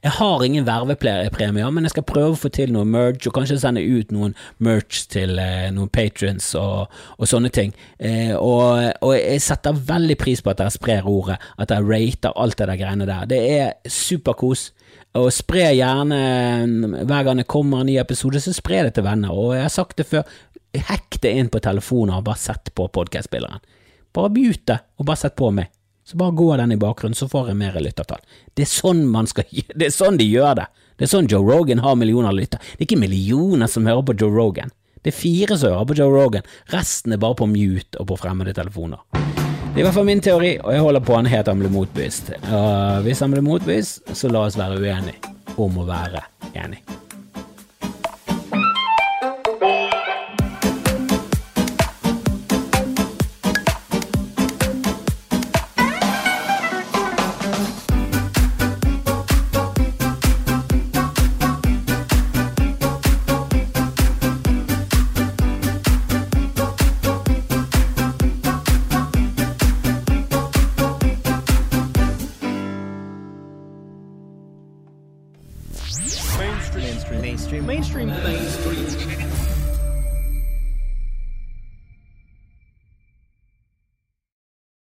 Jeg 0.00 0.14
har 0.16 0.42
ingen 0.44 0.64
vervepremier, 0.64 1.70
men 1.74 1.84
jeg 1.84 1.92
skal 1.92 2.06
prøve 2.08 2.32
å 2.32 2.38
få 2.40 2.48
til 2.54 2.70
noe 2.72 2.88
merge, 2.88 3.26
og 3.28 3.34
kanskje 3.36 3.58
sende 3.60 3.82
ut 3.84 4.12
noen 4.14 4.32
merch 4.64 5.02
til 5.12 5.36
eh, 5.42 5.68
noen 5.76 5.90
patrons 5.92 6.46
og, 6.56 6.94
og, 7.18 7.26
sånne 7.28 7.50
ting. 7.52 7.74
Eh, 7.98 8.32
og, 8.32 8.80
og, 9.04 9.12
jeg 9.18 9.42
setter 9.44 9.76
veldig 9.90 10.16
pris 10.20 10.40
på 10.40 10.54
at 10.54 10.62
dere 10.62 10.72
sprer 10.72 11.08
ordet, 11.08 11.36
at 11.60 11.72
dere 11.72 11.84
rater 11.84 12.32
alt 12.32 12.56
det 12.60 12.70
der 12.70 12.80
greiene 12.80 13.08
der. 13.10 13.28
Det 13.28 13.40
er 13.58 13.90
superkos. 13.92 14.70
Og 15.18 15.26
spre 15.34 15.72
gjerne 15.74 16.20
hver 17.02 17.24
gang 17.26 17.40
det 17.42 17.48
kommer 17.50 17.82
en 17.82 17.88
ny 17.90 17.96
episode, 18.00 18.40
så 18.40 18.54
spre 18.54 18.84
det 18.86 18.94
til 18.96 19.04
venner. 19.04 19.34
Og 19.34 19.56
jeg 19.56 19.66
har 19.66 19.74
sagt 19.74 19.98
det 19.98 20.06
før, 20.08 20.24
hekk 20.70 21.18
det 21.26 21.34
inn 21.36 21.50
på 21.52 21.60
telefoner 21.60 22.20
og 22.20 22.28
bare 22.30 22.40
sett 22.40 22.72
på 22.78 22.86
podkastspilleren. 22.94 23.60
Bare 24.14 24.32
mute 24.34 24.78
og 24.98 25.06
bare 25.06 25.20
sett 25.20 25.36
på 25.38 25.50
meg. 25.54 25.70
Så 26.04 26.16
bare 26.18 26.34
går 26.34 26.56
den 26.58 26.72
i 26.72 26.80
bakgrunnen, 26.80 27.14
så 27.14 27.28
får 27.30 27.52
jeg 27.52 27.58
mer 27.60 27.76
lyttertall. 27.78 28.22
Det 28.54 28.64
er 28.64 28.70
sånn 28.70 29.04
man 29.06 29.28
skal 29.30 29.46
Det 29.50 29.86
er 29.86 29.94
sånn 29.94 30.18
de 30.18 30.26
gjør 30.26 30.56
det. 30.58 30.66
Det 30.98 31.06
er 31.06 31.12
sånn 31.12 31.28
Joe 31.30 31.46
Rogan 31.46 31.84
har 31.84 31.94
millioner 31.96 32.34
lyttere. 32.34 32.60
Det 32.72 32.82
er 32.82 32.88
ikke 32.88 33.04
millioner 33.04 33.70
som 33.70 33.86
hører 33.86 34.02
på 34.08 34.16
Joe 34.18 34.34
Rogan. 34.34 34.72
Det 35.00 35.12
er 35.12 35.16
fire 35.16 35.56
som 35.56 35.72
hører 35.72 35.86
på 35.88 35.96
Joe 36.00 36.12
Rogan. 36.12 36.48
Resten 36.74 37.14
er 37.14 37.22
bare 37.22 37.38
på 37.38 37.48
mute 37.48 38.00
og 38.02 38.10
på 38.10 38.18
fremmede 38.20 38.52
telefoner. 38.56 39.00
Det 39.14 39.78
er 39.78 39.84
i 39.84 39.86
hvert 39.86 39.94
fall 39.94 40.08
min 40.08 40.20
teori, 40.20 40.56
og 40.58 40.74
jeg 40.74 40.82
holder 40.82 41.04
på 41.06 41.14
han 41.14 41.30
helt 41.30 41.48
han 41.48 41.62
blir 41.62 41.70
motbevist. 41.72 42.32
Uh, 42.48 42.98
hvis 43.06 43.22
han 43.22 43.30
blir 43.30 43.46
motbevist, 43.46 44.02
så 44.18 44.32
la 44.34 44.42
oss 44.48 44.58
være 44.58 44.80
uenige 44.82 45.32
om 45.62 45.78
å 45.78 45.86
være 45.86 46.26
enige. 46.58 46.82